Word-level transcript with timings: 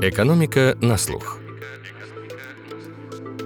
Экономика 0.00 0.78
на 0.80 0.96
слух. 0.96 1.38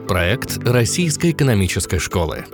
Проект 0.07 0.59
Российской 0.59 1.31
экономической 1.31 1.99
школы. 1.99 2.45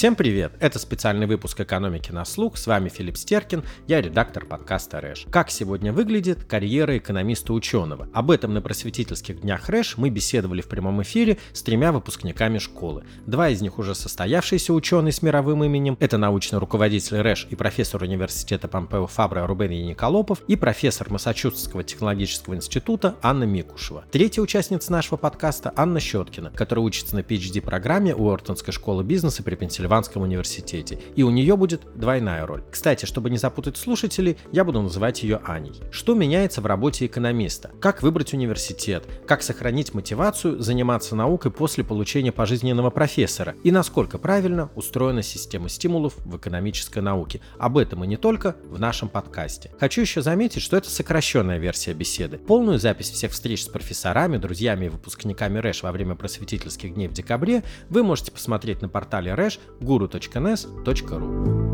Всем 0.00 0.14
привет! 0.14 0.54
Это 0.60 0.78
специальный 0.78 1.26
выпуск 1.26 1.60
«Экономики 1.60 2.10
на 2.10 2.24
слух». 2.24 2.56
С 2.56 2.66
вами 2.66 2.88
Филипп 2.88 3.18
Стеркин, 3.18 3.64
я 3.86 4.00
редактор 4.00 4.46
подкаста 4.46 4.98
«Рэш». 4.98 5.26
Как 5.30 5.50
сегодня 5.50 5.92
выглядит 5.92 6.42
карьера 6.44 6.96
экономиста-ученого? 6.96 8.08
Об 8.14 8.30
этом 8.30 8.54
на 8.54 8.62
просветительских 8.62 9.42
днях 9.42 9.68
«Рэш» 9.68 9.98
мы 9.98 10.08
беседовали 10.08 10.62
в 10.62 10.68
прямом 10.68 11.02
эфире 11.02 11.36
с 11.52 11.62
тремя 11.62 11.92
выпускниками 11.92 12.56
школы. 12.56 13.04
Два 13.26 13.50
из 13.50 13.60
них 13.60 13.78
уже 13.78 13.94
состоявшиеся 13.94 14.72
ученые 14.72 15.12
с 15.12 15.20
мировым 15.20 15.64
именем. 15.64 15.98
Это 16.00 16.16
научный 16.16 16.58
руководитель 16.58 17.18
«Рэш» 17.18 17.48
и 17.50 17.54
профессор 17.54 18.02
университета 18.02 18.68
Помпео 18.68 19.06
Фабра 19.06 19.46
Рубен 19.46 19.70
Яниколопов 19.70 20.40
и 20.48 20.56
профессор 20.56 21.10
Массачусетского 21.10 21.84
технологического 21.84 22.54
института 22.54 23.16
Анна 23.20 23.44
Микушева. 23.44 24.04
Третья 24.10 24.40
участница 24.40 24.92
нашего 24.92 25.18
подкаста 25.18 25.74
Анна 25.76 26.00
Щеткина, 26.00 26.52
которая 26.52 26.86
учится 26.86 27.16
на 27.16 27.20
PhD-программе 27.20 28.14
у 28.14 28.30
Ортонской 28.30 28.72
школы 28.72 29.04
бизнеса 29.04 29.42
при 29.42 29.56
Пенсильвании 29.56 29.89
Пенсильванском 29.90 30.22
университете, 30.22 31.00
и 31.16 31.24
у 31.24 31.30
нее 31.30 31.56
будет 31.56 31.82
двойная 31.96 32.46
роль. 32.46 32.62
Кстати, 32.70 33.06
чтобы 33.06 33.28
не 33.28 33.38
запутать 33.38 33.76
слушателей, 33.76 34.38
я 34.52 34.64
буду 34.64 34.80
называть 34.80 35.24
ее 35.24 35.40
Аней. 35.44 35.74
Что 35.90 36.14
меняется 36.14 36.60
в 36.60 36.66
работе 36.66 37.06
экономиста? 37.06 37.72
Как 37.80 38.02
выбрать 38.02 38.32
университет? 38.32 39.04
Как 39.26 39.42
сохранить 39.42 39.92
мотивацию 39.92 40.60
заниматься 40.60 41.16
наукой 41.16 41.50
после 41.50 41.82
получения 41.82 42.30
пожизненного 42.30 42.90
профессора? 42.90 43.56
И 43.64 43.72
насколько 43.72 44.16
правильно 44.16 44.70
устроена 44.76 45.22
система 45.22 45.68
стимулов 45.68 46.14
в 46.18 46.36
экономической 46.36 47.00
науке? 47.00 47.40
Об 47.58 47.76
этом 47.76 48.04
и 48.04 48.06
не 48.06 48.16
только 48.16 48.54
в 48.68 48.78
нашем 48.78 49.08
подкасте. 49.08 49.72
Хочу 49.80 50.02
еще 50.02 50.22
заметить, 50.22 50.62
что 50.62 50.76
это 50.76 50.88
сокращенная 50.88 51.58
версия 51.58 51.94
беседы. 51.94 52.38
Полную 52.38 52.78
запись 52.78 53.10
всех 53.10 53.32
встреч 53.32 53.64
с 53.64 53.68
профессорами, 53.68 54.36
друзьями 54.36 54.86
и 54.86 54.88
выпускниками 54.88 55.58
РЭШ 55.58 55.82
во 55.82 55.90
время 55.90 56.14
просветительских 56.14 56.94
дней 56.94 57.08
в 57.08 57.12
декабре 57.12 57.64
вы 57.88 58.04
можете 58.04 58.30
посмотреть 58.30 58.82
на 58.82 58.88
портале 58.88 59.34
РЭШ 59.34 59.58
guru.nes.ru. 59.80 61.70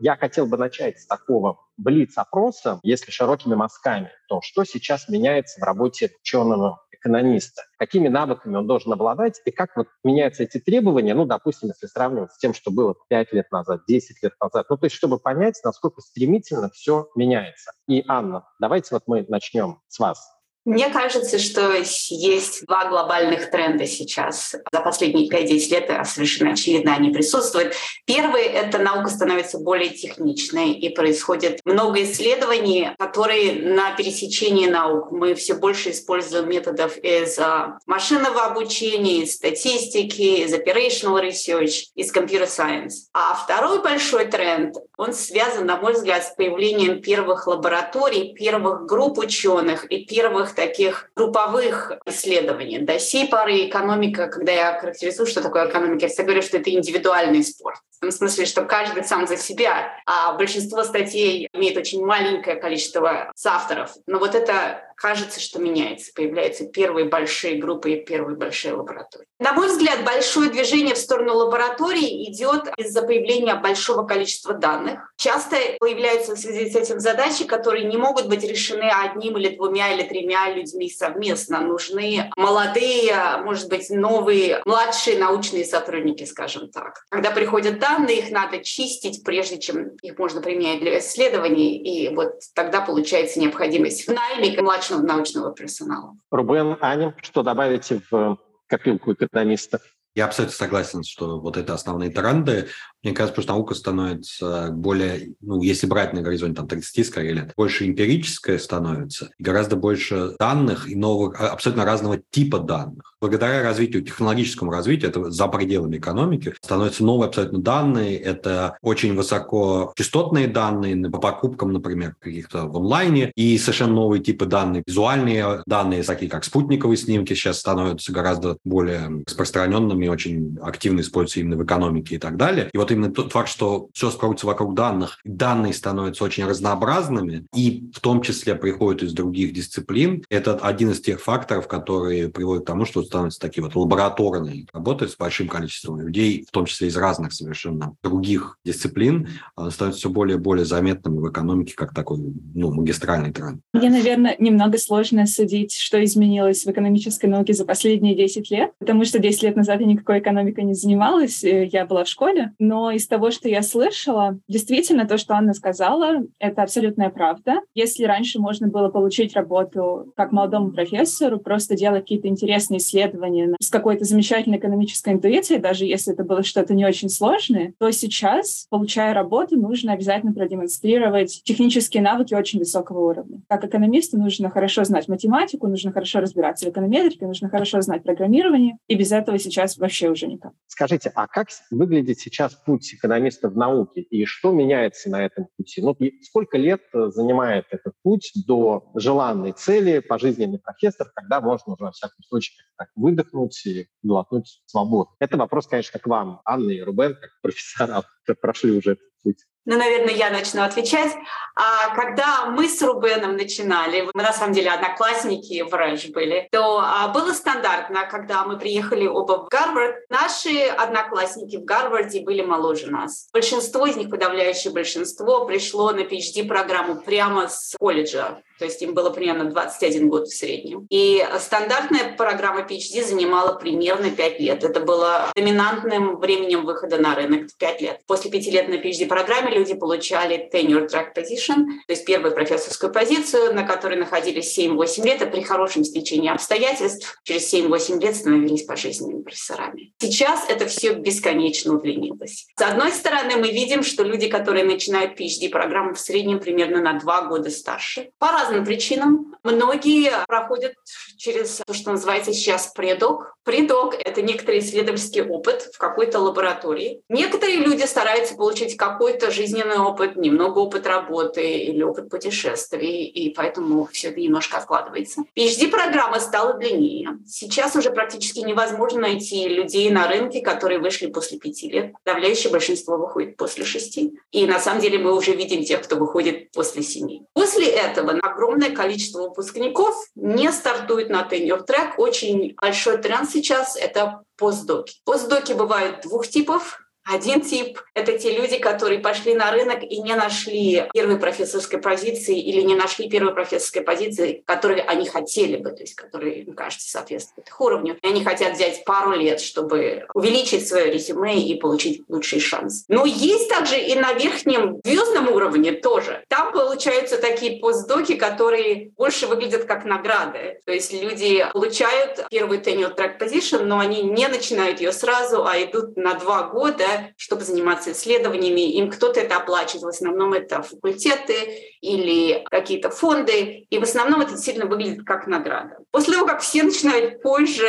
Я 0.00 0.16
хотел 0.16 0.46
бы 0.46 0.56
начать 0.56 0.98
с 0.98 1.06
такого 1.06 1.60
блиц-опроса, 1.76 2.80
если 2.82 3.12
широкими 3.12 3.54
мазками, 3.54 4.10
то 4.28 4.40
что 4.42 4.64
сейчас 4.64 5.08
меняется 5.08 5.60
в 5.60 5.62
работе 5.62 6.10
ученого 6.20 6.80
экономиста? 6.90 7.62
Какими 7.78 8.08
навыками 8.08 8.56
он 8.56 8.66
должен 8.66 8.92
обладать 8.92 9.40
и 9.44 9.52
как 9.52 9.76
вот 9.76 9.86
меняются 10.02 10.42
эти 10.42 10.58
требования, 10.58 11.14
ну, 11.14 11.24
допустим, 11.24 11.68
если 11.68 11.86
сравнивать 11.86 12.32
с 12.32 12.38
тем, 12.38 12.52
что 12.52 12.72
было 12.72 12.96
5 13.10 13.32
лет 13.32 13.52
назад, 13.52 13.82
10 13.86 14.22
лет 14.24 14.32
назад, 14.40 14.66
ну, 14.68 14.76
то 14.76 14.86
есть 14.86 14.96
чтобы 14.96 15.20
понять, 15.20 15.60
насколько 15.64 16.00
стремительно 16.00 16.68
все 16.70 17.08
меняется. 17.14 17.70
И, 17.86 18.04
Анна, 18.08 18.44
давайте 18.60 18.88
вот 18.96 19.04
мы 19.06 19.24
начнем 19.28 19.80
с 19.86 20.00
вас. 20.00 20.28
Мне 20.64 20.90
кажется, 20.90 21.38
что 21.38 21.72
есть 22.08 22.64
два 22.66 22.86
глобальных 22.86 23.50
тренда 23.50 23.86
сейчас. 23.86 24.54
За 24.70 24.80
последние 24.80 25.28
5-10 25.28 25.70
лет 25.70 25.90
а 25.90 26.04
совершенно 26.04 26.52
очевидно 26.52 26.94
они 26.94 27.10
присутствуют. 27.10 27.74
Первый— 28.06 28.42
это 28.44 28.78
наука 28.78 29.08
становится 29.08 29.58
более 29.58 29.90
техничной, 29.90 30.72
и 30.72 30.88
происходит 30.88 31.60
много 31.64 32.02
исследований, 32.04 32.90
которые 32.98 33.54
на 33.54 33.94
пересечении 33.96 34.68
наук. 34.68 35.10
Мы 35.10 35.34
все 35.34 35.54
больше 35.54 35.90
используем 35.90 36.48
методов 36.48 36.96
из 36.98 37.38
а, 37.38 37.78
машинного 37.86 38.44
обучения, 38.44 39.22
из 39.22 39.34
статистики, 39.34 40.44
из 40.44 40.54
operational 40.54 41.20
research, 41.20 41.86
из 41.94 42.14
computer 42.14 42.46
science. 42.46 43.08
А 43.12 43.34
второй 43.34 43.82
большой 43.82 44.26
тренд, 44.26 44.76
он 44.96 45.12
связан, 45.12 45.66
на 45.66 45.76
мой 45.76 45.94
взгляд, 45.94 46.24
с 46.24 46.34
появлением 46.36 47.02
первых 47.02 47.46
лабораторий, 47.46 48.34
первых 48.34 48.86
групп 48.86 49.18
ученых 49.18 49.84
и 49.86 50.04
первых 50.04 50.51
таких 50.54 51.10
групповых 51.16 51.92
исследований. 52.06 52.78
До 52.78 52.98
сей 52.98 53.28
поры 53.28 53.66
экономика, 53.66 54.28
когда 54.28 54.52
я 54.52 54.78
характеризую, 54.78 55.26
что 55.26 55.42
такое 55.42 55.68
экономика, 55.68 56.02
я 56.02 56.08
всегда 56.08 56.24
говорю, 56.24 56.42
что 56.42 56.58
это 56.58 56.70
индивидуальный 56.70 57.44
спорт. 57.44 57.78
В 57.96 58.00
том 58.00 58.10
смысле, 58.10 58.46
что 58.46 58.64
каждый 58.64 59.04
сам 59.04 59.26
за 59.26 59.36
себя, 59.36 59.96
а 60.06 60.32
большинство 60.32 60.82
статей 60.82 61.48
имеет 61.52 61.76
очень 61.76 62.04
маленькое 62.04 62.56
количество 62.56 63.30
соавторов. 63.36 63.92
Но 64.06 64.18
вот 64.18 64.34
это 64.34 64.82
кажется, 64.96 65.40
что 65.40 65.58
меняется. 65.58 66.12
Появляются 66.14 66.66
первые 66.66 67.06
большие 67.06 67.56
группы 67.56 67.92
и 67.92 68.04
первые 68.04 68.36
большие 68.36 68.74
лаборатории. 68.74 69.26
На 69.38 69.52
мой 69.52 69.68
взгляд, 69.68 70.04
большое 70.04 70.50
движение 70.50 70.94
в 70.94 70.98
сторону 70.98 71.34
лабораторий 71.34 72.30
идет 72.30 72.68
из-за 72.76 73.02
появления 73.02 73.54
большого 73.56 74.06
количества 74.06 74.54
данных. 74.54 75.12
Часто 75.16 75.56
появляются 75.80 76.36
в 76.36 76.38
связи 76.38 76.70
с 76.70 76.76
этим 76.76 77.00
задачи, 77.00 77.44
которые 77.44 77.84
не 77.86 77.96
могут 77.96 78.28
быть 78.28 78.44
решены 78.44 78.88
одним 78.88 79.36
или 79.38 79.56
двумя 79.56 79.94
или 79.94 80.04
тремя 80.04 80.52
людьми 80.52 80.88
совместно. 80.88 81.60
Нужны 81.60 82.30
молодые, 82.36 83.38
может 83.44 83.68
быть, 83.68 83.90
новые, 83.90 84.62
младшие 84.64 85.18
научные 85.18 85.64
сотрудники, 85.64 86.24
скажем 86.24 86.70
так. 86.70 87.04
Когда 87.10 87.30
приходят 87.30 87.78
данные, 87.78 88.18
их 88.18 88.30
надо 88.30 88.62
чистить, 88.62 89.24
прежде 89.24 89.58
чем 89.58 89.96
их 90.02 90.18
можно 90.18 90.40
применять 90.40 90.80
для 90.80 90.98
исследований. 90.98 91.78
И 91.78 92.14
вот 92.14 92.34
тогда 92.54 92.80
получается 92.80 93.40
необходимость 93.40 94.06
в 94.06 94.12
найме 94.12 94.60
младшего 94.60 94.81
научного, 94.82 95.02
научного 95.02 95.54
персонала. 95.54 96.16
Рубен, 96.30 96.76
Аня, 96.80 97.14
что 97.22 97.42
добавите 97.42 98.02
в 98.10 98.38
копилку 98.66 99.12
экономистов? 99.12 99.82
Я 100.14 100.26
абсолютно 100.26 100.56
согласен, 100.56 101.04
что 101.04 101.40
вот 101.40 101.56
это 101.56 101.74
основные 101.74 102.10
тренды. 102.10 102.68
Мне 103.02 103.12
кажется, 103.12 103.42
что 103.42 103.52
наука 103.52 103.74
становится 103.74 104.68
более, 104.70 105.34
ну, 105.40 105.60
если 105.60 105.86
брать 105.86 106.12
на 106.12 106.22
горизонте 106.22 106.56
там 106.56 106.68
30 106.68 107.06
скорее 107.06 107.32
лет, 107.32 107.52
больше 107.56 107.86
эмпирическая 107.86 108.58
становится, 108.58 109.30
гораздо 109.38 109.76
больше 109.76 110.36
данных 110.38 110.88
и 110.88 110.94
новых, 110.94 111.40
а, 111.40 111.48
абсолютно 111.48 111.84
разного 111.84 112.18
типа 112.30 112.60
данных. 112.60 113.14
Благодаря 113.20 113.62
развитию, 113.62 114.02
технологическому 114.02 114.70
развитию, 114.70 115.10
это 115.10 115.30
за 115.30 115.48
пределами 115.48 115.96
экономики, 115.96 116.54
становятся 116.60 117.04
новые 117.04 117.28
абсолютно 117.28 117.60
данные, 117.60 118.18
это 118.18 118.78
очень 118.82 119.14
высокочастотные 119.14 120.46
данные 120.46 121.10
по 121.10 121.18
покупкам, 121.18 121.72
например, 121.72 122.14
каких-то 122.20 122.66
в 122.66 122.76
онлайне, 122.76 123.32
и 123.34 123.58
совершенно 123.58 123.94
новые 123.94 124.22
типы 124.22 124.46
данных, 124.46 124.84
визуальные 124.86 125.62
данные, 125.66 126.02
такие 126.02 126.30
как 126.30 126.44
спутниковые 126.44 126.96
снимки, 126.96 127.34
сейчас 127.34 127.58
становятся 127.58 128.12
гораздо 128.12 128.58
более 128.64 129.22
распространенными, 129.26 130.08
очень 130.08 130.58
активно 130.62 131.00
используются 131.00 131.40
именно 131.40 131.56
в 131.56 131.64
экономике 131.64 132.16
и 132.16 132.18
так 132.18 132.36
далее. 132.36 132.70
И 132.72 132.78
вот 132.78 132.91
именно 132.92 133.12
тот 133.12 133.32
факт, 133.32 133.48
что 133.48 133.88
все 133.92 134.10
скроется 134.10 134.46
вокруг 134.46 134.74
данных, 134.74 135.18
данные 135.24 135.72
становятся 135.72 136.24
очень 136.24 136.44
разнообразными, 136.44 137.46
и 137.54 137.90
в 137.94 138.00
том 138.00 138.22
числе 138.22 138.54
приходят 138.54 139.02
из 139.02 139.12
других 139.12 139.52
дисциплин, 139.52 140.24
это 140.28 140.56
один 140.56 140.90
из 140.90 141.00
тех 141.00 141.20
факторов, 141.20 141.68
которые 141.68 142.28
приводят 142.28 142.64
к 142.64 142.66
тому, 142.66 142.84
что 142.84 143.02
становятся 143.02 143.40
такие 143.40 143.62
вот 143.62 143.74
лабораторные 143.74 144.66
работы 144.72 145.08
с 145.08 145.16
большим 145.16 145.48
количеством 145.48 146.00
людей, 146.00 146.44
в 146.48 146.50
том 146.50 146.66
числе 146.66 146.88
из 146.88 146.96
разных 146.96 147.32
совершенно 147.32 147.94
других 148.02 148.58
дисциплин, 148.64 149.28
а, 149.56 149.70
становятся 149.70 150.00
все 150.00 150.10
более 150.10 150.36
и 150.36 150.40
более 150.40 150.64
заметными 150.64 151.18
в 151.18 151.30
экономике 151.30 151.74
как 151.76 151.94
такой 151.94 152.18
ну, 152.54 152.72
магистральный 152.72 153.32
тренд. 153.32 153.60
Мне, 153.72 153.90
наверное, 153.90 154.36
немного 154.38 154.78
сложно 154.78 155.26
судить, 155.26 155.74
что 155.74 156.02
изменилось 156.02 156.64
в 156.64 156.70
экономической 156.70 157.26
науке 157.26 157.52
за 157.52 157.64
последние 157.64 158.14
10 158.14 158.50
лет, 158.50 158.72
потому 158.78 159.04
что 159.04 159.18
10 159.18 159.42
лет 159.42 159.56
назад 159.56 159.80
я 159.80 159.86
никакой 159.86 160.18
экономикой 160.18 160.64
не 160.64 160.74
занималась, 160.74 161.42
я 161.42 161.86
была 161.86 162.04
в 162.04 162.08
школе, 162.08 162.52
но 162.58 162.81
из 162.90 163.06
того, 163.06 163.30
что 163.30 163.48
я 163.48 163.62
слышала, 163.62 164.38
действительно 164.48 165.06
то, 165.06 165.18
что 165.18 165.34
Анна 165.34 165.54
сказала, 165.54 166.22
это 166.38 166.62
абсолютная 166.62 167.10
правда. 167.10 167.60
Если 167.74 168.04
раньше 168.04 168.40
можно 168.40 168.68
было 168.68 168.88
получить 168.88 169.34
работу 169.34 170.12
как 170.16 170.32
молодому 170.32 170.72
профессору, 170.72 171.38
просто 171.38 171.76
делать 171.76 172.02
какие-то 172.02 172.28
интересные 172.28 172.78
исследования 172.78 173.54
с 173.60 173.70
какой-то 173.70 174.04
замечательной 174.04 174.58
экономической 174.58 175.12
интуицией, 175.12 175.60
даже 175.60 175.84
если 175.84 176.12
это 176.12 176.24
было 176.24 176.42
что-то 176.42 176.74
не 176.74 176.84
очень 176.84 177.08
сложное, 177.08 177.74
то 177.78 177.90
сейчас, 177.90 178.66
получая 178.70 179.14
работу, 179.14 179.56
нужно 179.56 179.92
обязательно 179.92 180.32
продемонстрировать 180.32 181.42
технические 181.44 182.02
навыки 182.02 182.34
очень 182.34 182.58
высокого 182.58 183.10
уровня. 183.10 183.42
Как 183.48 183.64
экономисту 183.64 184.18
нужно 184.18 184.50
хорошо 184.50 184.84
знать 184.84 185.08
математику, 185.08 185.68
нужно 185.68 185.92
хорошо 185.92 186.20
разбираться 186.20 186.66
в 186.66 186.70
эконометрике, 186.70 187.26
нужно 187.26 187.48
хорошо 187.48 187.80
знать 187.80 188.02
программирование, 188.02 188.76
и 188.88 188.94
без 188.94 189.12
этого 189.12 189.38
сейчас 189.38 189.76
вообще 189.76 190.08
уже 190.10 190.26
никак. 190.26 190.52
Скажите, 190.66 191.12
а 191.14 191.26
как 191.26 191.48
выглядит 191.70 192.18
сейчас 192.18 192.54
путь 192.54 192.71
экономиста 192.76 193.48
в 193.48 193.56
науке 193.56 194.00
и 194.00 194.24
что 194.24 194.52
меняется 194.52 195.10
на 195.10 195.24
этом 195.24 195.48
пути? 195.56 195.82
Ну, 195.82 195.92
и 195.98 196.22
сколько 196.22 196.56
лет 196.58 196.82
э, 196.92 197.08
занимает 197.08 197.66
этот 197.70 197.94
путь 198.02 198.32
до 198.46 198.90
желанной 198.94 199.52
цели 199.52 200.00
пожизненный 200.00 200.58
профессор, 200.58 201.10
когда 201.14 201.40
можно 201.40 201.74
уже, 201.74 201.84
во 201.84 201.92
всяком 201.92 202.22
случае, 202.24 202.56
так 202.76 202.88
выдохнуть 202.94 203.66
и 203.66 203.86
глотнуть 204.02 204.62
свободу? 204.66 205.10
Это 205.18 205.36
вопрос, 205.36 205.66
конечно, 205.66 205.98
к 205.98 206.06
вам, 206.06 206.40
Анна 206.44 206.70
и 206.70 206.80
Рубен, 206.80 207.14
как 207.14 207.30
профессора, 207.42 208.02
прошли 208.40 208.72
уже 208.72 208.92
этот 208.92 209.08
путь. 209.22 209.44
Ну, 209.64 209.78
наверное, 209.78 210.14
я 210.14 210.30
начну 210.30 210.62
отвечать. 210.62 211.12
А 211.54 211.94
когда 211.94 212.46
мы 212.46 212.68
с 212.68 212.82
Рубеном 212.82 213.36
начинали, 213.36 214.08
мы 214.12 214.22
на 214.22 214.32
самом 214.32 214.54
деле 214.54 214.70
одноклассники 214.70 215.62
в 215.62 215.72
РЭШ 215.72 216.06
были, 216.08 216.48
то 216.50 216.80
а, 216.80 217.08
было 217.08 217.32
стандартно, 217.32 218.06
когда 218.10 218.44
мы 218.44 218.58
приехали 218.58 219.06
оба 219.06 219.44
в 219.44 219.48
Гарвард, 219.48 219.96
наши 220.08 220.64
одноклассники 220.64 221.56
в 221.56 221.64
Гарварде 221.64 222.22
были 222.22 222.42
моложе 222.42 222.90
нас. 222.90 223.28
Большинство 223.32 223.86
из 223.86 223.96
них, 223.96 224.10
подавляющее 224.10 224.72
большинство, 224.72 225.44
пришло 225.44 225.92
на 225.92 226.00
PhD-программу 226.00 227.02
прямо 227.02 227.48
с 227.48 227.76
колледжа 227.78 228.42
то 228.62 228.66
есть 228.66 228.80
им 228.80 228.94
было 228.94 229.10
примерно 229.10 229.46
21 229.46 230.08
год 230.08 230.28
в 230.28 230.36
среднем. 230.36 230.86
И 230.88 231.20
стандартная 231.40 232.14
программа 232.16 232.60
PhD 232.60 233.04
занимала 233.04 233.54
примерно 233.54 234.08
5 234.08 234.38
лет. 234.38 234.62
Это 234.62 234.78
было 234.78 235.32
доминантным 235.34 236.20
временем 236.20 236.64
выхода 236.64 236.96
на 236.98 237.16
рынок 237.16 237.48
5 237.58 237.80
лет. 237.80 238.00
После 238.06 238.30
5 238.30 238.46
лет 238.52 238.68
на 238.68 238.74
PhD-программе 238.74 239.50
люди 239.52 239.74
получали 239.74 240.48
tenure 240.54 240.88
track 240.88 241.12
position, 241.12 241.64
то 241.88 241.92
есть 241.92 242.04
первую 242.04 242.32
профессорскую 242.32 242.92
позицию, 242.92 243.52
на 243.52 243.64
которой 243.64 243.96
находились 243.96 244.56
7-8 244.56 245.04
лет, 245.06 245.22
и 245.22 245.26
при 245.26 245.40
хорошем 245.40 245.82
стечении 245.82 246.30
обстоятельств 246.30 247.18
через 247.24 247.52
7-8 247.52 248.00
лет 248.00 248.14
становились 248.14 248.62
пожизненными 248.62 249.22
профессорами. 249.22 249.92
Сейчас 249.98 250.48
это 250.48 250.66
все 250.66 250.92
бесконечно 250.92 251.74
удлинилось. 251.74 252.46
С 252.56 252.62
одной 252.62 252.92
стороны, 252.92 253.38
мы 253.38 253.50
видим, 253.50 253.82
что 253.82 254.04
люди, 254.04 254.28
которые 254.28 254.64
начинают 254.64 255.20
PhD-программу 255.20 255.94
в 255.94 255.98
среднем 255.98 256.38
примерно 256.38 256.80
на 256.80 256.92
2 257.00 257.22
года 257.22 257.50
старше, 257.50 258.10
по 258.20 258.30
разным 258.52 258.64
причинам. 258.64 259.34
Многие 259.42 260.12
проходят 260.28 260.74
через 261.16 261.60
то, 261.66 261.74
что 261.74 261.92
называется 261.92 262.32
сейчас 262.32 262.68
предок. 262.68 263.34
Предок— 263.44 263.96
это 264.04 264.22
некоторый 264.22 264.60
исследовательский 264.60 265.22
опыт 265.22 265.62
в 265.74 265.78
какой-то 265.78 266.20
лаборатории. 266.20 267.02
Некоторые 267.08 267.56
люди 267.56 267.82
стараются 267.82 268.36
получить 268.36 268.76
какой-то 268.76 269.32
жизненный 269.32 269.78
опыт, 269.78 270.14
немного 270.14 270.60
опыт 270.60 270.86
работы 270.86 271.58
или 271.58 271.82
опыт 271.82 272.08
путешествий, 272.08 273.04
и 273.04 273.34
поэтому 273.34 273.88
все 273.90 274.10
это 274.10 274.20
немножко 274.20 274.58
откладывается. 274.58 275.22
PhD-программа 275.36 276.20
стала 276.20 276.54
длиннее. 276.54 277.18
Сейчас 277.26 277.74
уже 277.74 277.90
практически 277.90 278.38
невозможно 278.40 279.00
найти 279.00 279.48
людей 279.48 279.90
на 279.90 280.06
рынке, 280.06 280.40
которые 280.40 280.78
вышли 280.78 281.08
после 281.08 281.38
пяти 281.38 281.68
лет. 281.68 281.94
Подавляющее 282.04 282.52
большинство 282.52 282.96
выходит 282.96 283.36
после 283.36 283.64
шести. 283.64 284.12
И 284.30 284.46
на 284.46 284.60
самом 284.60 284.80
деле 284.80 284.98
мы 284.98 285.16
уже 285.16 285.34
видим 285.34 285.64
тех, 285.64 285.82
кто 285.82 285.96
выходит 285.96 286.52
после 286.52 286.82
семи. 286.82 287.24
После 287.32 287.66
этого 287.66 288.12
огромное 288.42 288.70
количество 288.70 289.22
выпускников 289.22 289.94
не 290.14 290.50
стартует 290.50 291.10
на 291.10 291.22
track. 291.64 291.94
Очень 291.96 292.54
большой 292.60 292.98
тренд 292.98 293.30
сейчас— 293.30 293.76
это 293.80 294.22
постдоки. 294.36 294.96
Постдоки 295.04 295.52
бывают 295.52 296.02
двух 296.02 296.26
типов. 296.26 296.81
Один 297.04 297.40
тип— 297.40 297.80
это 297.94 298.16
те 298.16 298.36
люди, 298.36 298.58
которые 298.58 299.00
пошли 299.00 299.34
на 299.34 299.50
рынок 299.50 299.82
и 299.82 300.00
не 300.00 300.14
нашли 300.14 300.84
первой 300.94 301.18
профессорской 301.18 301.80
позиции 301.80 302.38
или 302.38 302.60
не 302.60 302.76
нашли 302.76 303.08
первой 303.08 303.34
профессорской 303.34 303.82
позиции, 303.82 304.42
которые 304.46 304.82
они 304.82 305.08
хотели 305.08 305.56
бы, 305.56 305.70
то 305.70 305.82
есть 305.82 305.96
которые, 305.96 306.42
им 306.42 306.54
кажется, 306.54 306.88
соответствуют 306.88 307.48
их 307.48 307.60
уровню. 307.60 307.98
И 308.02 308.06
они 308.06 308.24
хотят 308.24 308.54
взять 308.54 308.84
пару 308.84 309.12
лет, 309.12 309.40
чтобы 309.40 310.06
увеличить 310.14 310.68
свое 310.68 310.92
резюме 310.92 311.40
и 311.40 311.58
получить 311.58 312.04
лучший 312.08 312.38
шанс. 312.38 312.84
Но 312.86 313.04
есть 313.04 313.48
также 313.48 313.78
и 313.78 313.94
на 313.96 314.12
верхнем 314.12 314.80
звездном 314.84 315.28
уровне 315.28 315.72
тоже. 315.72 316.22
Там 316.28 316.52
получаются 316.52 317.18
такие 317.18 317.58
постдоки, 317.58 318.14
которые 318.14 318.92
больше 318.96 319.26
выглядят 319.26 319.64
как 319.64 319.84
награды. 319.84 320.60
То 320.66 320.72
есть 320.72 320.92
люди 320.92 321.44
получают 321.52 322.24
первую 322.30 322.60
tenure 322.60 322.96
track 322.96 323.18
position, 323.18 323.64
но 323.64 323.80
они 323.80 324.02
не 324.02 324.28
начинают 324.28 324.80
ее 324.80 324.92
сразу, 324.92 325.44
а 325.44 325.60
идут 325.60 325.96
на 325.96 326.14
два 326.14 326.44
года 326.44 326.91
чтобы 327.16 327.42
заниматься 327.44 327.92
исследованиями. 327.92 328.72
Им 328.76 328.90
кто-то 328.90 329.20
это 329.20 329.36
оплачивает. 329.36 329.84
В 329.84 329.88
основном 329.88 330.32
это 330.32 330.62
факультеты 330.62 331.34
или 331.80 332.44
какие-то 332.50 332.90
фонды. 332.90 333.66
И 333.68 333.78
в 333.78 333.82
основном 333.82 334.20
это 334.20 334.36
сильно 334.36 334.66
выглядит 334.66 335.04
как 335.04 335.26
награда. 335.26 335.78
После 335.90 336.14
того, 336.14 336.26
как 336.26 336.40
все 336.40 336.62
начинают 336.62 337.22
позже 337.22 337.68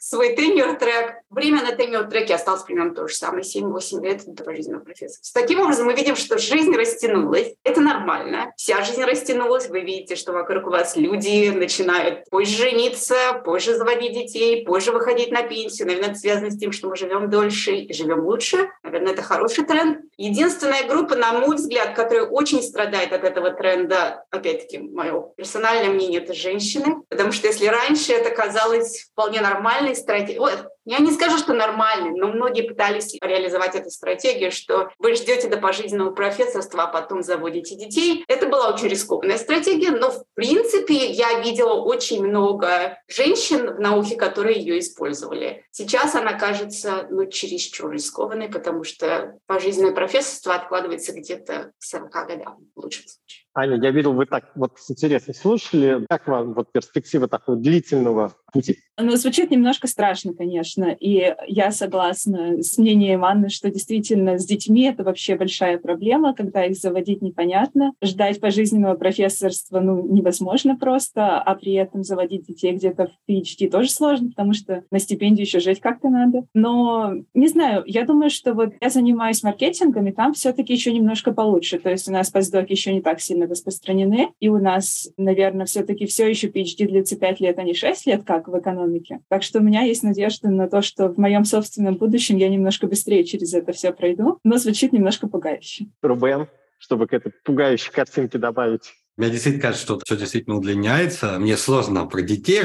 свой 0.00 0.36
теньер-трек. 0.36 1.22
Время 1.34 1.62
на 1.62 1.72
теньер-треке 1.72 2.36
осталось 2.36 2.62
примерно 2.62 2.94
то 2.94 3.08
же 3.08 3.14
самое, 3.14 3.42
7-8 3.42 4.02
лет 4.04 4.22
до 4.24 4.44
пожизненного 4.44 4.84
профессора. 4.84 5.20
Таким 5.34 5.60
образом, 5.60 5.86
мы 5.86 5.94
видим, 5.94 6.14
что 6.14 6.38
жизнь 6.38 6.72
растянулась. 6.76 7.54
Это 7.64 7.80
нормально. 7.80 8.52
Вся 8.56 8.84
жизнь 8.84 9.02
растянулась. 9.02 9.68
Вы 9.68 9.80
видите, 9.80 10.14
что 10.14 10.32
вокруг 10.32 10.64
вас 10.68 10.96
люди 10.96 11.50
начинают 11.50 12.30
позже 12.30 12.56
жениться, 12.56 13.16
позже 13.44 13.74
заводить 13.74 14.12
детей, 14.12 14.64
позже 14.64 14.92
выходить 14.92 15.32
на 15.32 15.42
пенсию. 15.42 15.88
Наверное, 15.88 16.10
это 16.10 16.18
связано 16.20 16.50
с 16.50 16.56
тем, 16.56 16.70
что 16.70 16.88
мы 16.88 16.96
живем 16.96 17.28
дольше 17.28 17.72
и 17.72 17.92
живем 17.92 18.20
лучше. 18.20 18.70
Наверное, 18.84 19.12
это 19.12 19.22
хороший 19.22 19.64
тренд. 19.64 20.02
Единственная 20.16 20.86
группа, 20.86 21.16
на 21.16 21.32
мой 21.32 21.56
взгляд, 21.56 21.96
которая 21.96 22.26
очень 22.26 22.62
страдает 22.62 23.12
от 23.12 23.24
этого 23.24 23.50
тренда, 23.50 24.24
опять-таки, 24.30 24.78
мое 24.78 25.20
персональное 25.36 25.92
мнение, 25.92 26.20
это 26.20 26.32
женщины. 26.32 27.02
Потому 27.08 27.32
что 27.32 27.48
если 27.48 27.66
раньше 27.66 28.12
это 28.12 28.30
казалось 28.30 29.08
вполне 29.10 29.40
нормальной 29.40 29.96
стратегией, 29.96 30.38
я 30.84 30.98
не 30.98 31.12
скажу, 31.12 31.38
что 31.38 31.54
нормальный, 31.54 32.10
но 32.10 32.28
многие 32.28 32.62
пытались 32.62 33.16
реализовать 33.20 33.74
эту 33.74 33.90
стратегию, 33.90 34.50
что 34.50 34.90
вы 34.98 35.14
ждете 35.14 35.48
до 35.48 35.56
пожизненного 35.56 36.10
профессорства, 36.10 36.84
а 36.84 36.86
потом 36.86 37.22
заводите 37.22 37.74
детей. 37.74 38.24
Это 38.28 38.46
была 38.46 38.72
очень 38.72 38.88
рискованная 38.88 39.38
стратегия, 39.38 39.90
но 39.90 40.10
в 40.10 40.24
принципе 40.34 41.06
я 41.06 41.40
видела 41.40 41.74
очень 41.74 42.24
много 42.24 42.98
женщин 43.08 43.74
в 43.74 43.80
науке, 43.80 44.16
которые 44.16 44.58
ее 44.58 44.78
использовали. 44.78 45.64
Сейчас 45.70 46.14
она 46.14 46.34
кажется 46.34 47.06
ну, 47.10 47.26
чересчур 47.26 47.90
рискованной, 47.90 48.48
потому 48.48 48.84
что 48.84 49.38
пожизненное 49.46 49.92
профессорство 49.92 50.54
откладывается 50.54 51.12
где-то 51.12 51.72
к 51.78 51.82
40 51.82 52.10
годам 52.10 52.58
в 52.74 52.80
лучшем 52.80 53.04
случае. 53.06 53.43
Аня, 53.56 53.78
я 53.80 53.92
видел, 53.92 54.14
вы 54.14 54.26
так 54.26 54.50
вот 54.56 54.72
с 54.76 54.90
интересом 54.90 55.32
слушали. 55.32 56.04
Как 56.08 56.26
вам 56.26 56.54
вот 56.54 56.72
перспектива 56.72 57.28
такого 57.28 57.56
длительного 57.56 58.32
пути? 58.52 58.78
Ну, 58.98 59.14
звучит 59.16 59.50
немножко 59.50 59.86
страшно, 59.86 60.34
конечно. 60.34 60.96
И 60.98 61.34
я 61.46 61.70
согласна 61.70 62.62
с 62.62 62.78
мнением 62.78 63.24
Анны, 63.24 63.48
что 63.48 63.70
действительно 63.70 64.38
с 64.38 64.46
детьми 64.46 64.82
это 64.82 65.04
вообще 65.04 65.36
большая 65.36 65.78
проблема, 65.78 66.34
когда 66.34 66.64
их 66.64 66.76
заводить 66.76 67.22
непонятно. 67.22 67.92
Ждать 68.02 68.40
пожизненного 68.40 68.94
профессорства 68.94 69.80
ну, 69.80 70.06
невозможно 70.06 70.76
просто, 70.76 71.40
а 71.40 71.54
при 71.54 71.74
этом 71.74 72.02
заводить 72.02 72.46
детей 72.46 72.72
где-то 72.72 73.08
в 73.08 73.30
PhD 73.30 73.68
тоже 73.70 73.90
сложно, 73.90 74.30
потому 74.30 74.52
что 74.52 74.84
на 74.90 74.98
стипендию 74.98 75.44
еще 75.44 75.60
жить 75.60 75.80
как-то 75.80 76.08
надо. 76.08 76.44
Но, 76.54 77.14
не 77.34 77.48
знаю, 77.48 77.82
я 77.86 78.04
думаю, 78.04 78.30
что 78.30 78.54
вот 78.54 78.74
я 78.80 78.90
занимаюсь 78.90 79.42
маркетингом, 79.42 80.06
и 80.06 80.12
там 80.12 80.34
все-таки 80.34 80.72
еще 80.72 80.92
немножко 80.92 81.32
получше. 81.32 81.78
То 81.78 81.90
есть 81.90 82.08
у 82.08 82.12
нас 82.12 82.30
постдоки 82.30 82.72
еще 82.72 82.92
не 82.92 83.00
так 83.00 83.20
сильно 83.20 83.43
распространены, 83.46 84.30
и 84.40 84.48
у 84.48 84.58
нас, 84.58 85.10
наверное, 85.16 85.66
все-таки 85.66 86.06
все 86.06 86.28
еще 86.28 86.48
PhD 86.48 86.86
длится 86.86 87.16
5 87.16 87.40
лет, 87.40 87.58
а 87.58 87.62
не 87.62 87.74
6 87.74 88.06
лет, 88.06 88.24
как 88.24 88.48
в 88.48 88.58
экономике. 88.58 89.20
Так 89.28 89.42
что 89.42 89.60
у 89.60 89.62
меня 89.62 89.82
есть 89.82 90.02
надежда 90.02 90.48
на 90.50 90.68
то, 90.68 90.82
что 90.82 91.08
в 91.08 91.18
моем 91.18 91.44
собственном 91.44 91.96
будущем 91.96 92.36
я 92.36 92.48
немножко 92.48 92.86
быстрее 92.86 93.24
через 93.24 93.54
это 93.54 93.72
все 93.72 93.92
пройду, 93.92 94.38
но 94.44 94.58
звучит 94.58 94.92
немножко 94.92 95.26
пугающе. 95.26 95.86
Рубен, 96.02 96.48
чтобы 96.78 97.06
к 97.06 97.12
этой 97.12 97.32
пугающей 97.44 97.92
картинке 97.92 98.38
добавить 98.38 98.92
мне 99.16 99.30
действительно 99.30 99.62
кажется, 99.62 99.84
что 99.84 100.00
все 100.04 100.16
действительно 100.16 100.56
удлиняется. 100.56 101.38
Мне 101.38 101.56
сложно 101.56 102.04
про 102.06 102.20
детей 102.20 102.62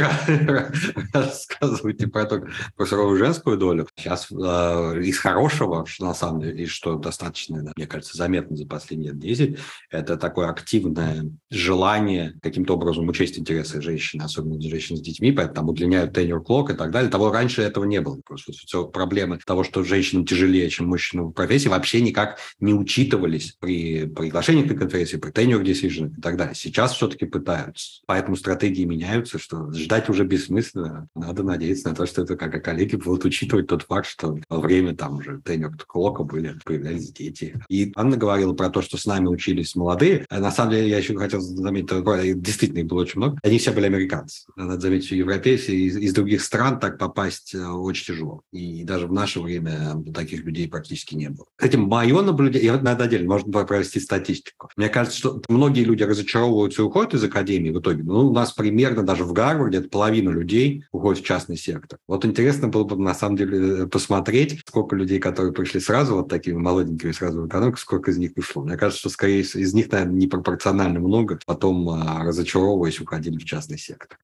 рассказывать 1.14 2.02
и 2.02 2.08
про, 2.08 2.26
только, 2.26 2.52
про 2.76 2.86
суровую 2.88 3.20
женскую 3.20 3.56
долю. 3.56 3.88
Сейчас 3.96 4.32
э, 4.32 5.02
из 5.04 5.20
хорошего, 5.20 5.86
что 5.86 6.06
на 6.06 6.16
самом 6.16 6.42
деле, 6.42 6.64
и 6.64 6.66
что 6.66 6.96
достаточно, 6.96 7.72
мне 7.76 7.86
кажется, 7.86 8.18
заметно 8.18 8.58
за 8.58 8.66
последние 8.66 9.12
лет 9.12 9.20
10, 9.20 9.60
это 9.92 10.18
такое 10.18 10.50
активное 10.50 11.30
желание 11.52 12.34
каким-то 12.42 12.74
образом 12.74 13.08
учесть 13.08 13.38
интересы 13.38 13.80
женщин, 13.80 14.20
особенно 14.22 14.60
женщин 14.60 14.98
с 14.98 15.02
детьми, 15.02 15.32
поэтому 15.32 15.70
удлиняют 15.72 16.18
tenure 16.18 16.44
clock 16.44 16.74
и 16.74 16.76
так 16.76 16.90
далее. 16.90 17.12
Того 17.12 17.32
раньше 17.32 17.62
этого 17.62 17.84
не 17.84 18.02
было. 18.02 18.20
Просто 18.26 18.54
все 18.54 18.88
проблемы 18.88 19.38
того, 19.46 19.64
что 19.64 19.84
женщинам 19.84 20.26
тяжелее, 20.26 20.68
чем 20.72 20.88
мужчинам 20.88 21.28
в 21.28 21.34
профессии, 21.34 21.68
вообще 21.68 22.02
никак 22.02 22.40
не 22.60 22.74
учитывались 22.74 23.56
при 23.60 24.08
приглашении 24.08 24.64
на 24.64 24.74
конференции, 24.74 25.18
при 25.18 25.32
tenure 25.32 25.64
decision 25.64 26.18
и 26.18 26.22
так 26.22 26.38
далее 26.38 26.39
далее. 26.40 26.56
Сейчас 26.56 26.94
все-таки 26.94 27.26
пытаются. 27.26 28.02
Поэтому 28.08 28.36
стратегии 28.36 28.86
меняются, 28.86 29.40
что 29.40 29.72
ждать 29.72 30.10
уже 30.10 30.26
бессмысленно. 30.26 31.08
Надо 31.16 31.44
надеяться 31.44 31.90
на 31.90 31.96
то, 31.96 32.06
что 32.06 32.24
это 32.24 32.36
как 32.36 32.64
коллеги 32.64 32.96
будут 32.96 33.26
учитывать 33.26 33.68
тот 33.68 33.84
факт, 33.84 34.08
что 34.08 34.38
во 34.50 34.60
время 34.60 34.96
там 34.96 35.18
уже 35.18 35.42
тенер 35.44 35.76
клока 35.88 36.24
были, 36.24 36.58
появлялись 36.66 37.12
дети. 37.12 37.62
И 37.70 37.92
Анна 37.96 38.18
говорила 38.18 38.54
про 38.54 38.70
то, 38.70 38.82
что 38.82 38.98
с 38.98 39.06
нами 39.06 39.28
учились 39.28 39.76
молодые. 39.76 40.26
На 40.30 40.52
самом 40.52 40.72
деле 40.72 40.90
я 40.90 40.98
еще 40.98 41.16
хотел 41.16 41.42
заметить, 41.42 42.42
действительно 42.42 42.80
их 42.80 42.86
было 42.88 43.02
очень 43.02 43.20
много. 43.20 43.40
Они 43.44 43.58
все 43.58 43.72
были 43.72 43.86
американцы. 43.86 44.48
Надо 44.56 44.80
заметить, 44.80 45.08
что 45.08 45.16
европейцы 45.16 45.76
из, 45.76 45.98
из 45.98 46.14
других 46.14 46.42
стран 46.42 46.80
так 46.80 46.98
попасть 46.98 47.54
э, 47.54 47.66
очень 47.66 48.14
тяжело. 48.14 48.42
И 48.52 48.84
даже 48.84 49.08
в 49.08 49.14
наше 49.14 49.40
время 49.40 50.02
таких 50.14 50.44
людей 50.44 50.68
практически 50.68 51.16
не 51.16 51.30
было. 51.30 51.46
Кстати, 51.56 51.76
мое 51.76 52.22
наблюдение, 52.22 52.66
я 52.66 52.80
надо 52.80 53.06
отдельно, 53.06 53.30
можно 53.30 53.52
провести 53.66 54.00
статистику. 54.00 54.70
Мне 54.76 54.90
кажется, 54.90 55.18
что 55.18 55.42
многие 55.48 55.84
люди 55.84 56.04
разочарованы 56.04 56.29
разочаровываются 56.30 56.82
и 56.82 56.86
уходят 56.86 57.14
из 57.14 57.24
академии 57.24 57.72
в 57.72 57.80
итоге. 57.80 58.04
Ну, 58.04 58.28
у 58.28 58.34
нас 58.34 58.52
примерно 58.52 59.04
даже 59.04 59.24
в 59.24 59.34
Гарварде 59.34 59.82
половина 59.82 60.30
людей 60.30 60.86
уходит 60.92 61.24
в 61.24 61.26
частный 61.26 61.58
сектор. 61.58 62.00
Вот 62.08 62.26
интересно 62.26 62.68
было 62.68 62.84
бы 62.84 62.98
на 62.98 63.14
самом 63.14 63.38
деле 63.38 63.88
посмотреть, 63.88 64.62
сколько 64.68 64.96
людей, 64.96 65.20
которые 65.20 65.54
пришли 65.54 65.80
сразу 65.80 66.16
вот 66.16 66.30
такими 66.30 66.58
молоденькими 66.58 67.12
сразу 67.12 67.42
в 67.42 67.48
экономику, 67.48 67.78
сколько 67.78 68.12
из 68.12 68.18
них 68.18 68.32
ушло. 68.36 68.64
Мне 68.64 68.78
кажется, 68.78 69.00
что 69.00 69.10
скорее 69.10 69.42
из 69.42 69.74
них, 69.74 69.92
наверное, 69.92 70.16
непропорционально 70.16 71.00
много, 71.00 71.40
потом 71.46 71.90
а, 71.90 72.24
разочаровываясь, 72.24 73.00
уходили 73.00 73.38
в 73.38 73.46
частный 73.46 73.78
сектор. 73.78 74.18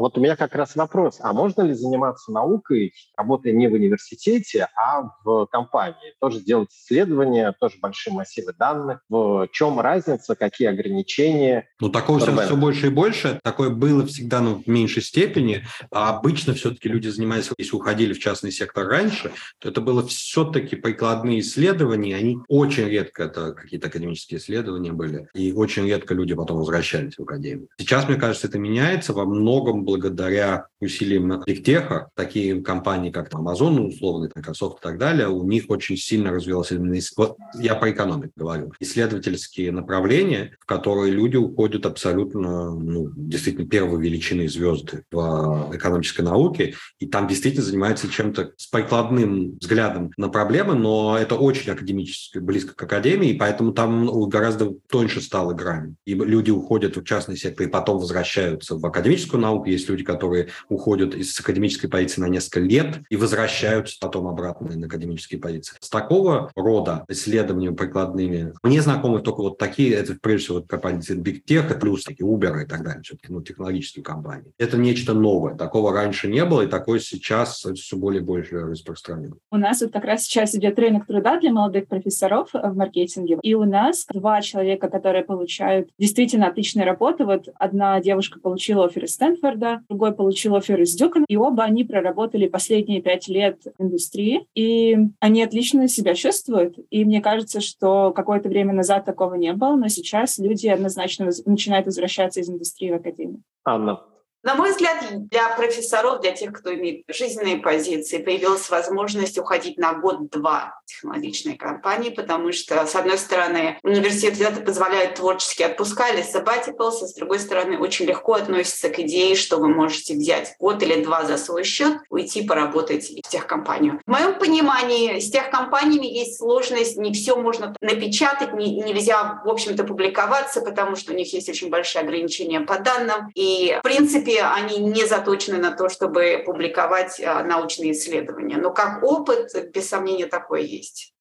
А 0.00 0.02
вот 0.02 0.16
у 0.16 0.20
меня 0.22 0.34
как 0.34 0.54
раз 0.54 0.76
вопрос, 0.76 1.18
а 1.20 1.34
можно 1.34 1.60
ли 1.60 1.74
заниматься 1.74 2.32
наукой, 2.32 2.94
работая 3.18 3.52
не 3.52 3.68
в 3.68 3.74
университете, 3.74 4.66
а 4.74 5.10
в 5.22 5.44
компании? 5.52 6.14
Тоже 6.18 6.40
делать 6.40 6.70
исследования, 6.72 7.54
тоже 7.60 7.76
большие 7.82 8.14
массивы 8.14 8.54
данных. 8.58 9.02
В 9.10 9.46
чем 9.52 9.78
разница, 9.78 10.36
какие 10.36 10.68
ограничения? 10.68 11.68
Ну, 11.80 11.90
такого 11.90 12.18
сейчас 12.18 12.46
все 12.46 12.56
больше 12.56 12.86
и 12.86 12.88
больше. 12.88 13.40
Такое 13.44 13.68
было 13.68 14.06
всегда, 14.06 14.40
но 14.40 14.54
в 14.54 14.66
меньшей 14.66 15.02
степени. 15.02 15.66
А 15.90 16.16
обычно 16.16 16.54
все-таки 16.54 16.88
люди 16.88 17.08
занимались, 17.08 17.50
если 17.58 17.76
уходили 17.76 18.14
в 18.14 18.20
частный 18.20 18.52
сектор 18.52 18.88
раньше, 18.88 19.32
то 19.58 19.68
это 19.68 19.82
было 19.82 20.02
все-таки 20.06 20.76
прикладные 20.76 21.40
исследования. 21.40 22.16
Они 22.16 22.38
очень 22.48 22.88
редко, 22.88 23.24
это 23.24 23.52
какие-то 23.52 23.88
академические 23.88 24.40
исследования 24.40 24.92
были, 24.92 25.28
и 25.34 25.52
очень 25.52 25.86
редко 25.86 26.14
люди 26.14 26.34
потом 26.34 26.56
возвращались 26.56 27.18
в 27.18 27.22
академию. 27.22 27.68
Сейчас, 27.76 28.08
мне 28.08 28.16
кажется, 28.16 28.46
это 28.46 28.58
меняется 28.58 29.12
во 29.12 29.26
многом 29.26 29.89
благодаря 29.90 30.66
усилиям 30.80 31.42
Бигтеха, 31.46 32.08
такие 32.14 32.62
компании, 32.62 33.10
как 33.10 33.32
Amazon, 33.32 33.80
условно, 33.80 34.30
Microsoft 34.34 34.78
и 34.78 34.82
так 34.82 34.98
далее, 34.98 35.28
у 35.28 35.44
них 35.44 35.64
очень 35.68 35.96
сильно 35.96 36.30
развилось 36.30 36.72
именно, 36.72 36.98
вот 37.16 37.36
я 37.58 37.74
про 37.74 37.90
экономику 37.90 38.32
говорю, 38.36 38.72
исследовательские 38.80 39.72
направления, 39.72 40.56
в 40.60 40.66
которые 40.66 41.12
люди 41.12 41.36
уходят 41.36 41.84
абсолютно, 41.86 42.70
ну, 42.70 43.10
действительно, 43.14 43.68
первой 43.68 44.02
величины 44.02 44.48
звезды 44.48 45.04
в 45.10 45.70
экономической 45.74 46.22
науке, 46.22 46.74
и 46.98 47.06
там 47.06 47.28
действительно 47.28 47.64
занимаются 47.64 48.08
чем-то 48.08 48.52
с 48.56 48.66
прикладным 48.66 49.56
взглядом 49.60 50.12
на 50.16 50.28
проблемы, 50.28 50.74
но 50.74 51.18
это 51.18 51.34
очень 51.34 51.72
академически, 51.72 52.38
близко 52.38 52.74
к 52.74 52.82
академии, 52.82 53.30
и 53.30 53.38
поэтому 53.38 53.72
там 53.72 54.04
ну, 54.06 54.26
гораздо 54.26 54.72
тоньше 54.88 55.20
стала 55.20 55.52
грань. 55.52 55.96
И 56.06 56.14
люди 56.14 56.50
уходят 56.50 56.96
в 56.96 57.04
частный 57.04 57.36
сектор 57.36 57.66
и 57.66 57.70
потом 57.70 57.98
возвращаются 57.98 58.76
в 58.76 58.86
академическую 58.86 59.40
науку, 59.40 59.68
есть 59.70 59.88
люди, 59.88 60.04
которые 60.04 60.48
уходят 60.68 61.14
из 61.14 61.38
академической 61.38 61.88
позиции 61.88 62.20
на 62.20 62.28
несколько 62.28 62.60
лет 62.60 63.00
и 63.08 63.16
возвращаются 63.16 63.96
потом 64.00 64.26
обратно 64.26 64.76
на 64.76 64.86
академические 64.86 65.40
позиции. 65.40 65.76
С 65.80 65.88
такого 65.88 66.50
рода 66.54 67.04
исследованиями 67.08 67.74
прикладными 67.74 68.54
мне 68.62 68.82
знакомы 68.82 69.20
только 69.20 69.40
вот 69.42 69.58
такие, 69.58 69.94
это 69.94 70.16
прежде 70.20 70.44
всего 70.44 70.62
компании 70.62 71.00
Big 71.16 71.44
Tech, 71.46 71.78
плюс 71.78 72.04
такие 72.04 72.28
Uber 72.28 72.62
и 72.62 72.66
так 72.66 72.82
далее, 72.82 73.02
все-таки 73.02 73.32
ну, 73.32 73.42
технологические 73.42 74.04
компании. 74.04 74.52
Это 74.58 74.76
нечто 74.76 75.14
новое. 75.14 75.54
Такого 75.54 75.92
раньше 75.92 76.28
не 76.28 76.44
было, 76.44 76.62
и 76.62 76.66
такое 76.66 76.98
сейчас 76.98 77.66
все 77.74 77.96
более 77.96 78.22
и 78.22 78.24
больше 78.24 78.60
распространено. 78.60 79.36
У 79.50 79.56
нас 79.56 79.80
вот 79.80 79.92
как 79.92 80.04
раз 80.04 80.24
сейчас 80.24 80.54
идет 80.54 80.78
рынок 80.78 81.06
труда 81.06 81.38
для 81.38 81.52
молодых 81.52 81.86
профессоров 81.86 82.50
в 82.52 82.76
маркетинге, 82.76 83.38
и 83.42 83.54
у 83.54 83.64
нас 83.64 84.06
два 84.12 84.40
человека, 84.40 84.88
которые 84.88 85.24
получают 85.24 85.90
действительно 85.98 86.48
отличные 86.48 86.86
работы. 86.86 87.24
Вот 87.24 87.48
одна 87.58 88.00
девушка 88.00 88.40
получила 88.40 88.86
офер 88.86 89.04
из 89.04 89.14
Стэнфорда, 89.14 89.59
Гарварда, 89.60 89.84
другой 89.88 90.12
получил 90.12 90.56
офер 90.56 90.80
из 90.80 90.94
Дюкона, 90.94 91.24
и 91.28 91.36
оба 91.36 91.64
они 91.64 91.84
проработали 91.84 92.48
последние 92.48 93.02
пять 93.02 93.28
лет 93.28 93.62
в 93.78 93.82
индустрии, 93.82 94.46
и 94.54 94.96
они 95.20 95.42
отлично 95.42 95.88
себя 95.88 96.14
чувствуют, 96.14 96.76
и 96.90 97.04
мне 97.04 97.20
кажется, 97.20 97.60
что 97.60 98.12
какое-то 98.12 98.48
время 98.48 98.72
назад 98.72 99.04
такого 99.04 99.34
не 99.34 99.52
было, 99.52 99.76
но 99.76 99.88
сейчас 99.88 100.38
люди 100.38 100.66
однозначно 100.66 101.30
начинают 101.46 101.86
возвращаться 101.86 102.40
из 102.40 102.50
индустрии 102.50 102.90
в 102.90 102.94
академию. 102.94 103.42
Анна, 103.64 104.00
на 104.42 104.54
мой 104.54 104.70
взгляд, 104.70 105.04
для 105.28 105.48
профессоров, 105.50 106.20
для 106.20 106.32
тех, 106.32 106.52
кто 106.52 106.74
имеет 106.74 107.04
жизненные 107.08 107.58
позиции, 107.58 108.18
появилась 108.18 108.70
возможность 108.70 109.38
уходить 109.38 109.78
на 109.78 109.92
год-два 109.92 110.80
технологичной 110.86 111.56
компании, 111.56 112.10
потому 112.10 112.52
что, 112.52 112.86
с 112.86 112.94
одной 112.94 113.18
стороны, 113.18 113.78
университеты 113.82 114.60
позволяют 114.60 115.16
творчески 115.16 115.62
отпуска 115.62 116.08
или 116.08 116.22
sabbaticals, 116.22 117.02
а 117.02 117.06
с 117.06 117.14
другой 117.14 117.38
стороны, 117.38 117.78
очень 117.78 118.06
легко 118.06 118.34
относятся 118.34 118.88
к 118.88 118.98
идее, 118.98 119.36
что 119.36 119.58
вы 119.58 119.68
можете 119.68 120.14
взять 120.14 120.54
год 120.58 120.82
или 120.82 121.02
два 121.04 121.24
за 121.24 121.36
свой 121.36 121.64
счет, 121.64 121.98
уйти 122.08 122.42
поработать 122.42 123.10
в 123.10 123.28
техкомпанию. 123.28 124.00
В 124.06 124.10
моем 124.10 124.38
понимании, 124.38 125.20
с 125.20 125.30
техкомпаниями 125.30 126.06
есть 126.06 126.38
сложность, 126.38 126.96
не 126.96 127.12
все 127.12 127.36
можно 127.36 127.74
напечатать, 127.80 128.54
не, 128.54 128.76
нельзя, 128.76 129.42
в 129.44 129.48
общем-то, 129.48 129.84
публиковаться, 129.84 130.60
потому 130.62 130.96
что 130.96 131.12
у 131.12 131.16
них 131.16 131.32
есть 131.32 131.48
очень 131.48 131.68
большие 131.68 132.02
ограничения 132.02 132.60
по 132.60 132.78
данным. 132.78 133.30
И, 133.34 133.76
в 133.78 133.82
принципе, 133.82 134.29
принципе, 134.30 134.44
они 134.44 134.78
не 134.78 135.06
заточены 135.06 135.58
на 135.58 135.72
то, 135.72 135.88
чтобы 135.88 136.42
публиковать 136.44 137.20
а, 137.20 137.42
научные 137.42 137.92
исследования. 137.92 138.56
Но 138.56 138.70
как 138.72 139.02
опыт, 139.02 139.50
без 139.72 139.88
сомнения, 139.88 140.26
такое 140.26 140.62
есть. 140.62 141.14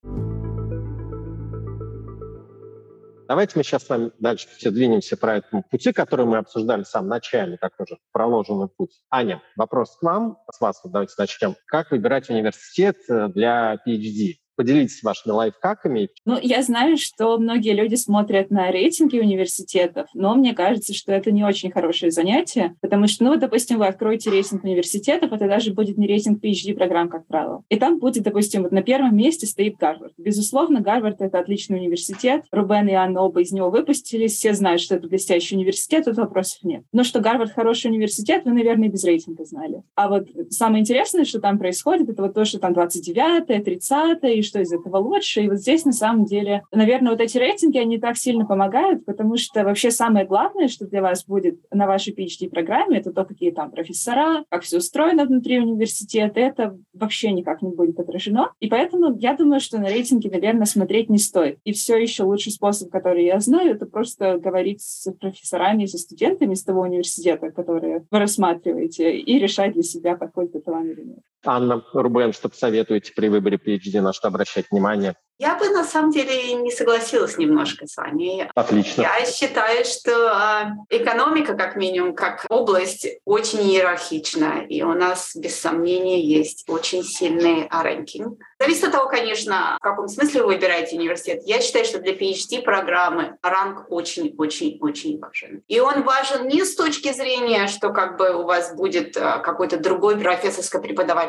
Давайте 3.28 3.54
мы 3.56 3.64
сейчас 3.64 3.86
с 3.86 3.90
вами 3.90 4.12
дальше 4.18 4.48
все 4.58 4.72
двинемся 4.72 5.16
по 5.16 5.28
этому 5.28 5.62
пути, 5.62 5.94
который 5.94 6.26
мы 6.26 6.38
обсуждали 6.38 6.82
в 6.82 6.88
самом 6.88 7.10
начале, 7.10 7.58
как 7.58 7.78
тоже 7.78 8.00
проложенный 8.12 8.70
путь. 8.70 9.04
Аня, 9.12 9.44
вопрос 9.56 9.98
к 9.98 10.02
вам. 10.02 10.40
С 10.52 10.60
вас 10.60 10.82
давайте 10.84 11.14
начнем. 11.16 11.56
Как 11.68 11.92
выбирать 11.92 12.28
университет 12.32 12.98
э, 13.08 13.28
для 13.28 13.78
PhD? 13.86 14.38
Поделитесь 14.60 15.02
вашими 15.04 15.32
лайфхаками. 15.32 16.10
Ну, 16.26 16.38
я 16.38 16.62
знаю, 16.64 16.98
что 16.98 17.38
многие 17.38 17.74
люди 17.74 17.96
смотрят 17.96 18.52
на 18.52 18.70
рейтинги 18.70 19.18
университетов, 19.18 20.10
но 20.14 20.36
мне 20.36 20.54
кажется, 20.54 20.94
что 20.94 21.14
это 21.14 21.32
не 21.32 21.46
очень 21.46 21.72
хорошее 21.72 22.12
занятие, 22.12 22.76
потому 22.82 23.08
что, 23.08 23.24
ну, 23.24 23.38
допустим, 23.38 23.78
вы 23.78 23.88
откроете 23.88 24.30
рейтинг 24.32 24.66
университетов, 24.66 25.32
это 25.32 25.48
даже 25.48 25.72
будет 25.72 25.98
не 25.98 26.08
рейтинг 26.08 26.44
PhD-программ, 26.44 27.08
как 27.08 27.26
правило. 27.26 27.64
И 27.70 27.78
там 27.78 28.00
будет, 28.00 28.24
допустим, 28.24 28.64
вот 28.64 28.74
на 28.74 28.82
первом 28.82 29.16
месте 29.16 29.48
стоит 29.48 29.78
Гарвард. 29.78 30.12
Безусловно, 30.18 30.82
Гарвард— 30.82 31.16
это 31.22 31.40
отличный 31.40 31.78
университет. 31.78 32.44
Рубен 32.52 32.90
и 32.90 32.92
Анна 32.92 33.22
оба 33.22 33.40
из 33.40 33.54
него 33.54 33.70
выпустились. 33.70 34.34
Все 34.34 34.54
знают, 34.54 34.82
что 34.82 34.96
это 34.96 35.08
блестящий 35.08 35.56
университет, 35.56 36.04
тут 36.04 36.18
вопросов 36.18 36.64
нет. 36.64 36.84
Но 36.92 37.06
что 37.06 37.22
Гарвард 37.22 37.54
хороший 37.54 37.92
университет, 37.92 38.42
вы, 38.44 38.52
наверное, 38.52 38.90
без 38.90 39.06
рейтинга 39.06 39.46
знали. 39.46 39.84
А 39.96 40.10
вот 40.10 40.28
самое 40.50 40.82
интересное, 40.82 41.24
что 41.24 41.40
там 41.40 41.58
происходит, 41.60 42.10
это 42.10 42.24
вот 42.24 42.34
то, 42.34 42.44
что 42.44 42.60
там 42.60 42.74
29-е, 42.74 43.62
30-е, 43.62 44.38
и 44.38 44.49
что 44.50 44.60
из 44.60 44.74
этого 44.74 44.98
лучше. 44.98 45.42
И 45.42 45.50
вот 45.50 45.58
здесь, 45.58 45.86
на 45.86 45.92
самом 45.92 46.26
деле, 46.26 46.64
наверное, 46.72 47.12
вот 47.12 47.22
эти 47.22 47.38
рейтинги, 47.38 47.78
они 47.78 48.00
так 48.00 48.18
сильно 48.18 48.46
помогают, 48.46 49.06
потому 49.06 49.38
что 49.38 49.64
вообще 49.64 49.92
самое 49.92 50.26
главное, 50.26 50.68
что 50.68 50.88
для 50.88 51.02
вас 51.02 51.26
будет 51.26 51.60
на 51.72 51.88
вашей 51.88 52.14
PhD-программе, 52.14 52.98
это 52.98 53.12
то, 53.12 53.26
какие 53.26 53.52
там 53.52 53.72
профессора, 53.72 54.44
как 54.50 54.64
все 54.64 54.78
устроено 54.78 55.26
внутри 55.26 55.60
университета. 55.60 56.40
Это 56.40 56.78
вообще 56.94 57.32
никак 57.32 57.62
не 57.62 57.70
будет 57.70 58.00
отражено. 58.00 58.52
И 58.60 58.68
поэтому 58.68 59.16
я 59.18 59.36
думаю, 59.36 59.60
что 59.60 59.78
на 59.78 59.88
рейтинги, 59.90 60.28
наверное, 60.28 60.66
смотреть 60.66 61.10
не 61.10 61.18
стоит. 61.18 61.60
И 61.64 61.72
все 61.72 61.98
еще 61.98 62.24
лучший 62.24 62.52
способ, 62.52 62.90
который 62.90 63.26
я 63.26 63.40
знаю, 63.40 63.76
это 63.76 63.86
просто 63.86 64.40
говорить 64.40 64.82
с 64.82 65.12
профессорами, 65.14 65.86
со 65.86 65.98
студентами 65.98 66.54
из 66.54 66.64
того 66.64 66.82
университета, 66.82 67.52
которые 67.52 68.06
вы 68.10 68.20
рассматриваете, 68.20 69.18
и 69.18 69.40
решать 69.40 69.74
для 69.74 69.84
себя, 69.84 70.16
подходит 70.16 70.56
это 70.56 70.72
вам 70.72 70.90
или 70.90 71.02
нет. 71.02 71.20
Анна 71.46 71.84
Рубен, 71.94 72.34
что 72.34 72.50
посоветуете 72.50 73.14
при 73.14 73.30
выборе 73.30 73.58
PhD, 73.58 74.02
на 74.02 74.14
что 74.14 74.28
обращать 74.28 74.70
внимание? 74.72 75.16
Я 75.42 75.56
бы 75.56 75.70
на 75.70 75.86
самом 75.86 76.12
деле 76.12 76.54
не 76.56 76.70
согласилась 76.70 77.38
немножко 77.38 77.88
с 77.88 77.96
вами. 77.96 78.52
Отлично. 78.56 79.04
Я 79.04 79.26
считаю, 79.26 79.86
что 79.86 80.34
а, 80.34 80.72
экономика, 80.90 81.54
как 81.54 81.78
минимум, 81.78 82.14
как 82.14 82.46
область, 82.50 83.08
очень 83.24 83.62
иерархична. 83.62 84.66
И 84.68 84.84
у 84.84 84.94
нас, 84.94 85.34
без 85.38 85.58
сомнения, 85.58 86.22
есть 86.22 86.66
очень 86.68 87.04
сильный 87.04 87.70
рэнкинг. 87.72 88.38
Зависит 88.60 88.84
от 88.84 88.92
того, 88.92 89.08
конечно, 89.08 89.78
в 89.80 89.82
каком 89.82 90.10
смысле 90.10 90.42
вы 90.42 90.56
выбираете 90.56 90.98
университет. 90.98 91.44
Я 91.46 91.62
считаю, 91.62 91.86
что 91.86 92.00
для 92.00 92.12
PhD-программы 92.12 93.38
ранг 93.42 93.90
очень-очень-очень 93.90 95.20
важен. 95.20 95.64
И 95.70 95.80
он 95.80 96.04
важен 96.04 96.50
не 96.50 96.66
с 96.66 96.76
точки 96.76 97.14
зрения, 97.14 97.68
что 97.68 97.92
как 97.92 98.18
бы 98.18 98.36
у 98.36 98.44
вас 98.44 98.76
будет 98.76 99.16
а, 99.16 99.38
какой-то 99.38 99.78
другой 99.78 100.16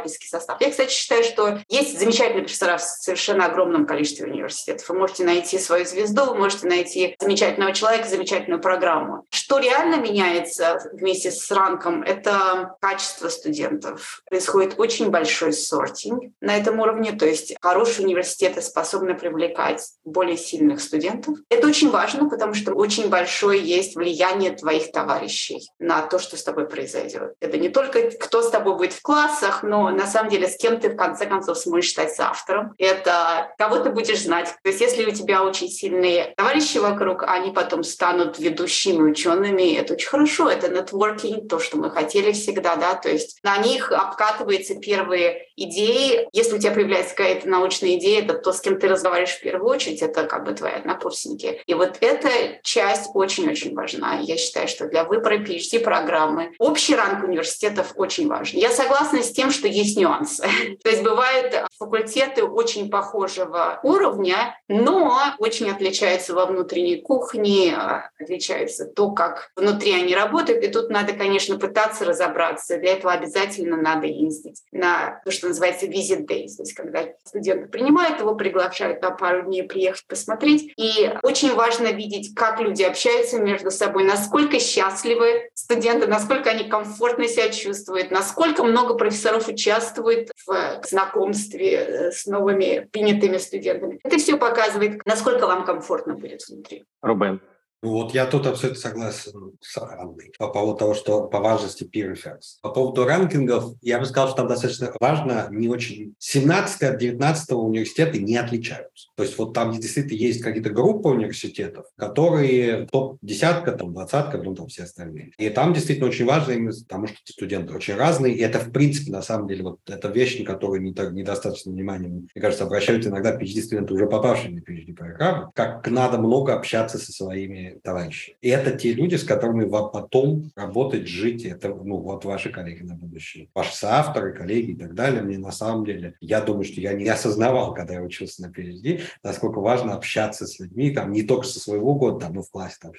профессорско-преподавательский 0.00 0.28
состав. 0.28 0.60
Я, 0.60 0.70
кстати, 0.70 0.92
считаю, 0.92 1.24
что 1.24 1.60
есть 1.68 1.98
замечательные 1.98 2.44
профессора 2.44 2.78
в 2.78 2.82
совершенно 2.82 3.46
огромном 3.46 3.86
количестве 3.86 4.26
университетов. 4.26 4.88
Вы 4.88 4.98
можете 4.98 5.24
найти 5.24 5.58
свою 5.58 5.84
звезду, 5.84 6.24
вы 6.24 6.34
можете 6.34 6.66
найти 6.66 7.16
замечательного 7.18 7.72
человека, 7.72 8.08
замечательную 8.08 8.60
программу. 8.60 9.26
Что 9.50 9.58
реально 9.58 9.96
меняется 9.96 10.78
вместе 10.92 11.32
с 11.32 11.50
ранком, 11.50 12.04
это 12.04 12.76
качество 12.80 13.28
студентов. 13.28 14.22
Происходит 14.30 14.78
очень 14.78 15.10
большой 15.10 15.52
сортинг 15.52 16.32
на 16.40 16.56
этом 16.56 16.78
уровне, 16.78 17.10
то 17.10 17.26
есть 17.26 17.56
хорошие 17.60 18.06
университеты 18.06 18.62
способны 18.62 19.14
привлекать 19.14 19.84
более 20.04 20.36
сильных 20.36 20.80
студентов. 20.80 21.36
Это 21.48 21.66
очень 21.66 21.90
важно, 21.90 22.30
потому 22.30 22.54
что 22.54 22.74
очень 22.74 23.08
большое 23.08 23.60
есть 23.60 23.96
влияние 23.96 24.52
твоих 24.52 24.92
товарищей 24.92 25.68
на 25.80 26.02
то, 26.02 26.20
что 26.20 26.36
с 26.36 26.44
тобой 26.44 26.68
произойдет. 26.68 27.34
Это 27.40 27.58
не 27.58 27.70
только 27.70 28.12
кто 28.12 28.42
с 28.42 28.50
тобой 28.50 28.76
будет 28.76 28.92
в 28.92 29.02
классах, 29.02 29.64
но 29.64 29.90
на 29.90 30.06
самом 30.06 30.30
деле 30.30 30.46
с 30.46 30.56
кем 30.58 30.78
ты 30.78 30.90
в 30.90 30.96
конце 30.96 31.26
концов 31.26 31.58
сможешь 31.58 31.90
стать 31.90 32.14
автором. 32.20 32.72
Это 32.78 33.52
кого 33.58 33.80
ты 33.80 33.90
будешь 33.90 34.22
знать. 34.22 34.54
То 34.62 34.68
есть 34.68 34.80
если 34.80 35.04
у 35.06 35.10
тебя 35.10 35.42
очень 35.42 35.68
сильные 35.68 36.34
товарищи 36.36 36.78
вокруг, 36.78 37.24
они 37.24 37.50
потом 37.50 37.82
станут 37.82 38.38
ведущими 38.38 39.02
учеными, 39.02 39.39
это 39.46 39.94
очень 39.94 40.08
хорошо. 40.08 40.50
Это 40.50 40.68
нетворкинг, 40.68 41.48
то, 41.48 41.58
что 41.58 41.78
мы 41.78 41.90
хотели 41.90 42.32
всегда, 42.32 42.76
да, 42.76 42.94
то 42.94 43.08
есть 43.08 43.38
на 43.42 43.58
них 43.58 43.92
обкатываются 43.92 44.76
первые 44.76 45.46
идеи. 45.56 46.28
Если 46.32 46.56
у 46.56 46.58
тебя 46.58 46.72
появляется 46.72 47.14
какая-то 47.14 47.48
научная 47.48 47.96
идея, 47.96 48.22
это 48.22 48.34
то, 48.34 48.52
с 48.52 48.60
кем 48.60 48.78
ты 48.78 48.88
разговариваешь 48.88 49.36
в 49.36 49.40
первую 49.40 49.70
очередь, 49.70 50.02
это 50.02 50.24
как 50.24 50.44
бы 50.44 50.52
твои 50.52 50.72
однокурсники. 50.72 51.62
И 51.66 51.74
вот 51.74 51.98
эта 52.00 52.28
часть 52.62 53.10
очень-очень 53.14 53.74
важна. 53.74 54.18
Я 54.20 54.36
считаю, 54.36 54.68
что 54.68 54.86
для 54.88 55.04
выбора 55.04 55.38
PhD-программы 55.38 56.52
общий 56.58 56.94
ранг 56.94 57.24
университетов 57.24 57.92
очень 57.96 58.28
важен. 58.28 58.58
Я 58.58 58.70
согласна 58.70 59.22
с 59.22 59.32
тем, 59.32 59.50
что 59.50 59.68
есть 59.68 59.96
нюансы. 59.96 60.42
То 60.82 60.90
есть 60.90 61.02
бывают 61.02 61.54
факультеты 61.78 62.44
очень 62.44 62.90
похожего 62.90 63.80
уровня, 63.82 64.58
но 64.68 65.18
очень 65.38 65.70
отличаются 65.70 66.34
во 66.34 66.46
внутренней 66.46 67.00
кухне, 67.00 67.76
отличается 68.18 68.86
то, 68.86 69.10
как 69.12 69.29
внутри 69.56 69.92
они 69.92 70.14
работают. 70.14 70.64
И 70.64 70.68
тут 70.68 70.90
надо, 70.90 71.12
конечно, 71.12 71.58
пытаться 71.58 72.04
разобраться. 72.04 72.78
Для 72.78 72.94
этого 72.94 73.12
обязательно 73.12 73.76
надо 73.76 74.06
ездить 74.06 74.62
на 74.72 75.20
то, 75.24 75.30
что 75.30 75.48
называется 75.48 75.86
visit 75.86 76.26
days, 76.26 76.56
то 76.56 76.62
есть 76.62 76.74
когда 76.74 77.04
студенты 77.24 77.68
принимают 77.68 78.20
его, 78.20 78.34
приглашают 78.34 79.02
на 79.02 79.10
пару 79.10 79.42
дней 79.42 79.62
приехать 79.62 80.06
посмотреть. 80.06 80.72
И 80.76 81.12
очень 81.22 81.54
важно 81.54 81.92
видеть, 81.92 82.34
как 82.34 82.60
люди 82.60 82.82
общаются 82.82 83.40
между 83.40 83.70
собой, 83.70 84.04
насколько 84.04 84.58
счастливы 84.58 85.48
студенты, 85.54 86.06
насколько 86.06 86.50
они 86.50 86.68
комфортно 86.68 87.26
себя 87.28 87.50
чувствуют, 87.50 88.10
насколько 88.10 88.64
много 88.64 88.94
профессоров 88.94 89.48
участвует 89.48 90.30
в 90.46 90.80
знакомстве 90.84 91.74
э, 91.74 92.12
с 92.12 92.26
новыми 92.26 92.88
принятыми 92.92 93.38
студентами. 93.38 93.98
Это 94.02 94.18
все 94.18 94.36
показывает, 94.36 95.00
насколько 95.04 95.46
вам 95.46 95.64
комфортно 95.64 96.14
будет 96.14 96.42
внутри. 96.48 96.84
Рубен. 97.02 97.40
Вот 97.82 98.12
я 98.14 98.26
тут 98.26 98.46
абсолютно 98.46 98.80
согласен 98.80 99.52
с 99.60 99.78
Анной 99.78 100.32
по 100.38 100.48
поводу 100.48 100.76
того, 100.76 100.94
что 100.94 101.28
по 101.28 101.40
важности 101.40 101.84
peer 101.84 102.12
effects. 102.12 102.58
По 102.60 102.70
поводу 102.70 103.04
ранкингов, 103.04 103.74
я 103.80 103.98
бы 103.98 104.04
сказал, 104.04 104.28
что 104.28 104.38
там 104.38 104.48
достаточно 104.48 104.92
важно, 105.00 105.48
не 105.50 105.68
очень... 105.68 106.14
17 106.18 106.82
от 106.82 106.98
19 106.98 107.52
университеты 107.52 108.20
не 108.20 108.36
отличаются. 108.36 109.08
То 109.16 109.22
есть 109.22 109.38
вот 109.38 109.54
там 109.54 109.72
действительно 109.72 110.18
есть 110.18 110.42
какие-то 110.42 110.70
группы 110.70 111.08
университетов, 111.08 111.86
которые 111.96 112.86
топ-десятка, 112.86 113.72
там, 113.72 113.92
двадцатка, 113.94 114.38
ну 114.38 114.54
там 114.54 114.68
все 114.68 114.82
остальные. 114.82 115.32
И 115.38 115.48
там 115.48 115.72
действительно 115.72 116.08
очень 116.08 116.26
важно 116.26 116.52
именно 116.52 116.72
потому, 116.72 117.06
что 117.06 117.16
студенты 117.24 117.74
очень 117.74 117.94
разные. 117.94 118.34
И 118.34 118.40
это, 118.40 118.58
в 118.58 118.72
принципе, 118.72 119.10
на 119.10 119.22
самом 119.22 119.48
деле, 119.48 119.62
вот 119.62 119.80
это 119.88 120.08
вещь, 120.08 120.38
на 120.38 120.44
которую 120.44 120.82
не 120.82 120.92
так, 120.92 121.12
недостаточно 121.12 121.72
внимания, 121.72 122.08
мне 122.08 122.28
кажется, 122.40 122.64
обращают 122.64 123.06
иногда 123.06 123.34
PhD-студенты, 123.38 123.94
уже 123.94 124.06
попавшие 124.06 124.54
на 124.54 124.60
PhD-программу, 124.60 125.50
как 125.54 125.88
надо 125.88 126.18
много 126.18 126.54
общаться 126.54 126.98
со 126.98 127.12
своими 127.12 127.69
товарищи. 127.82 128.36
И 128.40 128.48
это 128.48 128.72
те 128.72 128.92
люди, 128.92 129.16
с 129.16 129.24
которыми 129.24 129.64
вам 129.64 129.90
потом 129.90 130.50
работать, 130.56 131.06
жить. 131.06 131.44
Это 131.44 131.68
ну, 131.68 131.98
вот 131.98 132.24
ваши 132.24 132.50
коллеги 132.50 132.82
на 132.82 132.94
будущее. 132.94 133.48
Ваши 133.54 133.74
соавторы, 133.74 134.32
коллеги 134.32 134.72
и 134.72 134.76
так 134.76 134.94
далее. 134.94 135.22
Мне 135.22 135.38
на 135.38 135.52
самом 135.52 135.84
деле, 135.84 136.14
я 136.20 136.40
думаю, 136.40 136.64
что 136.64 136.80
я 136.80 136.92
не 136.92 137.08
осознавал, 137.08 137.74
когда 137.74 137.94
я 137.94 138.02
учился 138.02 138.42
на 138.42 138.52
PhD, 138.52 139.02
насколько 139.22 139.60
важно 139.60 139.94
общаться 139.94 140.46
с 140.46 140.58
людьми, 140.58 140.90
там, 140.90 141.12
не 141.12 141.22
только 141.22 141.46
со 141.46 141.60
своего 141.60 141.94
года, 141.94 142.26
там, 142.26 142.34
ну, 142.34 142.42
в 142.42 142.50
классе, 142.50 142.76
там, 142.80 142.92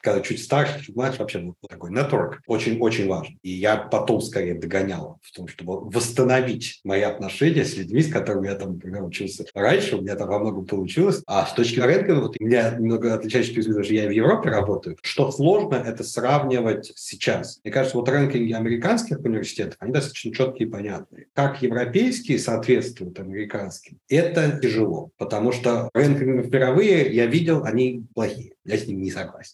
когда 0.00 0.20
чуть 0.20 0.42
старше, 0.42 0.84
чуть 0.84 0.96
младше, 0.96 1.18
вообще 1.18 1.38
ну, 1.38 1.54
такой 1.68 1.90
нетворк 1.90 2.40
очень-очень 2.46 3.08
важен. 3.08 3.38
И 3.42 3.50
я 3.50 3.76
потом 3.76 4.20
скорее 4.20 4.54
догонял 4.54 5.18
в 5.22 5.32
том, 5.32 5.48
чтобы 5.48 5.80
восстановить 5.90 6.80
мои 6.84 7.02
отношения 7.02 7.64
с 7.64 7.76
людьми, 7.76 8.02
с 8.02 8.12
которыми 8.12 8.48
я 8.48 8.54
там, 8.54 8.74
например, 8.74 9.04
учился 9.04 9.44
раньше, 9.54 9.96
у 9.96 10.00
меня 10.00 10.16
там 10.16 10.28
во 10.28 10.38
многом 10.38 10.66
получилось. 10.66 11.22
А 11.26 11.46
с 11.46 11.52
точки 11.54 11.80
зрения 11.80 12.14
вот, 12.14 12.38
меня 12.40 12.76
немного 12.78 13.14
отличающая 13.14 13.54
точка 13.54 13.72
зрения, 13.72 13.95
я 13.96 14.08
в 14.08 14.12
Европе 14.12 14.50
работаю, 14.50 14.96
что 15.02 15.30
сложно 15.30 15.76
это 15.76 16.04
сравнивать 16.04 16.92
сейчас. 16.96 17.60
Мне 17.64 17.72
кажется, 17.72 17.96
вот 17.96 18.08
рынки 18.08 18.36
американских 18.52 19.20
университетов, 19.20 19.76
они 19.80 19.92
достаточно 19.92 20.32
четкие 20.32 20.68
и 20.68 20.70
понятные. 20.70 21.26
Как 21.34 21.62
европейские 21.62 22.38
соответствуют 22.38 23.18
американским, 23.18 23.98
это 24.08 24.58
тяжело, 24.60 25.10
потому 25.18 25.52
что 25.52 25.90
рынки 25.94 26.22
мировые 26.22 27.14
я 27.14 27.26
видел, 27.26 27.64
они 27.64 28.04
плохие. 28.14 28.52
Я 28.66 28.78
с 28.78 28.86
ним 28.86 29.00
не 29.00 29.12
согласен. 29.12 29.52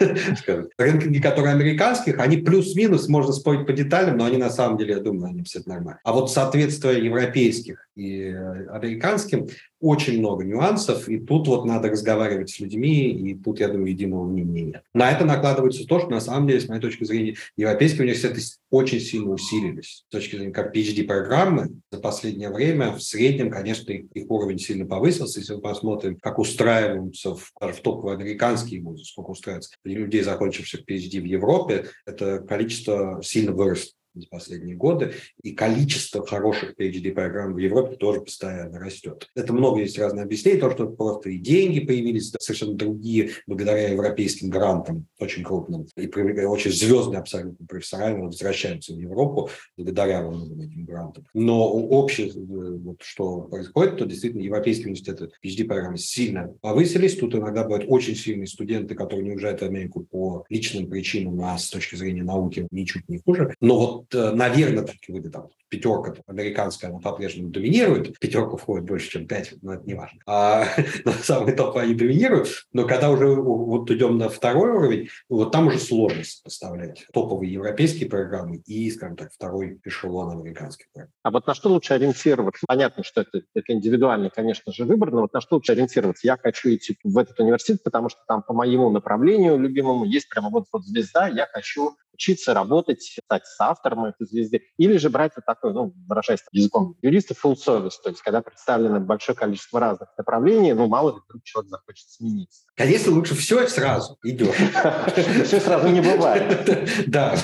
Рынки, 0.78 1.20
которые 1.20 1.54
американских, 1.54 2.18
они 2.18 2.38
плюс-минус, 2.38 3.08
можно 3.08 3.32
спорить 3.32 3.66
по 3.66 3.72
деталям, 3.72 4.18
но 4.18 4.24
они 4.24 4.36
на 4.36 4.50
самом 4.50 4.78
деле, 4.78 4.94
я 4.94 5.00
думаю, 5.00 5.30
они 5.30 5.44
все 5.44 5.60
нормально. 5.64 6.00
А 6.02 6.12
вот 6.12 6.32
соответствие 6.32 7.04
европейских 7.04 7.88
и 7.94 8.34
американским 8.70 9.46
очень 9.80 10.18
много 10.18 10.44
нюансов, 10.44 11.08
и 11.08 11.18
тут 11.18 11.46
вот 11.46 11.64
надо 11.66 11.88
разговаривать 11.88 12.50
с 12.50 12.58
людьми, 12.58 13.10
и 13.10 13.34
тут, 13.34 13.60
я 13.60 13.68
думаю, 13.68 13.77
единого 13.84 14.26
мнения 14.26 14.62
нет. 14.62 14.82
На 14.94 15.10
это 15.10 15.24
накладывается 15.24 15.86
то, 15.86 16.00
что 16.00 16.08
на 16.08 16.20
самом 16.20 16.48
деле, 16.48 16.60
с 16.60 16.68
моей 16.68 16.80
точки 16.80 17.04
зрения, 17.04 17.36
европейские 17.56 18.02
университеты 18.02 18.40
очень 18.70 19.00
сильно 19.00 19.30
усилились. 19.30 20.04
С 20.08 20.12
точки 20.12 20.36
зрения 20.36 20.52
как 20.52 20.74
PhD-программы 20.74 21.80
за 21.90 22.00
последнее 22.00 22.50
время 22.50 22.92
в 22.92 23.02
среднем, 23.02 23.50
конечно, 23.50 23.92
их 23.92 24.30
уровень 24.30 24.58
сильно 24.58 24.86
повысился. 24.86 25.40
Если 25.40 25.54
мы 25.54 25.60
посмотрим, 25.60 26.16
как 26.20 26.38
устраиваются 26.38 27.34
в, 27.34 27.52
в 27.60 27.80
топовые 27.80 28.16
американские 28.16 28.82
вузы, 28.82 29.04
сколько 29.04 29.30
устраивается 29.30 29.70
людей, 29.84 30.22
закончивших 30.22 30.80
PhD 30.88 31.20
в 31.20 31.24
Европе, 31.24 31.86
это 32.06 32.40
количество 32.40 33.20
сильно 33.22 33.52
выросло 33.52 33.92
за 34.20 34.28
последние 34.28 34.76
годы, 34.76 35.12
и 35.42 35.52
количество 35.52 36.24
хороших 36.24 36.74
PhD-программ 36.78 37.54
в 37.54 37.58
Европе 37.58 37.96
тоже 37.96 38.20
постоянно 38.20 38.78
растет. 38.78 39.28
Это 39.34 39.52
много 39.52 39.80
есть 39.80 39.98
разных 39.98 40.24
объяснений, 40.24 40.60
то, 40.60 40.70
что 40.70 40.88
просто 40.88 41.30
и 41.30 41.38
деньги 41.38 41.80
появились 41.80 42.32
совершенно 42.38 42.74
другие, 42.74 43.30
благодаря 43.46 43.88
европейским 43.88 44.50
грантам, 44.50 45.06
очень 45.18 45.42
крупным, 45.42 45.86
и 45.96 46.06
очень 46.08 46.72
звездные 46.72 47.20
абсолютно 47.20 47.66
профессорами 47.66 48.22
возвращаются 48.22 48.94
в 48.94 48.98
Европу 48.98 49.50
благодаря 49.76 50.22
во 50.22 50.30
многим 50.30 50.60
этим 50.60 50.84
грантам. 50.84 51.24
Но 51.34 51.70
общее, 51.70 52.32
вот, 52.34 53.02
что 53.02 53.42
происходит, 53.42 53.98
то 53.98 54.06
действительно 54.06 54.42
европейские 54.42 54.88
университеты 54.88 55.30
PhD-программы 55.42 55.98
сильно 55.98 56.54
повысились. 56.60 57.16
Тут 57.16 57.34
иногда 57.34 57.64
бывают 57.64 57.86
очень 57.88 58.14
сильные 58.14 58.46
студенты, 58.46 58.94
которые 58.94 59.24
не 59.24 59.32
уезжают 59.32 59.60
в 59.60 59.64
Америку 59.64 60.00
по 60.00 60.44
личным 60.48 60.88
причинам, 60.88 61.40
а 61.42 61.58
с 61.58 61.70
точки 61.70 61.96
зрения 61.96 62.22
науки 62.22 62.66
ничуть 62.70 63.08
не 63.08 63.18
хуже. 63.18 63.54
Но 63.60 63.78
вот 63.78 64.07
Э, 64.12 64.30
наверное, 64.32 64.86
все 64.86 65.12
вы 65.12 65.28
там 65.28 65.50
пятерка 65.68 66.14
американская, 66.26 66.90
она 66.90 66.98
по-прежнему 67.00 67.50
доминирует. 67.50 68.16
В 68.16 68.18
пятерку 68.18 68.56
входит 68.56 68.86
больше, 68.86 69.10
чем 69.10 69.26
пять, 69.26 69.54
но 69.62 69.74
это 69.74 69.84
не 69.84 69.94
важно. 69.94 70.18
А 70.26 70.64
на 71.04 71.12
самый 71.12 71.54
топ 71.54 71.76
они 71.76 71.94
доминируют. 71.94 72.48
Но 72.72 72.86
когда 72.86 73.10
уже 73.10 73.26
вот 73.26 73.90
идем 73.90 74.18
на 74.18 74.28
второй 74.28 74.70
уровень, 74.70 75.08
вот 75.28 75.52
там 75.52 75.66
уже 75.66 75.78
сложно 75.78 76.24
сопоставлять 76.24 77.06
топовые 77.12 77.52
европейские 77.52 78.08
программы 78.08 78.56
и, 78.66 78.90
скажем 78.90 79.16
так, 79.16 79.32
второй 79.32 79.80
эшелон 79.84 80.30
американских 80.38 80.86
программ. 80.92 81.12
А 81.22 81.30
вот 81.30 81.46
на 81.46 81.54
что 81.54 81.68
лучше 81.68 81.94
ориентироваться? 81.94 82.64
Понятно, 82.66 83.04
что 83.04 83.22
это, 83.22 83.42
это 83.54 83.72
индивидуальный, 83.72 84.30
конечно 84.30 84.72
же, 84.72 84.84
выбор, 84.84 85.10
но 85.10 85.22
вот 85.22 85.32
на 85.32 85.40
что 85.40 85.56
лучше 85.56 85.72
ориентироваться? 85.72 86.26
Я 86.26 86.36
хочу 86.36 86.74
идти 86.74 86.96
в 87.04 87.18
этот 87.18 87.38
университет, 87.40 87.82
потому 87.82 88.08
что 88.08 88.20
там 88.26 88.42
по 88.42 88.54
моему 88.54 88.90
направлению 88.90 89.58
любимому 89.58 90.04
есть 90.04 90.28
прямо 90.28 90.48
вот, 90.50 90.64
вот 90.72 90.84
звезда, 90.84 91.28
я 91.28 91.46
хочу 91.46 91.94
учиться, 92.18 92.52
работать, 92.52 93.02
стать 93.24 93.44
автором 93.60 94.06
этой 94.06 94.26
звезды. 94.26 94.62
Или 94.76 94.96
же 94.96 95.08
брать 95.08 95.32
вот 95.36 95.44
такой, 95.46 95.72
ну, 95.72 95.94
выражаясь 96.08 96.40
языком 96.50 96.96
юристов, 97.00 97.44
full 97.44 97.54
service, 97.54 97.94
то 98.02 98.10
есть 98.10 98.22
когда 98.22 98.42
представлено 98.42 98.98
большое 98.98 99.38
количество 99.38 99.78
разных 99.78 100.08
направлений, 100.18 100.72
ну, 100.72 100.88
мало 100.88 101.14
ли 101.14 101.20
вдруг 101.24 101.44
человек 101.44 101.70
захочет 101.70 102.08
смениться. 102.08 102.62
Конечно, 102.76 103.12
лучше 103.12 103.34
все 103.34 103.66
сразу 103.68 104.18
идет. 104.22 104.54
Все 105.44 105.60
сразу 105.60 105.88
не 105.88 106.00
бывает. 106.00 106.68
Да, 107.06 107.36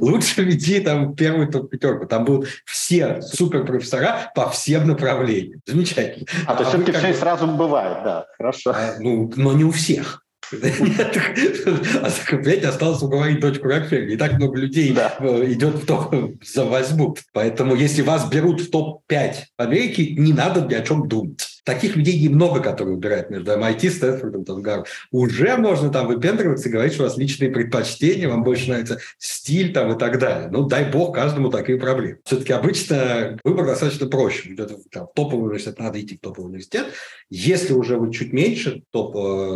лучше 0.00 0.42
веди 0.42 0.80
там 0.80 1.14
первую 1.14 1.48
топ-пятерку. 1.48 2.06
Там 2.06 2.24
будут 2.24 2.48
все 2.64 3.20
суперпрофессора 3.22 4.32
по 4.34 4.50
всем 4.50 4.86
направлениям. 4.86 5.60
Замечательно. 5.66 6.26
А, 6.46 6.54
то 6.54 6.64
все-таки 6.64 6.92
все 6.92 7.14
сразу 7.14 7.46
бывает, 7.46 8.04
да, 8.04 8.26
хорошо. 8.36 8.72
А, 8.74 8.96
ну, 8.98 9.32
но 9.36 9.52
не 9.52 9.64
у 9.64 9.70
всех. 9.70 10.25
А 10.52 12.10
понимаете, 12.30 12.68
осталось 12.68 13.02
уговорить 13.02 13.40
дочку 13.40 13.66
Рокфеллера. 13.66 14.06
Не 14.06 14.16
так 14.16 14.34
много 14.34 14.58
людей 14.58 14.96
э, 14.96 15.52
идет 15.52 15.74
в 15.76 15.86
топ 15.86 16.14
за 16.44 16.64
возьмут. 16.64 17.22
Поэтому 17.32 17.74
если 17.74 18.02
вас 18.02 18.28
берут 18.28 18.60
в 18.60 18.70
топ-5 18.70 19.34
Америки, 19.56 20.14
не 20.16 20.32
надо 20.32 20.62
ни 20.62 20.74
о 20.74 20.82
чем 20.82 21.08
думать. 21.08 21.55
Таких 21.66 21.96
людей 21.96 22.18
немного, 22.22 22.60
которые 22.60 22.94
выбирают 22.94 23.28
между 23.28 23.50
MIT, 23.50 23.90
Стэнфордом, 23.90 24.44
там, 24.44 24.62
Гарвардом. 24.62 24.92
Уже 25.10 25.56
можно 25.56 25.90
там 25.90 26.06
выпендриваться 26.06 26.68
и 26.68 26.72
говорить, 26.72 26.94
что 26.94 27.02
у 27.02 27.06
вас 27.06 27.18
личные 27.18 27.50
предпочтения, 27.50 28.28
вам 28.28 28.44
больше 28.44 28.68
нравится 28.68 29.00
стиль 29.18 29.72
там 29.72 29.92
и 29.92 29.98
так 29.98 30.20
далее. 30.20 30.48
Ну, 30.48 30.66
дай 30.66 30.90
бог 30.90 31.14
каждому 31.14 31.50
такие 31.50 31.76
проблемы. 31.78 32.20
Все-таки 32.24 32.52
обычно 32.52 33.36
выбор 33.42 33.66
достаточно 33.66 34.06
проще. 34.06 34.50
Где-то 34.50 34.76
там, 34.92 35.08
топовый 35.14 35.46
университет, 35.46 35.80
надо 35.80 36.00
идти 36.00 36.16
в 36.16 36.20
топовый 36.20 36.50
университет. 36.50 36.86
Если 37.30 37.72
уже 37.72 37.98
вы 37.98 38.12
чуть 38.12 38.32
меньше, 38.32 38.84
топ, 38.92 39.14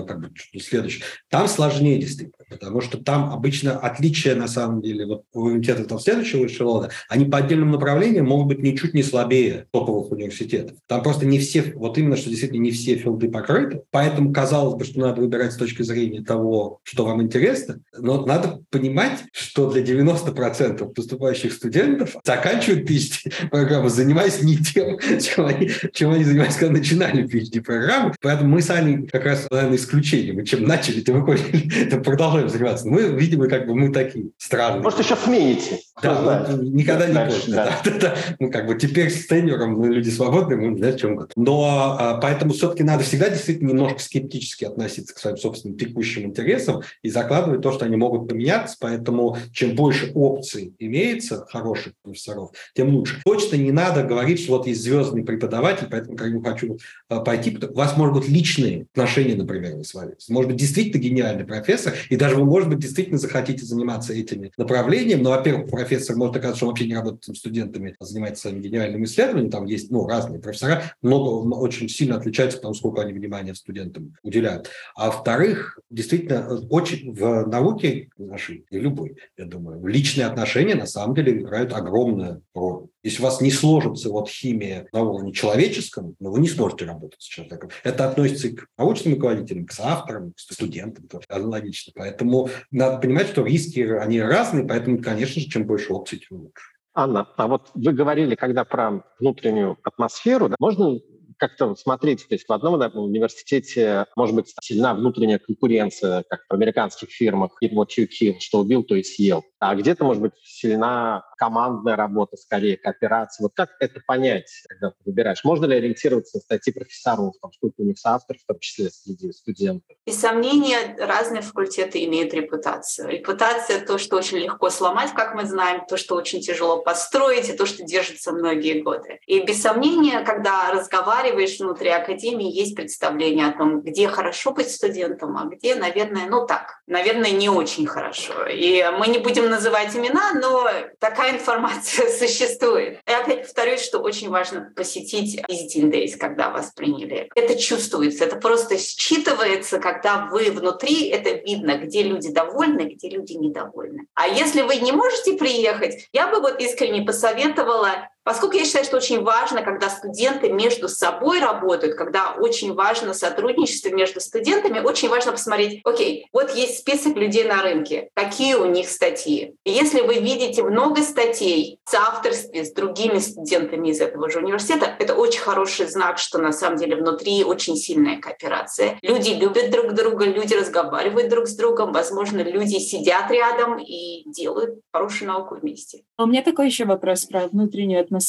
как 0.09 0.20
бы 0.20 0.31
следующий, 0.61 1.05
там 1.29 1.46
сложнее 1.46 2.01
действительно, 2.01 2.44
потому 2.49 2.81
что 2.81 2.99
там 2.99 3.33
обычно 3.33 3.79
отличия 3.79 4.35
на 4.35 4.49
самом 4.49 4.83
деле 4.83 5.07
вот 5.07 5.23
университеты 5.33 5.85
там 5.85 6.01
следующего 6.01 6.46
эшелона, 6.46 6.90
они 7.09 7.27
по 7.27 7.38
отдельным 7.38 7.70
направлениям 7.70 8.27
могут 8.27 8.49
быть 8.49 8.64
ничуть 8.64 8.94
не 8.94 9.05
слабее 9.05 9.66
топовых 9.70 10.11
университетов. 10.11 10.77
Там 10.88 11.05
просто 11.05 11.25
не 11.25 11.38
все, 11.38 11.73
вот 11.77 12.00
именно, 12.01 12.17
что 12.17 12.29
действительно 12.29 12.63
не 12.63 12.71
все 12.71 12.97
филды 12.97 13.29
покрыты, 13.31 13.83
поэтому 13.91 14.33
казалось 14.33 14.75
бы, 14.75 14.85
что 14.85 15.01
надо 15.01 15.21
выбирать 15.21 15.53
с 15.53 15.57
точки 15.57 15.83
зрения 15.83 16.23
того, 16.23 16.81
что 16.83 17.05
вам 17.05 17.23
интересно, 17.23 17.81
но 17.97 18.25
надо 18.27 18.61
понимать, 18.71 19.25
что 19.33 19.71
для 19.71 19.83
90% 19.83 20.93
поступающих 20.93 21.53
студентов 21.53 22.17
заканчивают 22.25 22.89
PhD-программу, 22.89 23.89
занимаясь 23.89 24.43
не 24.43 24.57
тем, 24.57 24.99
чем 25.21 25.47
они, 25.47 25.71
чем 25.93 26.11
они 26.11 26.25
занимались, 26.25 26.57
когда 26.57 26.73
начинали 26.75 27.25
PhD-программу. 27.25 28.15
Поэтому 28.21 28.51
мы 28.51 28.63
сами 28.63 29.07
как 29.07 29.25
раз, 29.25 29.47
наверное, 29.51 29.77
исключение. 29.77 30.33
Мы 30.33 30.45
чем 30.45 30.65
начали, 30.65 31.01
тем 31.01 31.21
мы 31.21 31.37
продолжаем 32.03 32.49
заниматься. 32.49 32.87
Но 32.87 32.95
мы, 32.95 33.03
видимо, 33.03 33.49
как 33.49 33.67
бы 33.67 33.75
мы 33.75 33.93
такие 33.93 34.31
странные. 34.39 34.83
Может, 34.83 35.01
еще 35.01 35.17
смените. 35.17 35.81
Да, 36.03 36.47
ну, 36.51 36.63
никогда 36.63 37.07
не 37.07 37.31
поздно. 37.31 37.51
Да. 37.61 37.81
Да, 37.85 37.91
да, 38.01 38.15
Ну, 38.39 38.51
как 38.51 38.67
бы 38.67 38.75
теперь 38.75 39.11
с 39.11 39.27
тенером 39.27 39.75
мы 39.75 39.89
люди 39.89 40.09
свободные, 40.09 40.57
мы 40.57 40.77
знаем, 40.79 40.97
чем 40.97 41.13
угодно. 41.13 41.33
Но 41.37 41.89
поэтому 42.20 42.53
все-таки 42.53 42.83
надо 42.83 43.05
всегда 43.05 43.29
действительно 43.29 43.68
немножко 43.68 44.00
скептически 44.00 44.64
относиться 44.64 45.14
к 45.14 45.18
своим 45.18 45.37
собственным 45.37 45.79
текущим 45.79 46.24
интересам 46.24 46.83
и 47.03 47.11
закладывать 47.11 47.62
то, 47.62 47.72
что 47.72 47.85
они 47.85 47.96
могут 47.96 48.29
поменяться. 48.29 48.76
Поэтому 48.81 49.37
чем 49.53 49.74
больше 49.74 50.12
опций 50.14 50.74
имеется 50.79 51.46
хороших 51.48 51.94
профессоров, 52.03 52.50
тем 52.74 52.94
лучше. 52.94 53.20
Точно 53.24 53.57
не 53.57 53.72
надо 53.72 54.03
говорить, 54.03 54.40
что 54.40 54.59
вот 54.59 54.66
есть 54.66 54.83
звездный 54.83 55.24
преподаватель, 55.24 55.87
поэтому 55.90 56.16
к 56.16 56.26
нему 56.26 56.42
хочу 56.42 56.79
а, 57.09 57.20
пойти. 57.20 57.57
У 57.57 57.74
вас, 57.74 57.96
может 57.96 58.14
быть, 58.14 58.29
личные 58.29 58.87
отношения, 58.92 59.35
например, 59.35 59.85
с 59.85 59.94
вами. 59.94 60.14
Может 60.29 60.50
быть, 60.50 60.61
действительно 60.61 61.00
гениальный 61.00 61.44
профессор, 61.44 61.94
и 62.09 62.16
даже 62.16 62.37
вы, 62.37 62.44
может 62.44 62.68
быть, 62.68 62.79
действительно 62.79 63.18
захотите 63.18 63.64
заниматься 63.64 64.12
этими 64.12 64.53
направлениями. 64.57 65.22
Но, 65.22 65.31
во-первых, 65.31 65.70
профессор 65.70 66.16
может 66.16 66.37
оказаться, 66.37 66.59
что 66.59 66.66
он 66.66 66.70
вообще 66.72 66.87
не 66.87 66.94
работает 66.94 67.24
с 67.24 67.38
студентами, 67.38 67.96
а 67.98 68.05
занимается 68.05 68.42
своими 68.42 68.61
гениальными 68.61 69.05
исследованиями. 69.05 69.50
Там 69.50 69.64
есть 69.66 69.90
ну, 69.90 70.07
разные 70.07 70.40
профессора, 70.40 70.83
много, 71.03 71.55
очень 71.55 71.80
сильно 71.88 72.16
отличаются 72.16 72.59
потому, 72.59 72.75
сколько 72.75 73.03
они 73.03 73.12
внимания 73.12 73.55
студентам 73.55 74.14
уделяют. 74.23 74.71
А 74.95 75.07
во-вторых, 75.07 75.79
действительно, 75.90 76.59
очень 76.69 77.12
в 77.12 77.47
науке 77.47 78.11
нашей, 78.19 78.66
и 78.71 78.79
любой, 78.79 79.16
я 79.37 79.45
думаю, 79.45 79.85
личные 79.87 80.27
отношения 80.27 80.75
на 80.75 80.87
самом 80.87 81.14
деле 81.14 81.38
играют 81.38 81.73
огромную 81.73 82.43
роль. 82.55 82.87
Если 83.03 83.23
у 83.23 83.25
вас 83.25 83.40
не 83.40 83.51
сложится 83.51 84.11
вот 84.11 84.29
химия 84.29 84.87
на 84.93 85.03
уровне 85.03 85.33
человеческом, 85.33 86.16
ну, 86.21 86.31
вы 86.31 86.40
не 86.40 86.49
сможете 86.49 86.85
работать 86.85 87.23
с 87.23 87.25
человеком. 87.25 87.71
Это 87.83 88.09
относится 88.09 88.49
и 88.49 88.55
к 88.55 88.66
научным 88.77 89.14
руководителям, 89.14 89.66
к 89.66 89.73
соавторам, 89.73 90.33
к 90.33 90.38
студентам, 90.38 91.09
тоже 91.09 91.25
аналогично. 91.29 91.93
Поэтому 91.97 92.51
надо 92.71 92.99
понимать, 92.99 93.29
что 93.29 93.45
риски, 93.45 93.81
они 93.81 94.21
разные, 94.21 94.66
поэтому, 94.66 95.01
конечно 95.01 95.40
же, 95.40 95.49
чем 95.49 95.64
больше 95.64 95.93
опций, 95.93 96.19
тем 96.19 96.40
лучше. 96.40 96.64
Анна, 96.93 97.29
а 97.37 97.47
вот 97.47 97.71
вы 97.75 97.93
говорили, 97.93 98.35
когда 98.35 98.64
про 98.64 99.03
внутреннюю 99.21 99.79
атмосферу, 99.85 100.49
да, 100.49 100.57
можно 100.59 100.99
как-то 101.40 101.74
смотреть, 101.74 102.29
то 102.29 102.35
есть 102.35 102.46
в 102.46 102.53
одном 102.53 102.79
да, 102.79 102.88
университете 102.88 104.07
может 104.14 104.37
быть 104.37 104.55
сильна 104.61 104.94
внутренняя 104.94 105.38
конкуренция, 105.38 106.22
как 106.29 106.42
в 106.48 106.53
американских 106.53 107.11
фирмах, 107.11 107.53
и 107.61 107.74
вот 107.74 107.90
что 107.90 108.61
убил, 108.61 108.85
то 108.85 108.94
и 108.94 109.03
съел. 109.03 109.42
А 109.59 109.74
где-то 109.74 110.05
может 110.05 110.22
быть 110.22 110.33
сильна 110.42 111.24
командная 111.37 111.96
работа, 111.96 112.37
скорее 112.37 112.76
кооперация. 112.76 113.44
Вот 113.44 113.53
как 113.55 113.70
это 113.81 114.00
понять, 114.07 114.50
когда 114.68 114.90
ты 114.90 114.96
выбираешь? 115.05 115.42
Можно 115.42 115.66
ли 115.66 115.76
ориентироваться 115.76 116.37
на 116.37 116.42
статьи 116.42 116.72
профессоров, 116.72 117.35
там, 117.40 117.53
сколько 117.53 117.74
у 117.79 117.85
них 117.85 117.98
соавторов, 117.98 118.42
в 118.42 118.46
том 118.46 118.59
числе 118.59 118.90
среди 118.90 119.33
студентов? 119.33 119.96
Без 120.07 120.20
сомнения, 120.20 120.96
разные 120.98 121.42
факультеты 121.42 122.05
имеют 122.05 122.35
репутацию. 122.35 123.09
Репутация— 123.09 123.85
то, 123.87 123.98
что 123.98 124.16
очень 124.16 124.38
легко 124.38 124.70
сломать, 124.70 125.12
как 125.14 125.35
мы 125.35 125.46
знаем, 125.46 125.85
то, 125.87 125.96
что 125.96 126.14
очень 126.14 126.40
тяжело 126.40 126.83
построить, 126.83 127.48
и 127.48 127.55
то, 127.55 127.64
что 127.64 127.83
держится 127.83 128.33
многие 128.33 128.83
годы. 128.83 129.18
И 129.26 129.40
без 129.40 129.62
сомнения, 129.62 130.20
когда 130.20 130.70
разговариваешь 130.70 131.30
внутри 131.33 131.90
академии, 131.90 132.51
есть 132.51 132.75
представление 132.75 133.47
о 133.47 133.57
том, 133.57 133.81
где 133.81 134.09
хорошо 134.09 134.53
быть 134.53 134.71
студентом, 134.71 135.37
а 135.37 135.45
где, 135.45 135.75
наверное, 135.75 136.27
ну 136.29 136.47
так, 136.47 136.81
наверное, 136.87 137.31
не 137.31 137.49
очень 137.49 137.87
хорошо. 137.87 138.47
И 138.47 138.85
мы 138.99 139.09
не 139.09 139.19
будем 139.19 139.49
называть 139.49 139.95
имена, 139.97 140.33
но 140.35 140.69
такая 140.99 141.33
информация 141.33 142.09
существует. 142.19 143.01
И 143.07 143.12
опять 143.12 143.43
повторюсь, 143.43 143.83
что 143.83 143.99
очень 143.99 144.31
важно 144.31 144.73
посетить 144.77 145.40
Visiting 145.49 145.90
Days, 145.90 146.16
когда 146.16 146.51
вас 146.51 146.73
приняли. 146.75 147.31
Это 147.35 147.59
чувствуется, 147.59 148.25
это 148.25 148.37
просто 148.37 148.77
считывается, 148.77 149.79
когда 149.79 150.27
вы 150.31 150.51
внутри, 150.51 151.09
это 151.09 151.31
видно, 151.31 151.77
где 151.77 152.03
люди 152.03 152.31
довольны, 152.31 152.83
где 152.95 153.09
люди 153.09 153.35
недовольны. 153.35 154.07
А 154.14 154.29
если 154.29 154.62
вы 154.62 154.77
не 154.77 154.93
можете 154.93 155.35
приехать, 155.35 156.09
я 156.12 156.29
бы 156.29 156.40
вот 156.40 156.61
искренне 156.61 157.03
посоветовала 157.03 158.09
Поскольку 158.31 158.59
я 158.59 158.64
считаю, 158.64 158.85
что 158.85 158.99
очень 158.99 159.25
важно, 159.25 159.62
когда 159.62 159.90
студенты 159.90 160.53
между 160.53 160.88
собой 160.88 161.40
работают, 161.40 161.97
когда 161.97 162.31
очень 162.38 162.75
важно 162.75 163.12
сотрудничество 163.12 163.88
между 163.88 164.21
студентами, 164.21 164.79
очень 164.79 165.09
важно 165.09 165.33
посмотреть, 165.33 165.81
окей, 165.83 166.29
вот 166.33 166.55
есть 166.55 166.79
список 166.79 167.16
людей 167.16 167.43
на 167.43 167.61
рынке, 167.61 168.09
какие 168.14 168.55
у 168.55 168.66
них 168.66 168.88
статьи. 168.88 169.57
И 169.64 169.73
если 169.73 170.03
вы 170.03 170.21
видите 170.21 170.62
много 170.62 171.03
статей 171.03 171.81
в 171.85 171.90
соавторстве 171.90 172.64
с 172.64 172.73
другими 172.73 173.19
студентами 173.19 173.88
из 173.88 174.01
этого 174.01 174.31
же 174.31 174.38
университета, 174.38 174.95
это 175.01 175.16
очень 175.16 175.40
хороший 175.40 175.87
знак, 175.87 176.19
что 176.19 176.38
на 176.38 176.53
самом 176.53 176.79
деле 176.79 176.95
внутри 176.95 177.43
очень 177.43 177.75
сильная 177.75 178.21
кооперация. 178.21 178.97
Люди 179.03 179.31
любят 179.31 179.73
друг 179.73 179.93
друга, 179.95 180.27
люди 180.27 180.55
разговаривают 180.55 181.31
друг 181.31 181.49
с 181.49 181.57
другом, 181.57 181.93
возможно, 181.93 182.38
люди 182.38 182.79
сидят 182.79 183.29
рядом 183.33 183.81
и 183.81 184.23
делают 184.31 184.79
хорошую 184.93 185.33
науку 185.33 185.57
вместе. 185.57 186.05
А 186.16 186.23
у 186.23 186.27
меня 186.29 186.43
такой 186.43 186.66
еще 186.66 186.85
вопрос 186.85 187.25
про 187.25 187.49
внутреннюю 187.49 188.01
атмосферу. 188.03 188.20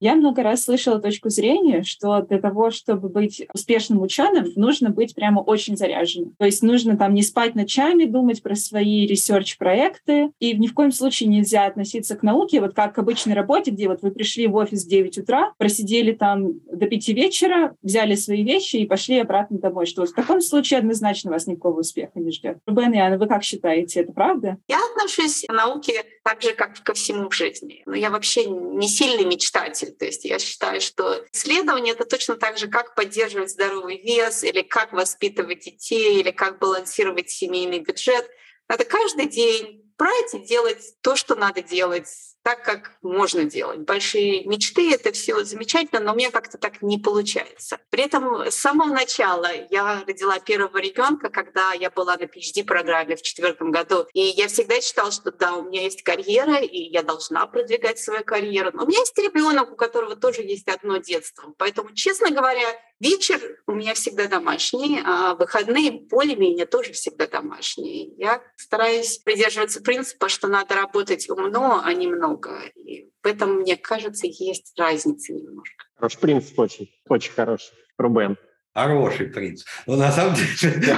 Я 0.00 0.14
много 0.14 0.42
раз 0.42 0.64
слышала 0.64 1.00
точку 1.00 1.30
зрения, 1.30 1.82
что 1.82 2.20
для 2.22 2.38
того, 2.38 2.70
чтобы 2.70 3.08
быть 3.08 3.46
успешным 3.54 4.02
ученым, 4.02 4.46
нужно 4.56 4.90
быть 4.90 5.14
прямо 5.14 5.40
очень 5.40 5.76
заряженным. 5.76 6.34
То 6.38 6.46
есть 6.46 6.62
нужно 6.62 6.96
там 6.96 7.14
не 7.14 7.22
спать 7.22 7.54
ночами, 7.54 8.04
думать 8.04 8.42
про 8.42 8.54
свои 8.54 9.06
ресерч-проекты, 9.06 10.30
и 10.38 10.56
ни 10.56 10.66
в 10.66 10.74
коем 10.74 10.92
случае 10.92 11.28
нельзя 11.28 11.66
относиться 11.66 12.16
к 12.16 12.22
науке 12.22 12.60
вот 12.60 12.74
как 12.74 12.94
к 12.94 12.98
обычной 12.98 13.34
работе, 13.34 13.70
где 13.70 13.88
вот 13.88 14.02
вы 14.02 14.10
пришли 14.10 14.46
в 14.46 14.54
офис 14.56 14.84
в 14.84 14.88
9 14.88 15.18
утра, 15.18 15.52
просидели 15.58 16.12
там 16.12 16.60
до 16.70 16.86
5 16.86 17.08
вечера, 17.08 17.74
взяли 17.82 18.14
свои 18.14 18.42
вещи 18.42 18.76
и 18.76 18.86
пошли 18.86 19.18
обратно 19.18 19.58
домой. 19.58 19.86
Что 19.86 20.02
вот 20.02 20.10
в 20.10 20.14
таком 20.14 20.40
случае 20.40 20.78
однозначно 20.78 21.30
вас 21.30 21.46
никакого 21.46 21.80
успеха 21.80 22.18
не 22.18 22.30
ждет. 22.30 22.58
Рубен 22.66 22.92
и 22.92 22.98
Анна, 22.98 23.18
вы 23.18 23.26
как 23.26 23.42
считаете, 23.42 24.00
это 24.00 24.12
правда? 24.12 24.58
Я 24.68 24.78
отношусь 24.90 25.44
к 25.46 25.52
науке 25.52 26.04
так 26.24 26.42
же, 26.42 26.54
как 26.54 26.82
ко 26.82 26.94
всему 26.94 27.28
в 27.28 27.34
жизни. 27.34 27.82
Но 27.86 27.94
я 27.94 28.10
вообще 28.10 28.46
не 28.46 28.88
сильный 28.88 29.24
мечтатель. 29.28 29.92
То 29.92 30.04
есть 30.04 30.24
я 30.24 30.38
считаю, 30.38 30.80
что 30.80 31.24
исследование— 31.32 31.94
это 31.94 32.04
точно 32.04 32.36
так 32.36 32.58
же, 32.58 32.68
как 32.68 32.94
поддерживать 32.94 33.50
здоровый 33.50 34.00
вес, 34.02 34.44
или 34.44 34.62
как 34.62 34.92
воспитывать 34.92 35.60
детей, 35.60 36.20
или 36.20 36.30
как 36.30 36.58
балансировать 36.58 37.30
семейный 37.30 37.80
бюджет. 37.80 38.28
Надо 38.68 38.84
каждый 38.84 39.26
день 39.26 39.82
брать 39.98 40.34
и 40.34 40.38
делать 40.38 40.94
то, 41.02 41.16
что 41.16 41.34
надо 41.34 41.62
делать, 41.62 42.08
так, 42.46 42.62
как 42.62 42.92
можно 43.02 43.42
делать. 43.42 43.80
Большие 43.80 44.44
мечты— 44.44 44.92
это 44.94 45.10
все 45.10 45.42
замечательно, 45.42 46.00
но 46.00 46.12
у 46.12 46.14
меня 46.14 46.30
как-то 46.30 46.58
так 46.58 46.80
не 46.80 46.96
получается. 46.96 47.80
При 47.90 48.04
этом 48.04 48.46
с 48.46 48.54
самого 48.54 48.94
начала 48.94 49.48
я 49.68 50.04
родила 50.06 50.38
первого 50.38 50.78
ребенка, 50.78 51.28
когда 51.28 51.72
я 51.72 51.90
была 51.90 52.16
на 52.16 52.22
PhD-программе 52.22 53.16
в 53.16 53.22
четвертом 53.22 53.72
году. 53.72 54.06
И 54.12 54.20
я 54.20 54.46
всегда 54.46 54.80
считала, 54.80 55.10
что 55.10 55.32
да, 55.32 55.56
у 55.56 55.64
меня 55.64 55.82
есть 55.82 56.04
карьера, 56.04 56.58
и 56.58 56.78
я 56.78 57.02
должна 57.02 57.44
продвигать 57.48 57.98
свою 57.98 58.22
карьеру. 58.22 58.70
Но 58.74 58.84
у 58.84 58.86
меня 58.86 59.00
есть 59.00 59.18
ребенок, 59.18 59.72
у 59.72 59.74
которого 59.74 60.14
тоже 60.14 60.42
есть 60.42 60.68
одно 60.68 60.98
детство. 60.98 61.52
Поэтому, 61.58 61.92
честно 61.94 62.30
говоря, 62.30 62.68
Вечер 62.98 63.38
у 63.66 63.72
меня 63.72 63.92
всегда 63.92 64.26
домашний, 64.26 65.00
а 65.04 65.34
выходные 65.34 65.92
более-менее 65.92 66.64
тоже 66.64 66.92
всегда 66.92 67.26
домашние. 67.26 68.14
Я 68.16 68.42
стараюсь 68.56 69.18
придерживаться 69.18 69.82
принципа, 69.82 70.30
что 70.30 70.48
надо 70.48 70.74
работать 70.76 71.28
умно, 71.28 71.82
а 71.84 71.92
не 71.92 72.06
много. 72.06 72.62
И 72.74 73.10
в 73.22 73.26
этом, 73.26 73.56
мне 73.56 73.76
кажется, 73.76 74.26
есть 74.26 74.72
разница 74.78 75.34
немножко. 75.34 75.84
Хороший 75.96 76.20
принцип 76.20 76.58
очень, 76.58 76.90
очень 77.08 77.32
хороший. 77.32 77.72
Рубен. 77.98 78.38
Хороший 78.72 79.26
принцип. 79.26 79.66
Но 79.86 79.96
на 79.96 80.10
самом 80.10 80.34
деле 80.34 80.94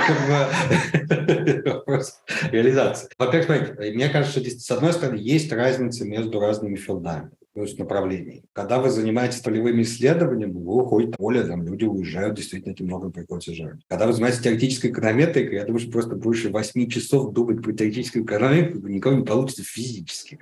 вопрос 1.64 2.20
реализации. 2.50 3.08
Во-первых, 3.18 3.78
мне 3.78 4.08
кажется, 4.08 4.40
что 4.40 4.50
с 4.50 4.70
одной 4.70 4.92
стороны 4.92 5.16
есть 5.16 5.52
разница 5.52 6.04
между 6.04 6.38
разными 6.38 6.76
филдами. 6.76 7.30
То 7.58 7.64
есть 7.64 7.76
направлений. 7.76 8.44
Когда 8.52 8.78
вы 8.78 8.88
занимаетесь 8.88 9.40
полевыми 9.40 9.82
исследованиями, 9.82 10.52
вы 10.52 10.82
уходите 10.82 11.14
в 11.14 11.16
поле, 11.16 11.42
там 11.42 11.64
люди 11.64 11.86
уезжают, 11.86 12.36
действительно, 12.36 12.72
этим 12.72 12.86
много 12.86 13.10
приходится 13.10 13.52
жертв. 13.52 13.82
Когда 13.88 14.06
вы 14.06 14.12
занимаетесь 14.12 14.38
теоретической 14.38 14.92
эконометрикой, 14.92 15.56
я 15.56 15.64
думаю, 15.64 15.80
что 15.80 15.90
просто 15.90 16.14
больше 16.14 16.50
8 16.50 16.88
часов 16.88 17.32
думать 17.32 17.60
про 17.60 17.72
теоретическую 17.72 18.24
экономику 18.24 18.86
никого 18.86 19.16
не 19.16 19.24
получится 19.24 19.64
физически. 19.64 20.38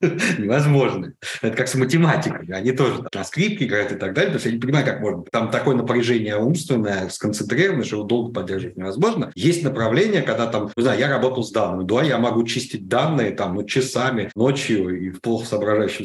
Невозможно. 0.38 1.14
Это 1.42 1.56
как 1.56 1.66
с 1.66 1.74
математикой. 1.74 2.46
Они 2.54 2.70
тоже 2.70 3.04
на 3.12 3.24
скрипке 3.24 3.64
играют 3.64 3.90
и 3.90 3.96
так 3.96 4.14
далее, 4.14 4.28
потому 4.28 4.38
что 4.38 4.48
я 4.50 4.54
не 4.54 4.60
понимаю, 4.60 4.86
как 4.86 5.00
можно. 5.00 5.24
Там 5.32 5.50
такое 5.50 5.74
напряжение 5.74 6.36
умственное, 6.36 7.08
сконцентрированное, 7.08 7.84
что 7.84 7.96
его 7.96 8.04
долго 8.06 8.32
поддерживать 8.32 8.76
невозможно. 8.76 9.32
Есть 9.34 9.64
направление, 9.64 10.22
когда 10.22 10.46
там, 10.46 10.70
не 10.76 10.82
знаю, 10.84 11.00
я 11.00 11.08
работал 11.08 11.42
с 11.42 11.50
данными, 11.50 11.88
да, 11.88 12.04
я 12.04 12.18
могу 12.18 12.44
чистить 12.44 12.86
данные 12.86 13.32
там 13.32 13.56
ну, 13.56 13.64
часами, 13.64 14.30
ночью 14.36 14.96
и 14.96 15.10
в 15.10 15.20
плохо 15.20 15.44
соображающем. 15.44 16.04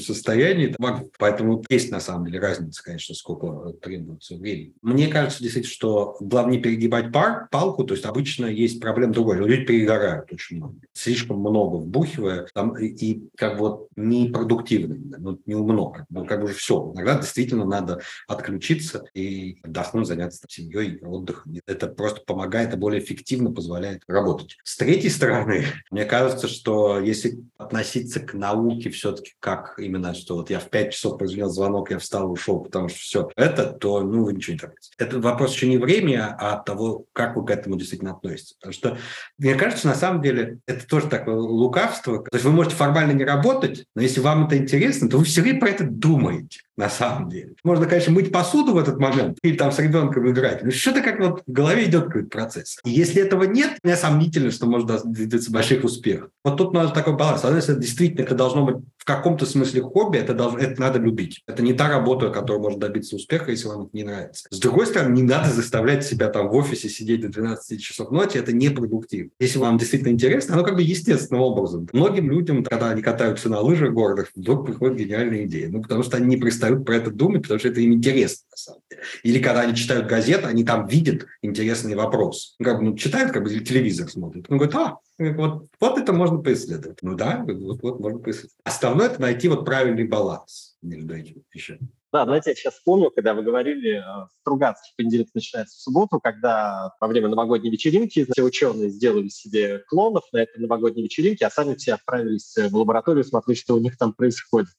Могу. 0.79 1.11
Поэтому 1.17 1.63
есть 1.69 1.91
на 1.91 1.99
самом 1.99 2.25
деле 2.25 2.39
разница, 2.39 2.83
конечно, 2.83 3.15
сколько 3.15 3.73
требуется 3.81 4.35
времени. 4.35 4.73
Мне 4.81 5.07
кажется, 5.07 5.41
действительно, 5.41 5.73
что 5.73 6.17
главное 6.19 6.55
не 6.55 6.61
перегибать 6.61 7.11
пар, 7.11 7.47
палку, 7.51 7.83
то 7.83 7.93
есть 7.93 8.05
обычно 8.05 8.45
есть 8.45 8.79
проблема 8.79 9.13
другой. 9.13 9.37
Люди 9.37 9.65
перегорают 9.65 10.31
очень 10.31 10.57
много. 10.57 10.75
Слишком 10.93 11.39
много 11.39 11.77
вбухивая, 11.77 12.47
там, 12.53 12.77
и, 12.77 12.87
и 12.87 13.29
как 13.35 13.59
вот 13.59 13.89
непродуктивно, 13.95 14.95
ну, 15.17 15.39
не 15.45 15.55
много. 15.55 16.05
Ну, 16.09 16.25
как 16.25 16.39
бы 16.39 16.45
уже 16.45 16.53
все. 16.53 16.91
Иногда 16.93 17.17
действительно 17.19 17.65
надо 17.65 18.01
отключиться 18.27 19.05
и 19.13 19.59
отдохнуть, 19.63 20.07
заняться 20.07 20.45
семьей, 20.47 20.99
отдыхом. 21.01 21.55
Это 21.65 21.87
просто 21.87 22.21
помогает 22.21 22.73
и 22.73 22.77
более 22.77 23.03
эффективно 23.03 23.51
позволяет 23.51 24.03
работать. 24.07 24.57
С 24.63 24.77
третьей 24.77 25.09
стороны, 25.09 25.65
мне 25.91 26.05
кажется, 26.05 26.47
что 26.47 26.99
если 26.99 27.43
относиться 27.57 28.19
к 28.19 28.33
науке 28.33 28.89
все-таки 28.89 29.33
как 29.39 29.79
именно, 29.79 30.04
что 30.13 30.35
вот 30.35 30.49
я 30.49 30.59
в 30.59 30.69
5 30.69 30.93
часов 30.93 31.17
прозвенел 31.17 31.49
звонок, 31.49 31.91
я 31.91 31.99
встал, 31.99 32.31
ушел, 32.31 32.59
потому 32.59 32.89
что 32.89 32.99
все 32.99 33.29
это, 33.35 33.65
то 33.65 34.01
ну, 34.01 34.25
вы 34.25 34.33
ничего 34.33 34.53
не 34.53 34.59
тратите. 34.59 34.91
Это 34.97 35.19
вопрос 35.19 35.53
еще 35.53 35.67
не 35.67 35.77
времени, 35.77 36.19
а 36.21 36.57
того, 36.57 37.05
как 37.13 37.35
вы 37.35 37.45
к 37.45 37.49
этому 37.49 37.77
действительно 37.77 38.11
относитесь. 38.11 38.53
Потому 38.59 38.73
что, 38.73 38.97
мне 39.37 39.55
кажется, 39.55 39.87
на 39.87 39.95
самом 39.95 40.21
деле, 40.21 40.59
это 40.67 40.85
тоже 40.87 41.07
такое 41.07 41.35
лукавство. 41.35 42.19
То 42.23 42.35
есть 42.35 42.45
вы 42.45 42.51
можете 42.51 42.75
формально 42.75 43.11
не 43.11 43.23
работать, 43.23 43.85
но 43.95 44.01
если 44.01 44.19
вам 44.19 44.47
это 44.47 44.57
интересно, 44.57 45.09
то 45.09 45.17
вы 45.17 45.25
все 45.25 45.41
время 45.41 45.59
про 45.59 45.69
это 45.69 45.85
думаете 45.85 46.59
на 46.77 46.89
самом 46.89 47.29
деле. 47.29 47.53
Можно, 47.63 47.85
конечно, 47.85 48.11
мыть 48.11 48.31
посуду 48.31 48.73
в 48.73 48.77
этот 48.77 48.99
момент 48.99 49.37
или 49.43 49.55
там 49.55 49.71
с 49.71 49.79
ребенком 49.79 50.29
играть, 50.29 50.63
но 50.63 50.71
что-то 50.71 51.01
как 51.01 51.19
вот 51.19 51.43
в 51.45 51.51
голове 51.51 51.85
идет 51.85 52.05
какой-то 52.05 52.29
процесс. 52.29 52.77
И 52.83 52.89
если 52.89 53.21
этого 53.21 53.43
нет, 53.43 53.77
мне 53.83 53.95
сомнительно, 53.95 54.51
что 54.51 54.65
можно 54.65 54.99
добиться 55.03 55.51
больших 55.51 55.83
успехов. 55.83 56.29
Вот 56.43 56.57
тут 56.57 56.73
надо 56.73 56.89
такой 56.89 57.15
баланс. 57.15 57.41
Соответственно, 57.41 57.79
действительно, 57.79 58.23
это 58.23 58.35
должно 58.35 58.65
быть 58.65 58.77
в 59.05 59.07
каком-то 59.07 59.45
смысле 59.45 59.83
хобби, 59.83 60.17
это, 60.17 60.33
должно, 60.33 60.57
это 60.57 60.81
надо 60.81 60.97
любить. 60.97 61.43
Это 61.45 61.61
не 61.61 61.73
та 61.73 61.87
работа, 61.89 62.31
которая 62.31 62.59
может 62.59 62.79
добиться 62.79 63.15
успеха, 63.15 63.51
если 63.51 63.67
вам 63.67 63.83
это 63.83 63.91
не 63.93 64.03
нравится. 64.03 64.47
С 64.49 64.57
другой 64.57 64.87
стороны, 64.87 65.13
не 65.13 65.21
надо 65.21 65.51
заставлять 65.51 66.03
себя 66.03 66.27
там 66.29 66.49
в 66.49 66.55
офисе 66.55 66.89
сидеть 66.89 67.21
до 67.21 67.29
12 67.29 67.79
часов 67.79 68.09
ночи, 68.09 68.37
это 68.37 68.51
не 68.51 68.69
продуктивно. 68.69 69.29
Если 69.39 69.59
вам 69.59 69.77
действительно 69.77 70.09
интересно, 70.11 70.55
оно 70.55 70.63
как 70.63 70.73
бы 70.73 70.81
естественным 70.81 71.43
образом. 71.43 71.87
Многим 71.93 72.31
людям, 72.31 72.63
когда 72.63 72.89
они 72.89 73.03
катаются 73.03 73.47
на 73.47 73.59
лыжах 73.59 73.93
городах, 73.93 74.31
вдруг 74.33 74.65
приходит 74.65 74.97
гениальная 74.97 75.43
идея. 75.43 75.69
Ну, 75.69 75.83
потому 75.83 76.01
что 76.01 76.17
они 76.17 76.25
не 76.25 76.37
перестают 76.37 76.83
про 76.83 76.95
это 76.95 77.11
думать, 77.11 77.43
потому 77.43 77.59
что 77.59 77.69
это 77.69 77.81
им 77.81 77.93
интересно, 77.93 78.47
на 78.55 78.57
самом 78.57 78.81
деле. 78.89 79.03
Или 79.23 79.41
когда 79.41 79.61
они 79.61 79.75
читают 79.75 80.07
газеты, 80.07 80.47
они 80.47 80.63
там 80.63 80.87
видят 80.87 81.25
интересный 81.41 81.95
вопрос. 81.95 82.55
Ну, 82.59 82.65
как 82.65 82.79
бы, 82.79 82.85
ну, 82.85 82.97
читают, 82.97 83.31
как 83.31 83.43
бы 83.43 83.49
телевизор 83.59 84.09
смотрят. 84.09 84.45
Он 84.49 84.57
говорит, 84.57 84.75
а, 84.75 84.97
вот, 85.19 85.67
вот 85.79 85.97
это 85.97 86.13
можно 86.13 86.39
поисследовать. 86.39 86.99
Ну 87.01 87.15
да, 87.15 87.43
вот, 87.45 87.81
вот 87.81 87.99
можно 87.99 88.19
поисследовать. 88.19 88.55
Основное– 88.63 89.07
это 89.09 89.21
найти 89.21 89.47
вот 89.47 89.65
правильный 89.65 90.07
баланс 90.07 90.77
между 90.81 91.15
этими 91.15 91.43
вещами. 91.53 91.87
Да, 92.13 92.23
знаете, 92.23 92.51
я 92.51 92.55
сейчас 92.55 92.75
вспомнил, 92.75 93.11
когда 93.11 93.33
вы 93.33 93.43
говорили, 93.43 93.97
э, 93.97 94.27
Стругацкий 94.39 94.93
понедельник 94.95 95.27
начинается 95.33 95.77
в 95.77 95.81
субботу, 95.81 96.21
когда 96.21 96.93
во 97.01 97.07
время 97.07 97.27
новогодней 97.27 97.69
вечеринки 97.69 98.25
все 98.31 98.41
ученые 98.41 98.89
сделали 98.89 99.27
себе 99.27 99.79
клонов 99.89 100.23
на 100.31 100.37
этой 100.37 100.59
новогодней 100.61 101.03
вечеринке, 101.03 101.45
а 101.45 101.49
сами 101.49 101.75
все 101.75 101.95
отправились 101.95 102.55
в 102.55 102.73
лабораторию 102.73 103.25
смотреть, 103.25 103.59
что 103.59 103.75
у 103.75 103.79
них 103.79 103.97
там 103.97 104.13
происходит. 104.13 104.75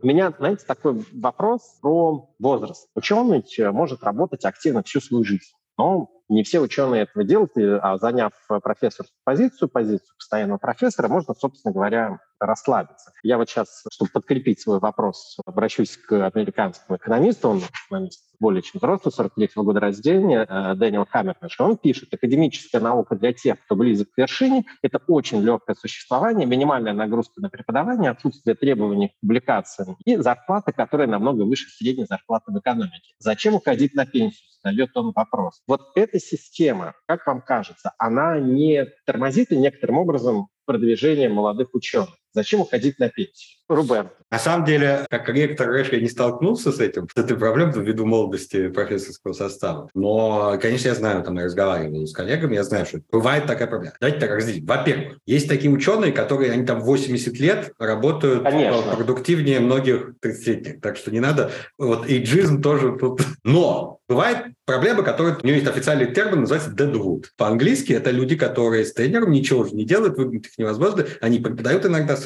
У 0.00 0.06
меня, 0.06 0.32
знаете, 0.38 0.64
такой 0.64 1.04
вопрос 1.12 1.78
про 1.82 2.30
возраст. 2.38 2.88
Ученый 2.94 3.44
может 3.72 4.04
работать 4.04 4.44
активно 4.44 4.82
всю 4.82 5.00
свою 5.00 5.24
жизнь, 5.24 5.52
но 5.76 6.08
не 6.28 6.44
все 6.44 6.60
ученые 6.60 7.02
этого 7.02 7.24
делают, 7.24 7.52
а 7.56 7.98
заняв 7.98 8.32
профессорскую 8.48 9.18
позицию, 9.24 9.68
позицию 9.68 10.14
постоянного 10.16 10.58
профессора, 10.58 11.08
можно, 11.08 11.34
собственно 11.34 11.72
говоря, 11.72 12.20
расслабиться. 12.40 13.12
Я 13.22 13.38
вот 13.38 13.48
сейчас, 13.48 13.84
чтобы 13.90 14.10
подкрепить 14.10 14.60
свой 14.60 14.78
вопрос, 14.78 15.38
обращусь 15.44 15.96
к 15.96 16.26
американскому 16.26 16.96
экономисту, 16.96 17.48
он 17.48 17.58
экономист 17.58 18.28
более 18.40 18.62
чем 18.62 18.78
взрослый, 18.78 19.12
43-го 19.12 19.62
года 19.62 19.80
рождения, 19.80 20.46
э, 20.48 20.74
Дэниел 20.76 21.06
Хаммермеш. 21.06 21.60
Он 21.60 21.76
пишет, 21.76 22.12
академическая 22.14 22.80
наука 22.80 23.16
для 23.16 23.32
тех, 23.32 23.62
кто 23.64 23.74
близок 23.74 24.10
к 24.12 24.18
вершине, 24.18 24.64
это 24.82 25.00
очень 25.08 25.40
легкое 25.42 25.74
существование, 25.74 26.46
минимальная 26.46 26.92
нагрузка 26.92 27.40
на 27.40 27.50
преподавание, 27.50 28.10
отсутствие 28.10 28.54
требований 28.54 29.08
к 29.08 29.20
публикациям 29.20 29.96
и 30.04 30.16
зарплата, 30.16 30.72
которая 30.72 31.08
намного 31.08 31.42
выше 31.42 31.68
средней 31.70 32.06
зарплаты 32.06 32.52
в 32.52 32.58
экономике. 32.58 33.14
Зачем 33.18 33.54
уходить 33.54 33.94
на 33.94 34.06
пенсию? 34.06 34.48
Задает 34.62 34.90
он 34.96 35.12
вопрос. 35.14 35.62
Вот 35.66 35.82
эта 35.94 36.18
система, 36.18 36.94
как 37.06 37.26
вам 37.26 37.42
кажется, 37.42 37.92
она 37.98 38.38
не 38.38 38.86
тормозит 39.06 39.50
ли 39.50 39.58
некоторым 39.58 39.98
образом 39.98 40.48
продвижение 40.66 41.28
молодых 41.28 41.74
ученых? 41.74 42.10
Зачем 42.38 42.60
уходить 42.60 43.00
на 43.00 43.08
пенсию? 43.08 43.57
Рубен. 43.68 44.08
На 44.30 44.38
самом 44.38 44.66
деле, 44.66 45.06
как 45.08 45.28
ректор 45.30 45.68
РЭШ 45.68 45.92
я 45.92 46.00
не 46.00 46.08
столкнулся 46.08 46.70
с 46.70 46.80
этим, 46.80 47.08
с 47.14 47.18
этой 47.18 47.36
проблемой 47.36 47.82
ввиду 47.82 48.04
молодости 48.04 48.68
профессорского 48.68 49.32
состава. 49.32 49.88
Но, 49.94 50.58
конечно, 50.60 50.88
я 50.88 50.94
знаю, 50.94 51.22
там 51.22 51.38
я 51.38 51.44
разговаривал 51.44 52.06
с 52.06 52.12
коллегами, 52.12 52.54
я 52.54 52.62
знаю, 52.62 52.84
что 52.84 53.00
бывает 53.10 53.46
такая 53.46 53.68
проблема. 53.68 53.94
Давайте 54.00 54.20
так 54.20 54.30
разделить. 54.30 54.66
Во-первых, 54.66 55.18
есть 55.24 55.48
такие 55.48 55.72
ученые, 55.72 56.12
которые, 56.12 56.52
они 56.52 56.66
там 56.66 56.80
80 56.80 57.40
лет 57.40 57.72
работают 57.78 58.42
конечно. 58.42 58.94
продуктивнее 58.94 59.60
многих 59.60 60.14
30-летних. 60.22 60.82
Так 60.82 60.98
что 60.98 61.10
не 61.10 61.20
надо... 61.20 61.50
Вот 61.78 62.06
эйджизм 62.06 62.60
тоже 62.60 62.96
тут... 62.98 63.22
Но 63.44 63.98
бывает 64.08 64.48
проблема, 64.66 65.02
которая... 65.02 65.38
У 65.42 65.46
нее 65.46 65.56
есть 65.56 65.68
официальный 65.68 66.12
термин, 66.12 66.40
называется 66.40 66.70
deadwood. 66.70 67.24
По-английски 67.38 67.94
это 67.94 68.10
люди, 68.10 68.36
которые 68.36 68.84
с 68.84 68.92
тренером 68.92 69.30
ничего 69.30 69.60
уже 69.60 69.74
не 69.74 69.86
делают, 69.86 70.18
выгнать 70.18 70.46
их 70.46 70.58
невозможно. 70.58 71.06
Они 71.22 71.38
преподают 71.38 71.86
иногда 71.86 72.16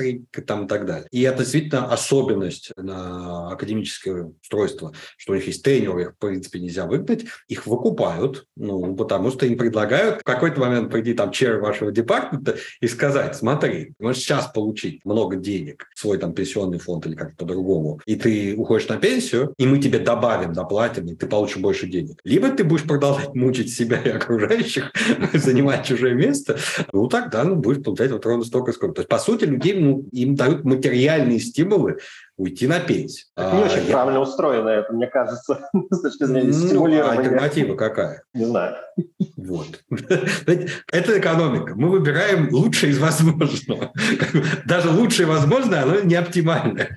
там 0.46 0.64
и 0.64 0.68
так 0.68 0.87
далее. 0.87 1.07
И 1.12 1.24
это 1.33 1.42
действительно 1.42 1.87
особенность 1.92 2.71
на 2.77 3.51
академическое 3.51 4.33
устройство, 4.42 4.92
что 5.16 5.33
у 5.33 5.37
них 5.37 5.47
есть 5.47 5.62
тренер, 5.62 5.99
их, 5.99 6.12
в 6.12 6.18
принципе, 6.18 6.61
нельзя 6.61 6.87
выгнать, 6.87 7.25
их 7.49 7.66
выкупают, 7.66 8.47
ну, 8.57 8.95
потому 8.95 9.31
что 9.31 9.47
им 9.47 9.57
предлагают 9.59 10.21
в 10.21 10.25
какой-то 10.25 10.61
момент 10.61 10.90
прийти 10.90 11.14
там 11.14 11.31
чер 11.31 11.61
вашего 11.61 11.90
департамента 11.90 12.57
и 12.81 12.88
сказать, 12.88 13.37
смотри, 13.37 13.92
можешь 13.99 14.23
сейчас 14.23 14.47
получить 14.47 15.05
много 15.05 15.37
денег, 15.37 15.87
свой 15.95 16.18
там 16.18 16.33
пенсионный 16.33 16.79
фонд 16.79 17.07
или 17.07 17.14
как-то 17.14 17.37
по-другому, 17.37 18.01
и 18.07 18.16
ты 18.16 18.55
уходишь 18.57 18.88
на 18.88 18.97
пенсию, 18.97 19.55
и 19.59 19.66
мы 19.66 19.79
тебе 19.79 19.99
добавим, 19.99 20.53
доплатим, 20.53 21.07
и 21.07 21.14
ты 21.14 21.27
получишь 21.27 21.59
больше 21.59 21.87
денег. 21.87 22.21
Либо 22.25 22.51
ты 22.51 22.64
будешь 22.64 22.85
продолжать 22.85 23.35
мучить 23.35 23.73
себя 23.73 24.01
и 24.03 24.11
окружающих, 24.11 24.92
занимать 25.33 25.87
чужое 25.87 26.14
место, 26.14 26.59
ну, 26.92 27.09
тогда 27.09 27.45
ну, 27.45 27.57
будешь 27.57 27.83
получать 27.83 28.11
вот 28.11 28.25
ровно 28.27 28.45
столько, 28.45 28.73
сколько. 28.73 28.97
То 28.97 29.01
есть, 29.01 29.09
по 29.09 29.18
сути, 29.18 29.45
людей, 29.45 29.75
ну, 29.75 30.05
им 30.12 30.35
дают 30.35 30.64
материальные 30.64 31.21
стимулы 31.38 31.98
уйти 32.42 32.66
на 32.66 32.81
пенсию. 32.81 33.26
Это 33.37 33.55
не 33.55 33.62
а, 33.62 33.66
очень 33.66 33.87
я... 33.87 33.92
правильно 33.92 34.20
устроено 34.20 34.68
это, 34.68 34.92
мне 34.92 35.07
кажется, 35.07 35.68
с 35.90 36.00
точки 36.00 36.24
зрения 36.24 36.48
ну, 36.48 36.66
стимулирования. 36.66 37.20
Альтернатива 37.20 37.76
какая? 37.76 38.24
Не 38.35 38.44
знаю. 38.44 38.76
Вот. 39.37 39.83
Это 40.92 41.18
экономика. 41.18 41.74
Мы 41.74 41.88
выбираем 41.88 42.52
лучшее 42.52 42.92
из 42.92 42.98
возможного. 42.98 43.92
Даже 44.66 44.90
лучшее 44.90 45.26
возможное, 45.26 45.83
оно 45.83 46.00
не 46.00 46.14
оптимальное. 46.14 46.96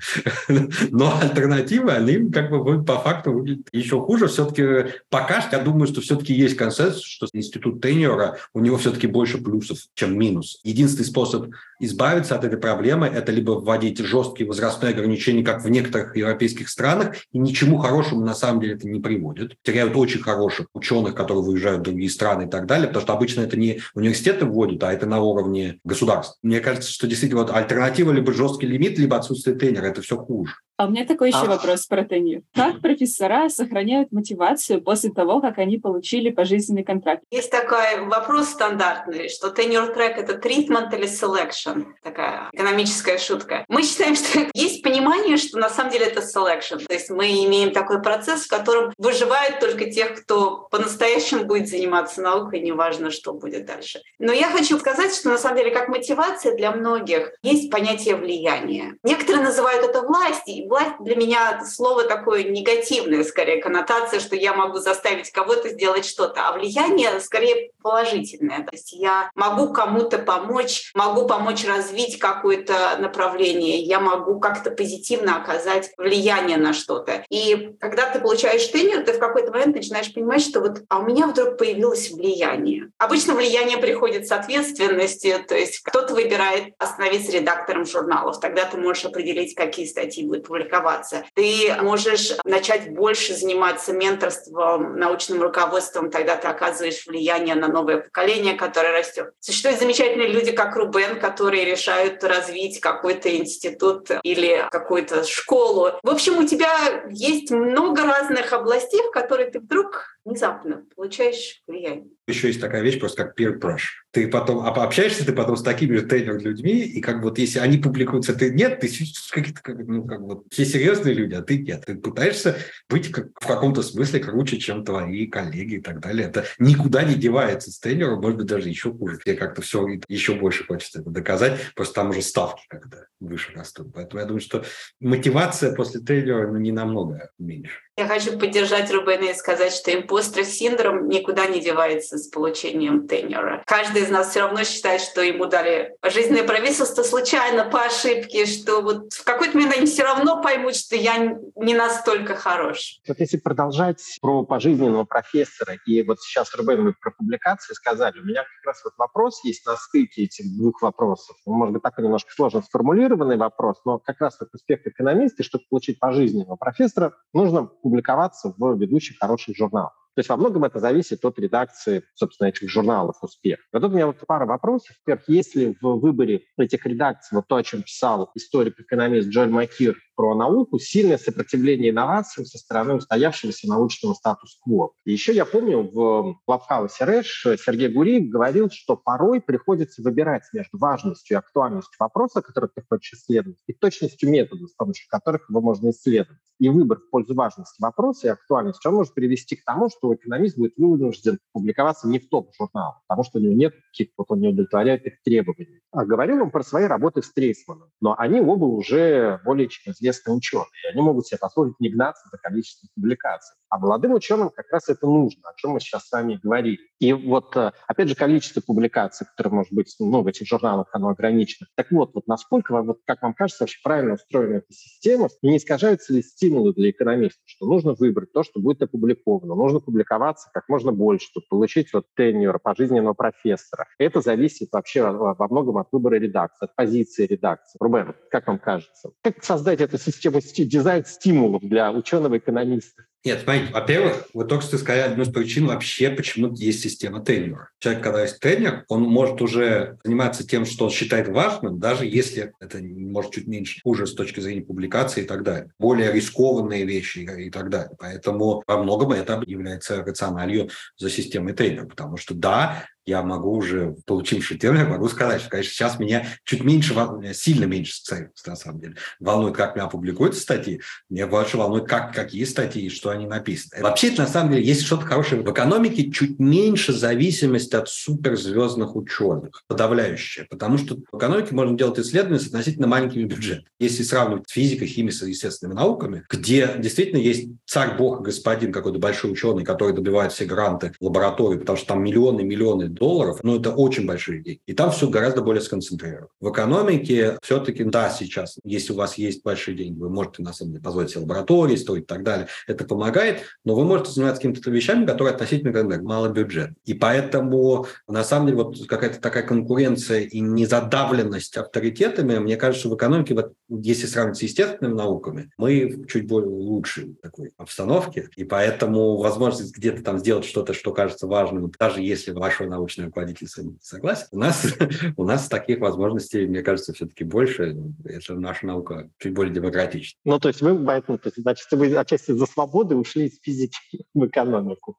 Но 0.89 1.17
альтернативы, 1.19 1.91
они 1.91 2.29
как 2.31 2.49
бы 2.49 2.83
по 2.83 2.97
факту 2.99 3.31
выглядят 3.31 3.67
еще 3.71 3.99
хуже. 4.01 4.27
Все-таки 4.27 4.93
пока 5.09 5.41
что 5.41 5.57
я 5.57 5.63
думаю, 5.63 5.87
что 5.87 6.01
все-таки 6.01 6.33
есть 6.33 6.55
консенсус, 6.55 7.03
что 7.03 7.27
институт 7.33 7.81
тенера, 7.81 8.37
у 8.53 8.59
него 8.59 8.77
все-таки 8.77 9.07
больше 9.07 9.37
плюсов, 9.37 9.77
чем 9.93 10.17
минус. 10.17 10.59
Единственный 10.63 11.05
способ 11.05 11.47
избавиться 11.79 12.35
от 12.35 12.43
этой 12.43 12.57
проблемы– 12.57 13.07
это 13.13 13.31
либо 13.31 13.51
вводить 13.51 13.99
жесткие 13.99 14.47
возрастные 14.47 14.91
ограничения, 14.91 15.34
как 15.43 15.63
в 15.63 15.69
некоторых 15.69 16.15
европейских 16.15 16.69
странах, 16.69 17.15
и 17.31 17.37
ничему 17.37 17.77
хорошему 17.77 18.25
на 18.25 18.33
самом 18.33 18.61
деле 18.61 18.75
это 18.75 18.87
не 18.87 18.99
приводит. 18.99 19.55
Теряют 19.63 19.95
очень 19.95 20.21
хороших 20.21 20.67
ученых, 20.73 21.15
которые 21.15 21.43
выезжают 21.43 21.81
в 21.81 21.83
другие 21.83 22.09
страны 22.09 22.43
и 22.43 22.49
так 22.49 22.65
далее, 22.65 22.87
потому 22.87 23.03
что 23.03 23.13
обычно 23.13 23.41
это 23.41 23.57
не 23.57 23.81
университеты 23.93 24.45
вводят, 24.45 24.83
а 24.83 24.93
это 24.93 25.05
на 25.05 25.21
уровне 25.21 25.79
государств. 25.83 26.37
Мне 26.41 26.59
кажется, 26.59 26.91
что 26.91 27.07
действительно 27.07 27.41
вот 27.41 27.51
альтернатива 27.51 28.11
либо 28.11 28.33
жесткий 28.33 28.67
лимит, 28.67 28.97
либо 28.97 29.17
отсутствие 29.17 29.55
тренера– 29.55 29.85
это 29.87 30.01
все 30.01 30.17
хуже. 30.17 30.53
А 30.77 30.87
у 30.87 30.89
меня 30.89 31.05
такой 31.05 31.29
еще 31.29 31.43
А. 31.43 31.45
вопрос 31.45 31.85
про 31.85 32.03
тенью. 32.03 32.43
Как 32.53 32.81
профессора 32.81 33.47
сохраняют 33.47 34.11
мотивацию 34.11 34.81
после 34.81 35.09
того, 35.09 35.39
как 35.39 35.57
они 35.57 35.77
получили 35.77 36.29
пожизненный 36.31 36.83
контракт? 36.83 37.23
Есть 37.31 37.49
такой 37.49 38.05
вопрос 38.05 38.49
стандартный, 38.49 39.29
что 39.29 39.47
tenure 39.47 39.95
track— 39.95 40.15
это 40.17 40.33
treatment 40.33 40.93
или 40.93 41.07
selection, 41.07 41.85
такая 42.03 42.49
экономическая 42.51 43.17
шутка. 43.17 43.63
Мы 43.69 43.83
считаем, 43.83 44.15
что 44.15 44.49
есть 44.53 44.83
понимание, 44.83 45.37
что 45.37 45.59
на 45.59 45.69
самом 45.69 45.91
деле 45.91 46.07
это 46.07 46.19
selection. 46.21 46.83
То 46.85 46.93
есть 46.93 47.09
мы 47.09 47.27
имеем 47.45 47.71
такой 47.71 48.01
процесс, 48.01 48.43
в 48.43 48.49
котором 48.49 48.93
выживают 48.97 49.61
только 49.61 49.89
тех, 49.89 50.21
кто 50.21 50.67
по-настоящему 50.71 51.45
будет 51.45 51.69
заниматься 51.69 52.21
наукой, 52.21 52.59
неважно, 52.59 53.11
что 53.11 53.31
будет 53.31 53.65
дальше. 53.65 54.01
Но 54.19 54.33
я 54.33 54.49
хочу 54.49 54.77
сказать, 54.77 55.15
что 55.15 55.29
на 55.29 55.37
самом 55.37 55.57
деле 55.57 55.71
как 55.71 55.87
мотивация 55.87 56.53
для 56.57 56.71
многих 56.71 57.31
есть 57.43 57.71
понятие 57.71 58.17
влияния. 58.17 58.97
Некоторые 59.03 59.41
называют 59.41 59.85
это 59.85 60.01
властью, 60.01 60.64
власть 60.67 60.95
для 60.99 61.15
меня 61.15 61.63
слово 61.65 62.03
такое 62.03 62.43
негативное, 62.43 63.23
скорее, 63.23 63.61
коннотация, 63.61 64.19
что 64.19 64.35
я 64.35 64.53
могу 64.53 64.77
заставить 64.77 65.31
кого-то 65.31 65.69
сделать 65.69 66.05
что-то, 66.05 66.47
а 66.47 66.53
влияние 66.53 67.19
скорее 67.19 67.71
положительное. 67.81 68.63
То 68.63 68.69
есть 68.71 68.93
я 68.93 69.29
могу 69.35 69.71
кому-то 69.71 70.17
помочь, 70.17 70.91
могу 70.95 71.27
помочь 71.27 71.65
развить 71.65 72.17
какое-то 72.17 72.97
направление, 72.99 73.79
я 73.79 73.99
могу 73.99 74.39
как-то 74.39 74.71
позитивно 74.71 75.37
оказать 75.37 75.91
влияние 75.97 76.57
на 76.57 76.73
что-то. 76.73 77.23
И 77.29 77.75
когда 77.79 78.09
ты 78.09 78.19
получаешь 78.19 78.67
тенер, 78.71 79.03
ты 79.03 79.13
в 79.13 79.19
какой-то 79.19 79.51
момент 79.51 79.75
начинаешь 79.75 80.13
понимать, 80.13 80.41
что 80.41 80.61
вот 80.61 80.79
а 80.89 80.99
у 80.99 81.03
меня 81.03 81.27
вдруг 81.27 81.57
появилось 81.57 82.11
влияние. 82.11 82.89
Обычно 82.97 83.35
влияние 83.35 83.77
приходит 83.77 84.27
с 84.27 84.31
ответственности, 84.31 85.37
то 85.47 85.55
есть 85.55 85.79
кто-то 85.83 86.13
выбирает 86.13 86.73
остановиться 86.79 87.31
редактором 87.31 87.85
журналов, 87.85 88.39
тогда 88.39 88.65
ты 88.65 88.77
можешь 88.77 89.05
определить, 89.05 89.55
какие 89.55 89.85
статьи 89.85 90.25
будут 90.25 90.47
публиковаться. 90.55 91.25
Ты 91.33 91.75
можешь 91.81 92.31
начать 92.45 92.93
больше 92.93 93.33
заниматься 93.33 93.91
менторством, 93.91 94.97
научным 94.97 95.41
руководством, 95.41 96.09
тогда 96.09 96.37
ты 96.37 96.47
оказываешь 96.47 97.05
влияние 97.05 97.55
на 97.55 97.67
новое 97.67 97.97
поколение, 97.97 98.53
которое 98.53 98.97
растет. 98.97 99.31
Существуют 99.39 99.79
замечательные 99.79 100.29
люди, 100.29 100.51
как 100.51 100.75
Рубен, 100.75 101.19
которые 101.19 101.65
решают 101.65 102.23
развить 102.23 102.79
какой-то 102.79 103.35
институт 103.35 104.09
или 104.23 104.65
какую-то 104.71 105.25
школу. 105.25 105.91
В 106.01 106.09
общем, 106.09 106.37
у 106.37 106.47
тебя 106.47 107.03
есть 107.09 107.51
много 107.51 108.03
разных 108.03 108.53
областей, 108.53 109.01
в 109.01 109.11
которые 109.11 109.51
ты 109.51 109.59
вдруг 109.59 110.14
внезапно 110.25 110.83
получаешь 110.95 111.61
влияние. 111.67 112.09
Еще 112.27 112.47
есть 112.47 112.59
такая 112.59 112.81
вещь 112.81 112.99
просто 112.99 113.23
как 113.23 113.39
peer 113.39 113.59
pressure. 113.59 114.03
Ты 114.11 114.27
потом 114.27 114.65
а 114.65 114.69
общаешься 114.69 115.25
ты 115.25 115.33
потом 115.33 115.55
с 115.55 115.61
такими 115.61 115.95
же 115.95 116.05
тренер 116.05 116.39
людьми, 116.39 116.79
и 116.81 116.99
как 116.99 117.21
вот 117.21 117.37
если 117.37 117.59
они 117.59 117.77
публикуются, 117.77 118.33
ты 118.33 118.51
нет, 118.51 118.79
ты 118.79 118.89
какие-то 119.31 119.61
как, 119.61 119.77
ну, 119.87 120.05
как 120.05 120.21
вот 120.21 120.45
все 120.49 120.65
серьезные 120.65 121.13
люди, 121.13 121.35
а 121.35 121.43
ты 121.43 121.59
нет. 121.59 121.83
Ты 121.85 121.95
пытаешься 121.95 122.57
быть 122.89 123.11
как, 123.11 123.27
в 123.39 123.45
каком-то 123.45 123.83
смысле 123.83 124.19
круче, 124.19 124.57
чем 124.57 124.83
твои 124.83 125.27
коллеги 125.27 125.75
и 125.75 125.81
так 125.81 125.99
далее. 126.01 126.27
Это 126.27 126.45
никуда 126.57 127.03
не 127.03 127.15
девается 127.15 127.71
с 127.71 127.79
тренером, 127.79 128.21
может 128.21 128.37
быть, 128.37 128.47
даже 128.47 128.69
еще 128.69 128.91
хуже. 128.91 129.19
Тебе 129.23 129.35
как-то 129.35 129.61
все 129.61 129.87
еще 130.07 130.33
больше 130.33 130.65
хочется 130.65 131.01
это 131.01 131.09
доказать, 131.11 131.59
просто 131.75 131.95
там 131.95 132.09
уже 132.09 132.23
ставки 132.23 132.63
как-то 132.67 133.05
выше 133.19 133.53
растут. 133.53 133.93
Поэтому 133.93 134.21
я 134.21 134.25
думаю, 134.25 134.41
что 134.41 134.63
мотивация 134.99 135.73
после 135.75 136.01
тренера 136.01 136.51
ну, 136.51 136.57
не 136.57 136.71
намного 136.71 137.29
меньше. 137.37 137.79
Я 137.97 138.07
хочу 138.07 138.37
поддержать 138.37 138.91
Рубена 138.91 139.31
и 139.31 139.33
сказать, 139.33 139.71
что 139.71 139.93
импостер-синдром 139.93 141.07
никуда 141.07 141.47
не 141.47 141.61
девается 141.61 142.17
с 142.17 142.27
получением 142.27 143.07
тенера. 143.07 143.63
Каждый 143.65 144.01
из 144.01 144.09
нас 144.09 144.31
все 144.31 144.41
равно 144.41 144.65
считает, 144.65 144.99
что 144.99 145.21
ему 145.21 145.45
дали 145.45 145.95
жизненное 146.03 146.43
правительство 146.43 147.03
случайно, 147.03 147.63
по 147.69 147.85
ошибке, 147.85 148.45
что 148.45 148.81
вот 148.81 149.13
в 149.13 149.23
какой-то 149.23 149.55
момент 149.55 149.77
они 149.77 149.85
все 149.85 150.03
равно 150.03 150.41
поймут, 150.41 150.75
что 150.75 150.97
я 150.97 151.37
не 151.55 151.73
настолько 151.73 152.35
хорош. 152.35 152.99
Вот 153.07 153.17
если 153.21 153.37
продолжать 153.37 154.01
про 154.21 154.43
пожизненного 154.43 155.05
профессора, 155.05 155.77
и 155.85 156.03
вот 156.03 156.19
сейчас, 156.19 156.53
Рубен, 156.53 156.83
вы 156.83 156.93
про 156.93 157.11
публикации 157.11 157.73
сказали, 157.75 158.19
у 158.19 158.25
меня 158.25 158.43
как 158.43 158.65
раз 158.65 158.83
вот 158.83 158.93
вопрос 158.97 159.41
есть 159.45 159.65
на 159.65 159.77
стыке 159.77 160.23
этих 160.23 160.45
двух 160.57 160.81
вопросов. 160.81 161.37
Может 161.45 161.73
быть, 161.73 161.83
такой 161.83 162.03
немножко 162.03 162.29
сложно 162.33 162.61
сформулированный 163.05 163.37
вопрос, 163.37 163.77
но 163.85 163.99
как 163.99 164.19
раз 164.19 164.37
вот 164.39 164.49
успех 164.53 164.85
экономиста, 164.85 165.43
чтобы 165.43 165.65
получить 165.69 165.99
пожизненного 165.99 166.55
профессора, 166.55 167.13
нужно 167.33 167.65
публиковаться 167.65 168.53
в 168.57 168.77
ведущих 168.77 169.19
хороших 169.19 169.55
журналах. 169.55 169.93
То 170.15 170.19
есть 170.19 170.29
во 170.29 170.37
многом 170.37 170.63
это 170.63 170.79
зависит 170.79 171.25
от 171.25 171.37
редакции, 171.39 172.03
собственно, 172.13 172.47
этих 172.47 172.69
журналов 172.69 173.17
«Успех». 173.21 173.59
Вот 173.73 173.81
тут 173.81 173.91
у 173.91 173.95
меня 173.95 174.07
вот 174.07 174.17
пара 174.25 174.45
вопросов. 174.45 174.95
Во-первых, 175.05 175.27
есть 175.27 175.55
ли 175.55 175.75
в 175.81 175.99
выборе 175.99 176.43
этих 176.57 176.85
редакций, 176.85 177.35
вот 177.35 177.47
то, 177.47 177.57
о 177.57 177.63
чем 177.63 177.83
писал 177.83 178.31
историк-экономист 178.33 179.27
Джоэль 179.27 179.49
Макир 179.49 179.97
про 180.15 180.35
науку, 180.35 180.79
сильное 180.79 181.17
сопротивление 181.17 181.91
инновациям 181.91 182.45
со 182.45 182.57
стороны 182.57 182.95
устоявшегося 182.95 183.67
научного 183.67 184.13
статус-кво. 184.13 184.91
И 185.05 185.11
еще 185.11 185.33
я 185.33 185.45
помню, 185.45 185.89
в 185.91 186.39
Клабхаусе 186.45 187.05
Рэш 187.05 187.47
Сергей 187.63 187.89
Гуриев 187.89 188.29
говорил, 188.29 188.69
что 188.71 188.95
порой 188.95 189.41
приходится 189.41 190.01
выбирать 190.01 190.43
между 190.53 190.77
важностью 190.77 191.35
и 191.35 191.37
актуальностью 191.37 191.95
вопроса, 191.99 192.41
который 192.41 192.69
ты 192.73 192.83
хочешь 192.87 193.19
исследовать, 193.19 193.59
и 193.67 193.73
точностью 193.73 194.29
метода, 194.29 194.67
с 194.67 194.73
помощью 194.73 195.07
которых 195.09 195.49
его 195.49 195.61
можно 195.61 195.89
исследовать. 195.89 196.39
И 196.57 196.69
выбор 196.69 196.99
в 196.99 197.09
пользу 197.09 197.35
важности 197.35 197.81
вопроса 197.81 198.27
и 198.27 198.29
актуальности, 198.29 198.87
он 198.87 198.95
может 198.95 199.13
привести 199.13 199.57
к 199.57 199.65
тому, 199.65 199.89
что 199.89 200.13
экономист 200.15 200.57
будет 200.57 200.73
вынужден 200.77 201.37
публиковаться 201.51 202.07
не 202.07 202.19
в 202.19 202.29
топ-журналах, 202.29 203.01
потому 203.07 203.25
что 203.25 203.39
у 203.39 203.41
него 203.41 203.53
нет 203.53 203.73
каких-то, 203.91 204.13
вот 204.17 204.31
он 204.31 204.39
не 204.39 204.47
удовлетворяет 204.47 205.05
их 205.05 205.21
требований. 205.23 205.81
А 205.91 206.05
говорил 206.05 206.41
он 206.43 206.51
про 206.51 206.63
свои 206.63 206.85
работы 206.85 207.21
с 207.21 207.33
Трейсманом, 207.33 207.89
но 207.99 208.15
они 208.17 208.39
оба 208.39 208.65
уже 208.65 209.41
более 209.43 209.67
чем 209.67 209.93
известные 210.05 210.35
ученые, 210.35 210.65
они 210.91 211.01
могут 211.01 211.27
себе 211.27 211.37
позволить 211.39 211.79
не 211.79 211.89
гнаться 211.89 212.27
за 212.31 212.37
количеством 212.37 212.89
публикаций. 212.95 213.57
А 213.69 213.79
молодым 213.79 214.13
ученым 214.13 214.49
как 214.49 214.71
раз 214.71 214.89
это 214.89 215.05
нужно, 215.07 215.49
о 215.49 215.53
чем 215.55 215.71
мы 215.71 215.79
сейчас 215.79 216.07
с 216.07 216.11
вами 216.11 216.39
говорили. 216.41 216.79
И 216.99 217.11
вот, 217.13 217.55
опять 217.87 218.07
же, 218.07 218.15
количество 218.15 218.61
публикаций, 218.61 219.27
которые 219.27 219.57
может 219.57 219.73
быть 219.73 219.93
ну, 219.99 220.21
в 220.21 220.27
этих 220.27 220.47
журналах, 220.47 220.87
оно 220.93 221.09
ограничено. 221.09 221.67
Так 221.75 221.91
вот, 221.91 222.11
вот 222.13 222.27
насколько, 222.27 222.81
вот, 222.81 222.99
как 223.05 223.21
вам 223.21 223.33
кажется, 223.33 223.63
вообще 223.63 223.79
правильно 223.83 224.13
устроена 224.13 224.57
эта 224.57 224.71
система, 224.71 225.27
не 225.41 225.57
искажаются 225.57 226.13
ли 226.13 226.21
стимулы 226.21 226.73
для 226.73 226.91
экономистов, 226.91 227.43
что 227.45 227.65
нужно 227.65 227.93
выбрать 227.93 228.31
то, 228.31 228.43
что 228.43 228.59
будет 228.59 228.81
опубликовано, 228.81 229.55
нужно 229.55 229.79
публиковаться 229.79 230.49
как 230.53 230.69
можно 230.69 230.91
больше, 230.91 231.27
чтобы 231.27 231.47
получить 231.49 231.91
вот 231.93 232.05
тенюр 232.15 232.59
пожизненного 232.59 233.13
профессора. 233.13 233.87
Это 233.97 234.21
зависит 234.21 234.69
вообще 234.71 235.03
во 235.03 235.47
многом 235.49 235.77
от 235.77 235.87
выбора 235.91 236.15
редакции, 236.15 236.65
от 236.65 236.75
позиции 236.75 237.25
редакции. 237.25 237.77
Рубен, 237.79 238.15
как 238.31 238.47
вам 238.47 238.59
кажется? 238.59 239.11
Как 239.21 239.43
создать 239.43 239.81
эту 239.81 239.97
систему 239.97 240.39
дизайн 240.39 241.05
стимулов 241.05 241.61
для 241.63 241.91
ученого-экономиста? 241.91 243.03
Нет, 243.25 243.41
смотрите, 243.41 243.73
во-первых, 243.73 244.27
вы 244.35 244.45
только 244.45 244.63
что 244.63 244.77
сказали 244.77 245.11
одну 245.11 245.23
из 245.23 245.29
причин 245.29 245.65
вообще, 245.65 246.11
почему 246.11 246.53
есть 246.53 246.81
система 246.81 247.21
тренера. 247.21 247.69
Человек, 247.79 248.03
когда 248.03 248.21
есть 248.21 248.39
тренер, 248.39 248.85
он 248.87 249.01
может 249.01 249.41
уже 249.41 249.97
заниматься 250.03 250.47
тем, 250.47 250.63
что 250.63 250.85
он 250.85 250.91
считает 250.91 251.27
важным, 251.27 251.79
даже 251.79 252.05
если 252.05 252.53
это 252.59 252.77
может 252.83 253.31
чуть 253.31 253.47
меньше 253.47 253.81
хуже 253.81 254.05
с 254.05 254.13
точки 254.13 254.41
зрения 254.41 254.61
публикации 254.61 255.23
и 255.23 255.25
так 255.25 255.41
далее. 255.41 255.71
Более 255.79 256.11
рискованные 256.11 256.85
вещи 256.85 257.19
и 257.19 257.49
так 257.49 257.71
далее. 257.71 257.95
Поэтому 257.97 258.63
во 258.67 258.83
многом 258.83 259.13
это 259.13 259.41
является 259.47 260.03
рациональю 260.03 260.69
за 260.95 261.09
системой 261.09 261.53
тренера. 261.53 261.87
Потому 261.87 262.17
что 262.17 262.35
да, 262.35 262.85
я 263.05 263.21
могу 263.21 263.51
уже, 263.51 263.95
получивший 264.05 264.57
термин, 264.57 264.89
могу 264.89 265.07
сказать, 265.09 265.41
что, 265.41 265.49
конечно, 265.49 265.71
сейчас 265.71 265.99
меня 265.99 266.27
чуть 266.43 266.63
меньше, 266.63 266.95
сильно 267.33 267.65
меньше 267.65 267.93
специалистов, 267.93 268.47
на 268.47 268.55
самом 268.55 268.79
деле, 268.81 268.95
волнует, 269.19 269.55
как 269.55 269.75
меня 269.75 269.87
публикуются 269.87 270.41
статьи, 270.41 270.81
меня 271.09 271.27
больше 271.27 271.57
волнует, 271.57 271.87
как, 271.87 272.13
какие 272.13 272.43
статьи 272.45 272.83
и 272.85 272.89
что 272.89 273.11
они 273.11 273.27
написаны. 273.27 273.83
Вообще, 273.83 274.11
на 274.11 274.27
самом 274.27 274.53
деле, 274.53 274.65
есть 274.65 274.83
что-то 274.83 275.05
хорошее. 275.05 275.41
В 275.41 275.51
экономике 275.51 276.09
чуть 276.09 276.39
меньше 276.39 276.93
зависимость 276.93 277.73
от 277.73 277.89
суперзвездных 277.89 278.95
ученых, 278.95 279.63
подавляющая, 279.67 280.47
потому 280.49 280.77
что 280.77 280.97
в 281.11 281.17
экономике 281.17 281.53
можно 281.53 281.77
делать 281.77 281.99
исследования 281.99 282.39
с 282.39 282.47
относительно 282.47 282.87
маленькими 282.87 283.25
бюджетами. 283.25 283.67
Если 283.79 284.03
сравнивать 284.03 284.49
физикой, 284.49 284.87
химией 284.87 285.13
с 285.13 285.21
естественными 285.21 285.75
науками, 285.75 286.23
где 286.29 286.75
действительно 286.79 287.19
есть 287.19 287.49
царь, 287.65 287.97
бог, 287.97 288.21
господин, 288.21 288.71
какой-то 288.71 288.97
большой 288.97 289.31
ученый, 289.31 289.63
который 289.63 289.93
добивает 289.93 290.31
все 290.31 290.45
гранты 290.45 290.93
лаборатории, 290.99 291.59
потому 291.59 291.77
что 291.77 291.87
там 291.87 292.03
миллионы, 292.03 292.43
миллионы 292.43 292.94
долларов, 292.95 293.39
но 293.43 293.57
это 293.57 293.71
очень 293.71 294.05
большие 294.05 294.41
деньги. 294.41 294.61
И 294.65 294.73
там 294.73 294.91
все 294.91 295.09
гораздо 295.09 295.41
более 295.41 295.61
сконцентрировано. 295.61 296.27
В 296.39 296.51
экономике 296.51 297.37
все-таки, 297.41 297.83
да, 297.83 298.09
сейчас, 298.09 298.57
если 298.63 298.93
у 298.93 298.95
вас 298.95 299.17
есть 299.17 299.43
большие 299.43 299.77
деньги, 299.77 299.99
вы 299.99 300.09
можете, 300.09 300.43
на 300.43 300.53
самом 300.53 300.73
деле, 300.73 300.83
позволить 300.83 301.11
себе 301.11 301.21
лаборатории 301.21 301.75
строить 301.75 302.03
и 302.03 302.07
так 302.07 302.23
далее. 302.23 302.47
Это 302.67 302.85
помогает, 302.85 303.41
но 303.63 303.75
вы 303.75 303.85
можете 303.85 304.11
заниматься 304.11 304.41
какими-то 304.41 304.71
вещами, 304.71 305.05
которые 305.05 305.33
относительно 305.33 305.73
как 305.73 306.01
мало 306.01 306.29
бюджет. 306.29 306.71
И 306.85 306.93
поэтому, 306.93 307.87
на 308.07 308.23
самом 308.23 308.47
деле, 308.47 308.63
вот 308.63 308.87
какая-то 308.87 309.19
такая 309.19 309.43
конкуренция 309.43 310.21
и 310.21 310.39
незадавленность 310.39 311.57
авторитетами, 311.57 312.37
мне 312.37 312.57
кажется, 312.57 312.89
в 312.89 312.95
экономике 312.95 313.33
вот 313.33 313.53
если 313.69 314.05
сравнить 314.05 314.37
с 314.37 314.41
естественными 314.43 314.95
науками, 314.95 315.51
мы 315.57 316.05
чуть 316.07 316.27
более 316.27 316.49
лучшей 316.49 317.15
такой 317.21 317.51
обстановке, 317.57 318.29
и 318.35 318.43
поэтому 318.43 319.17
возможность 319.17 319.75
где-то 319.75 320.03
там 320.03 320.19
сделать 320.19 320.45
что-то, 320.45 320.73
что 320.73 320.93
кажется 320.93 321.27
важным, 321.27 321.71
даже 321.77 322.01
если 322.01 322.31
ваш 322.31 322.61
научный 322.85 323.05
руководитель 323.05 323.47
согласен, 323.81 324.27
у 324.31 324.37
нас, 324.37 324.65
у 325.17 325.23
нас 325.23 325.47
таких 325.47 325.79
возможностей, 325.79 326.45
мне 326.45 326.61
кажется, 326.61 326.93
все-таки 326.93 327.23
больше. 327.23 327.75
Это 328.03 328.35
наша 328.35 328.67
наука 328.67 329.09
чуть 329.17 329.33
более 329.33 329.53
демократична. 329.53 330.19
Ну, 330.23 330.39
то 330.39 330.49
есть 330.49 330.61
вы, 330.61 330.77
поэтому, 330.85 331.17
то 331.17 331.27
есть, 331.27 331.41
значит, 331.41 331.65
вы 331.71 331.95
отчасти 331.95 332.31
за 332.31 332.45
свободы 332.45 332.95
ушли 332.95 333.25
из 333.25 333.39
физики 333.41 334.05
в 334.13 334.25
экономику. 334.27 334.97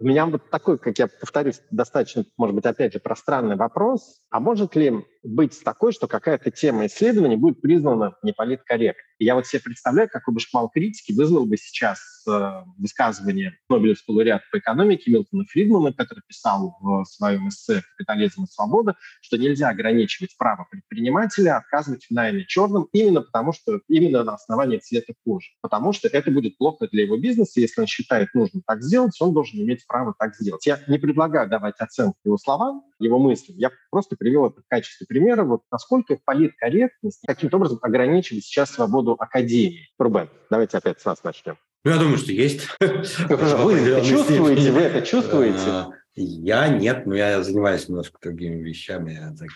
У 0.00 0.06
меня 0.06 0.26
вот 0.26 0.48
такой, 0.50 0.78
как 0.78 0.98
я 0.98 1.08
повторюсь, 1.08 1.60
достаточно, 1.70 2.24
может 2.36 2.54
быть, 2.54 2.66
опять 2.66 2.92
же, 2.92 3.00
пространный 3.00 3.56
вопрос. 3.56 4.20
А 4.30 4.38
может 4.38 4.76
ли 4.76 5.04
быть 5.24 5.62
такой, 5.64 5.92
что 5.92 6.06
какая-то 6.06 6.50
тема 6.50 6.86
исследования 6.86 7.36
будет 7.36 7.60
признана 7.60 8.14
неполиткорректной? 8.22 9.02
Я 9.18 9.34
вот 9.34 9.46
себе 9.46 9.62
представляю, 9.62 10.08
какой 10.08 10.34
бы 10.34 10.40
шквал 10.40 10.68
критики 10.68 11.12
вызвал 11.12 11.46
бы 11.46 11.56
сейчас 11.56 11.98
э, 12.28 12.62
высказывание 12.78 13.56
Нобелевского 13.68 14.16
лауреата 14.16 14.44
по 14.52 14.58
экономике 14.58 15.10
Милтона 15.10 15.44
Фридмана, 15.46 15.92
который 15.92 16.22
писал 16.26 16.76
в 16.80 17.04
своем 17.04 17.48
эссе 17.48 17.82
«Капитализм 17.96 18.44
и 18.44 18.46
свобода», 18.46 18.96
что 19.20 19.38
нельзя 19.38 19.70
ограничивать 19.70 20.36
право 20.36 20.66
предпринимателя 20.70 21.56
отказывать 21.56 22.04
в 22.04 22.10
найме 22.10 22.44
черным 22.44 22.88
именно 22.92 23.22
потому, 23.22 23.52
что 23.52 23.80
именно 23.88 24.24
на 24.24 24.34
основании 24.34 24.78
цвета 24.78 25.14
кожи. 25.24 25.48
Потому 25.62 25.92
что 25.92 26.08
это 26.08 26.30
будет 26.30 26.58
плохо 26.58 26.88
для 26.90 27.04
его 27.04 27.16
бизнеса. 27.16 27.60
Если 27.60 27.80
он 27.80 27.86
считает 27.86 28.34
нужным 28.34 28.62
так 28.66 28.82
сделать, 28.82 29.16
он 29.20 29.32
должен 29.32 29.60
иметь 29.60 29.86
право 29.86 30.14
так 30.18 30.34
сделать. 30.34 30.66
Я 30.66 30.80
не 30.86 30.98
предлагаю 30.98 31.48
давать 31.48 31.76
оценку 31.78 32.18
его 32.24 32.36
словам, 32.36 32.82
его 32.98 33.18
мыслям. 33.18 33.56
Я 33.58 33.70
просто 33.90 34.16
привел 34.16 34.46
это 34.46 34.60
в 34.60 34.68
качестве 34.68 35.06
примера, 35.06 35.44
вот 35.44 35.62
насколько 35.70 36.18
политкорректность 36.24 37.22
каким-то 37.26 37.56
образом 37.56 37.78
ограничивает 37.82 38.44
сейчас 38.44 38.70
свободу 38.70 39.16
академии. 39.18 39.88
Рубен, 39.98 40.30
давайте 40.50 40.78
опять 40.78 41.00
с 41.00 41.04
вас 41.04 41.22
начнем. 41.24 41.56
Ну, 41.84 41.90
я 41.90 41.98
думаю, 41.98 42.16
что 42.16 42.32
есть. 42.32 42.68
Вы 42.80 42.86
это 42.86 44.04
чувствуете? 44.04 44.70
Вы 44.72 44.80
это 44.80 45.06
чувствуете? 45.06 45.86
А, 46.16 46.20
я 46.20 46.68
нет, 46.68 47.06
но 47.06 47.14
я 47.14 47.42
занимаюсь 47.42 47.88
немножко 47.88 48.18
другими 48.22 48.62
вещами, 48.62 49.12
я 49.12 49.34
так, 49.36 49.48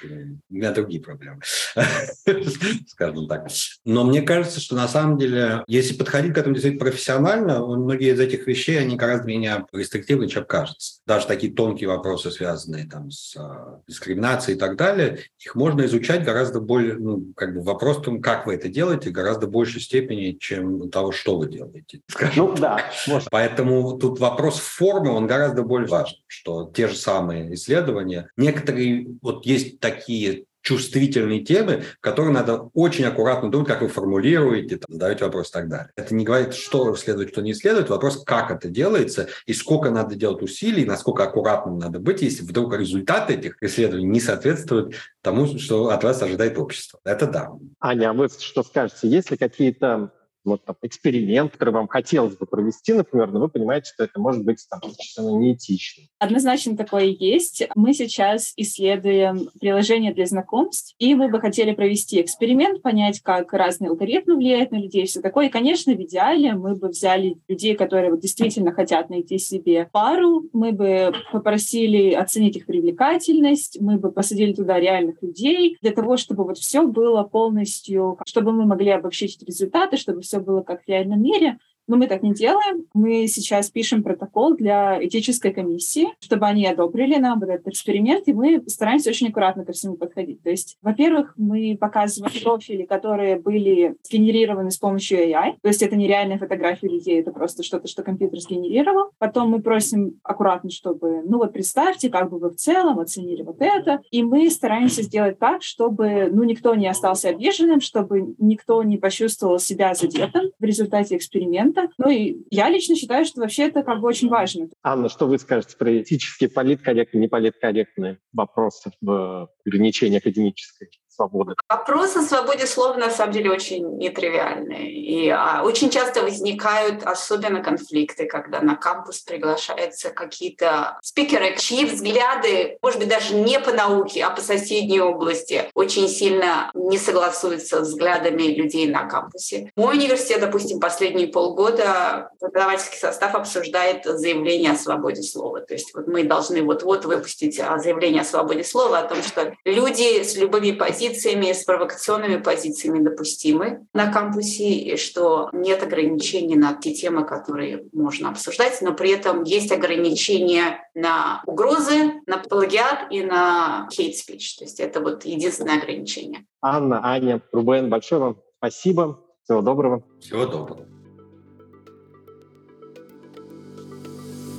у 0.51 0.55
меня 0.55 0.73
другие 0.73 1.01
проблемы, 1.01 1.41
скажем 2.89 3.29
так. 3.29 3.49
Но 3.85 4.05
мне 4.05 4.23
кажется, 4.23 4.61
что 4.61 4.75
на 4.75 4.89
самом 4.89 5.19
деле, 5.19 5.63
если 5.67 5.95
подходить 5.95 6.35
к 6.35 6.39
этому 6.39 6.55
действительно 6.55 6.85
профессионально, 6.85 7.65
многие 7.65 8.13
из 8.13 8.21
этих 8.21 8.47
вещей, 8.47 8.79
они 8.79 8.97
гораздо 8.97 9.27
менее 9.27 9.67
рестриктивны, 9.73 10.29
чем 10.29 10.45
кажется. 10.45 11.01
Даже 11.07 11.27
такие 11.27 11.53
тонкие 11.53 11.89
вопросы, 11.89 12.31
связанные 12.31 12.87
там 12.87 13.11
с 13.11 13.37
а, 13.37 13.81
дискриминацией 13.87 14.57
и 14.57 14.61
так 14.61 14.77
далее, 14.77 15.21
их 15.39 15.55
можно 15.55 15.85
изучать 15.87 16.25
гораздо 16.25 16.61
более, 16.61 16.95
ну, 16.95 17.33
как 17.37 17.55
бы 17.55 17.63
вопрос 17.63 17.99
в 17.99 18.03
том, 18.03 18.21
как 18.21 18.47
вы 18.47 18.55
это 18.55 18.69
делаете, 18.69 19.11
гораздо 19.11 19.47
большей 19.47 19.81
степени, 19.81 20.33
чем 20.33 20.91
того, 20.91 21.13
что 21.13 21.39
вы 21.39 21.49
делаете. 21.49 22.01
Ну 22.37 22.55
да. 22.57 22.81
Может. 23.07 23.29
Поэтому 23.31 23.99
тут 23.99 24.19
вопрос 24.19 24.59
формы, 24.59 25.11
он 25.11 25.27
гораздо 25.27 25.63
более 25.63 25.89
важен, 25.89 26.19
что 26.29 26.71
те 26.73 26.87
же 26.87 26.95
самые 26.95 27.53
исследования, 27.55 28.31
некоторые, 28.37 29.09
вот 29.21 29.45
есть 29.47 29.81
такие 29.81 30.45
чувствительные 30.63 31.41
темы, 31.41 31.85
которые 32.01 32.33
надо 32.33 32.69
очень 32.75 33.07
аккуратно 33.07 33.51
думать, 33.51 33.69
как 33.69 33.81
вы 33.81 33.89
формулируете, 33.89 34.77
там, 34.77 34.93
задаете 34.93 35.25
вопрос 35.25 35.49
и 35.49 35.53
так 35.53 35.69
далее. 35.69 35.91
Это 35.97 36.15
не 36.15 36.25
говорит, 36.25 36.55
что 36.55 36.95
следует, 36.95 37.31
что 37.31 37.41
не 37.41 37.55
следует, 37.55 37.89
вопрос, 37.89 38.23
как 38.25 38.51
это 38.51 38.69
делается 38.69 39.29
и 39.47 39.55
сколько 39.55 39.91
надо 39.91 40.15
делать 40.15 40.43
усилий, 40.43 40.85
насколько 40.85 41.25
аккуратным 41.25 41.79
надо 41.79 42.01
быть, 42.01 42.21
если 42.21 42.43
вдруг 42.43 42.77
результаты 42.77 43.35
этих 43.35 43.57
исследований 43.63 44.09
не 44.09 44.21
соответствуют 44.21 44.95
тому, 45.23 45.47
что 45.59 45.89
от 45.89 46.05
вас 46.05 46.21
ожидает 46.21 46.59
общество. 46.59 47.01
Это 47.03 47.27
да. 47.27 47.49
Аня, 47.81 48.11
а 48.11 48.13
вы 48.13 48.29
что 48.29 48.63
скажете? 48.63 49.09
Есть 49.09 49.31
ли 49.31 49.39
какие-то 49.39 50.13
вот, 50.49 50.65
там, 50.65 50.77
эксперимент, 50.83 51.53
который 51.53 51.75
вам 51.75 51.89
хотелось 51.89 52.37
бы 52.37 52.47
провести, 52.47 52.93
например, 52.93 53.31
но 53.31 53.41
вы 53.41 53.49
понимаете, 53.49 53.93
что 53.95 54.05
это 54.05 54.21
может 54.21 54.45
быть 54.45 54.65
там, 54.69 54.81
совершенно 54.83 55.39
неэтично. 55.39 56.05
Однозначно 56.19 56.77
такое 56.77 57.05
есть. 57.05 57.67
Мы 57.75 57.95
сейчас 57.95 58.53
исследуем 58.57 59.49
приложение 59.61 60.13
для 60.13 60.27
знакомств, 60.27 60.95
и 60.99 61.15
мы 61.15 61.29
бы 61.29 61.41
хотели 61.41 61.73
провести 61.73 62.21
эксперимент, 62.21 62.83
понять, 62.83 63.21
как 63.21 63.53
разные 63.53 63.91
алгоритмы 63.91 64.37
влияют 64.37 64.71
на 64.73 64.77
людей, 64.77 65.07
все 65.07 65.21
такое. 65.21 65.47
И, 65.47 65.51
конечно, 65.51 65.93
в 65.95 66.03
идеале 66.03 66.55
мы 66.55 66.75
бы 66.75 66.89
взяли 66.89 67.37
людей, 67.49 67.75
которые 67.75 68.11
вот 68.11 68.21
действительно 68.21 68.73
хотят 68.73 69.11
найти 69.11 69.39
себе 69.39 69.89
пару, 69.93 70.45
мы 70.53 70.73
бы 70.73 71.13
попросили 71.33 72.13
оценить 72.13 72.57
их 72.57 72.67
привлекательность, 72.67 73.79
мы 73.81 73.99
бы 73.99 74.11
посадили 74.11 74.53
туда 74.53 74.79
реальных 74.79 75.23
людей 75.23 75.77
для 75.81 75.93
того, 75.93 76.17
чтобы 76.17 76.45
вот 76.45 76.59
все 76.59 76.87
было 76.87 77.23
полностью, 77.23 78.19
чтобы 78.27 78.53
мы 78.53 78.67
могли 78.67 78.91
обобщить 78.91 79.43
результаты, 79.43 79.97
чтобы 79.97 80.23
все 80.23 80.38
было 80.41 80.63
как 80.63 80.85
в 80.85 80.89
реальном 80.89 81.23
мире, 81.23 81.59
но 81.89 81.97
мы 81.97 82.07
так 82.07 82.23
не 82.23 82.33
делаем. 82.33 82.87
Мы 82.95 83.27
сейчас 83.27 83.71
пишем 83.71 84.03
протокол 84.03 84.55
для 84.55 85.05
этической 85.05 85.53
комиссии, 85.53 86.09
чтобы 86.21 86.47
они 86.47 86.67
одобрили 86.67 87.17
нам 87.17 87.43
этот 87.43 87.69
эксперимент, 87.69 88.29
и 88.29 88.33
мы 88.33 88.63
стараемся 88.67 89.11
очень 89.11 89.29
аккуратно 89.29 89.65
ко 89.65 89.73
всему 89.73 89.97
подходить. 89.97 90.43
То 90.43 90.51
есть, 90.51 90.77
во-первых, 90.83 91.35
мы 91.37 91.77
показываем 91.81 92.33
профили, 92.43 92.85
которые 92.85 93.39
были 93.39 93.97
сгенерированы 94.03 94.71
с 94.71 94.77
помощью 94.77 95.19
AI, 95.19 95.55
то 95.63 95.69
есть 95.69 95.83
это 95.83 95.97
не 95.97 96.07
реальные 96.07 96.39
фотографии 96.39 96.87
людей, 96.87 97.21
это 97.21 97.33
просто 97.33 97.63
что-то, 97.63 97.89
что 97.89 98.03
компьютер 98.03 98.39
сгенерировал. 98.41 99.11
Потом 99.19 99.51
мы 99.51 99.61
просим 99.61 100.19
аккуратно, 100.23 100.71
чтобы, 100.71 101.23
ну 101.25 101.39
вот 101.39 101.53
представьте, 101.53 102.11
как 102.11 102.31
бы 102.31 102.39
вы 102.39 102.51
в 102.51 102.57
целом 102.57 103.01
оценили 103.01 103.43
вот 103.43 103.57
это, 103.61 104.01
и 104.11 104.23
мы 104.23 104.51
стараемся 104.51 105.03
сделать 105.03 105.39
так, 105.39 105.63
чтобы, 105.63 106.29
ну, 106.31 106.45
никто 106.45 106.75
не 106.75 106.87
остался 106.87 107.31
обиженным, 107.31 107.81
чтобы 107.81 108.35
никто 108.39 108.83
не 108.83 108.99
почувствовал 108.99 109.59
себя 109.59 109.95
задетым 109.95 110.51
в 110.59 110.65
результате 110.65 111.17
эксперимента, 111.17 111.78
это. 111.85 111.93
Ну 111.99 112.11
и 112.11 112.37
я 112.51 112.69
лично 112.69 112.97
считаю, 112.97 113.25
что 113.25 113.41
вообще 113.41 113.69
это 113.69 113.83
как 113.83 114.01
бы 114.01 114.09
очень 114.09 114.29
важно. 114.29 114.69
Анна, 114.83 115.09
что 115.09 115.27
вы 115.27 115.39
скажете 115.39 115.77
про 115.77 116.01
этические 116.01 116.51
политкорректные, 116.51 117.23
неполиткорректные 117.23 118.19
вопросы 118.33 118.91
в 119.01 119.51
ограничении 119.67 120.19
академической 120.19 120.91
свободы? 121.19 121.55
Вопрос 121.69 122.17
о 122.17 122.23
свободе 122.23 122.67
слова 122.67 122.95
на 122.95 123.11
самом 123.11 123.33
деле 123.33 123.51
очень 123.51 123.99
нетривиальный. 123.99 124.91
И 124.91 125.29
а, 125.29 125.63
очень 125.65 125.91
часто 125.91 126.23
возникают 126.23 127.03
особенно 127.03 127.63
конфликты, 127.63 128.27
когда 128.27 128.61
на 128.61 128.77
кампус 128.77 129.21
приглашаются 129.21 130.11
какие-то 130.11 130.99
спикеры, 131.03 131.57
чьи 131.57 131.85
взгляды, 131.85 132.79
может 132.83 133.01
быть, 133.01 133.09
даже 133.09 133.35
не 133.35 133.59
по 133.59 133.73
науке, 133.73 134.25
а 134.25 134.31
по 134.31 134.41
соседней 134.41 135.01
области, 135.01 135.71
очень 135.75 136.09
сильно 136.09 136.71
не 136.75 136.99
согласуются 136.99 137.85
с 137.85 137.89
взглядами 137.89 138.43
людей 138.43 138.89
на 138.89 139.07
кампусе. 139.07 139.73
Мой 139.77 139.97
университет, 139.97 140.41
допустим, 140.41 140.79
последние 140.79 141.29
полгода 141.29 142.31
преподавательский 142.41 142.99
состав 142.99 143.35
обсуждает 143.35 144.05
заявление 144.05 144.73
о 144.73 144.77
свободе 144.77 145.23
слова. 145.23 145.61
То 145.61 145.75
есть 145.75 145.93
вот 145.95 146.07
мы 146.07 146.23
должны 146.23 146.63
вот-вот 146.63 147.05
выпустить 147.05 147.59
а, 147.59 147.79
заявление 147.79 148.23
о 148.23 148.25
свободе 148.25 148.63
слова, 148.63 149.01
о 149.01 149.09
том, 149.09 149.23
что 149.23 149.55
люди 149.65 150.23
с 150.23 150.37
любыми 150.37 150.73
позициями 150.73 151.08
позициями, 151.09 151.53
с 151.53 151.65
провокационными 151.65 152.37
позициями 152.37 153.03
допустимы 153.03 153.87
на 153.93 154.13
кампусе, 154.13 154.71
и 154.71 154.97
что 154.97 155.49
нет 155.53 155.83
ограничений 155.83 156.57
на 156.57 156.75
те 156.75 156.93
темы, 156.93 157.25
которые 157.25 157.87
можно 157.93 158.31
обсуждать, 158.31 158.81
но 158.83 158.95
при 158.95 159.11
этом 159.11 159.43
есть 159.45 159.73
ограничения 159.73 160.83
на 160.95 161.43
угрозы, 161.47 162.13
на 162.27 162.39
плагиат 162.39 163.11
и 163.11 163.23
на 163.23 163.89
hate 163.91 164.13
speech. 164.13 164.59
То 164.59 164.65
есть 164.65 164.81
это 164.81 165.01
вот 165.01 165.25
единственное 165.25 165.79
ограничение. 165.79 166.45
Анна, 166.61 167.01
Аня, 167.05 167.41
Рубен, 167.53 167.89
большое 167.89 168.21
вам 168.21 168.37
спасибо. 168.59 169.21
Всего 169.45 169.63
доброго. 169.63 170.03
Всего 170.21 170.47
доброго. 170.47 170.98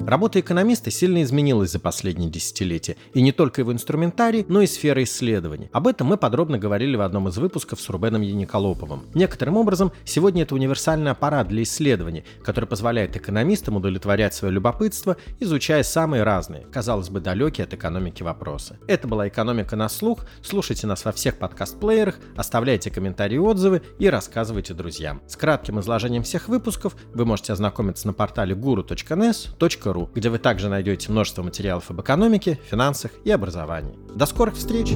Работа 0.06 0.40
экономиста 0.40 0.92
сильно 0.92 1.22
изменилась 1.22 1.72
за 1.72 1.80
последние 1.80 2.30
десятилетия, 2.30 2.96
и 3.14 3.22
не 3.22 3.32
только 3.32 3.62
его 3.62 3.74
инструментарий, 3.74 4.46
но 4.48 4.62
и 4.62 4.68
сфера 4.68 5.04
исследований. 5.04 5.70
Об 5.74 5.88
этом 5.88 6.08
мы 6.08 6.18
подробно 6.18 6.58
говорили 6.58 6.96
в 6.96 7.02
одном 7.02 7.28
из 7.28 7.38
выпусков 7.38 7.82
с 7.82 7.90
Рубеном 7.90 8.22
Яниколоповым. 8.22 9.08
Некоторым 9.14 9.58
образом, 9.58 9.92
сегодня 10.06 10.44
это 10.44 10.56
универсальный 10.56 11.12
аппарат 11.12 11.50
для 11.50 11.64
исследований, 11.64 12.24
который 12.44 12.66
позволяет 12.66 13.16
экономистам 13.18 13.76
удовлетворять 13.76 14.34
свое 14.34 14.54
любопытство, 14.54 15.18
изучая 15.40 15.84
самые 15.84 16.24
разные, 16.24 16.66
казалось 16.72 17.10
бы, 17.10 17.20
далекие 17.20 17.66
от 17.66 17.74
экономики 17.74 18.24
вопросы. 18.24 18.80
Это 18.88 19.08
была 19.08 19.28
«Экономика 19.28 19.76
на 19.76 19.90
слух». 19.90 20.26
Слушайте 20.42 20.88
нас 20.88 21.04
во 21.06 21.12
всех 21.12 21.38
подкаст-плеерах, 21.38 22.20
оставляйте 22.36 22.90
комментарии 22.90 23.36
и 23.36 23.40
отзывы 23.40 23.82
и 24.00 24.10
рассказывайте 24.10 24.74
друзьям. 24.74 25.22
С 25.28 25.36
кратким 25.36 25.80
изложением 25.80 26.24
всех 26.24 26.48
выпусков 26.48 26.96
вы 27.14 27.26
можете 27.26 27.54
ознакомиться 27.54 28.08
на 28.08 28.14
портале 28.14 28.56
guru.nes.ru 28.56 29.89
где 30.14 30.30
вы 30.30 30.40
также 30.40 30.70
найдете 30.70 31.12
множество 31.12 31.44
материалов 31.44 31.90
об 31.90 32.02
экономике, 32.02 32.60
финансах 32.70 33.12
и 33.24 33.32
образовании. 33.32 33.98
До 34.16 34.26
скорых 34.26 34.56
встреч! 34.56 34.96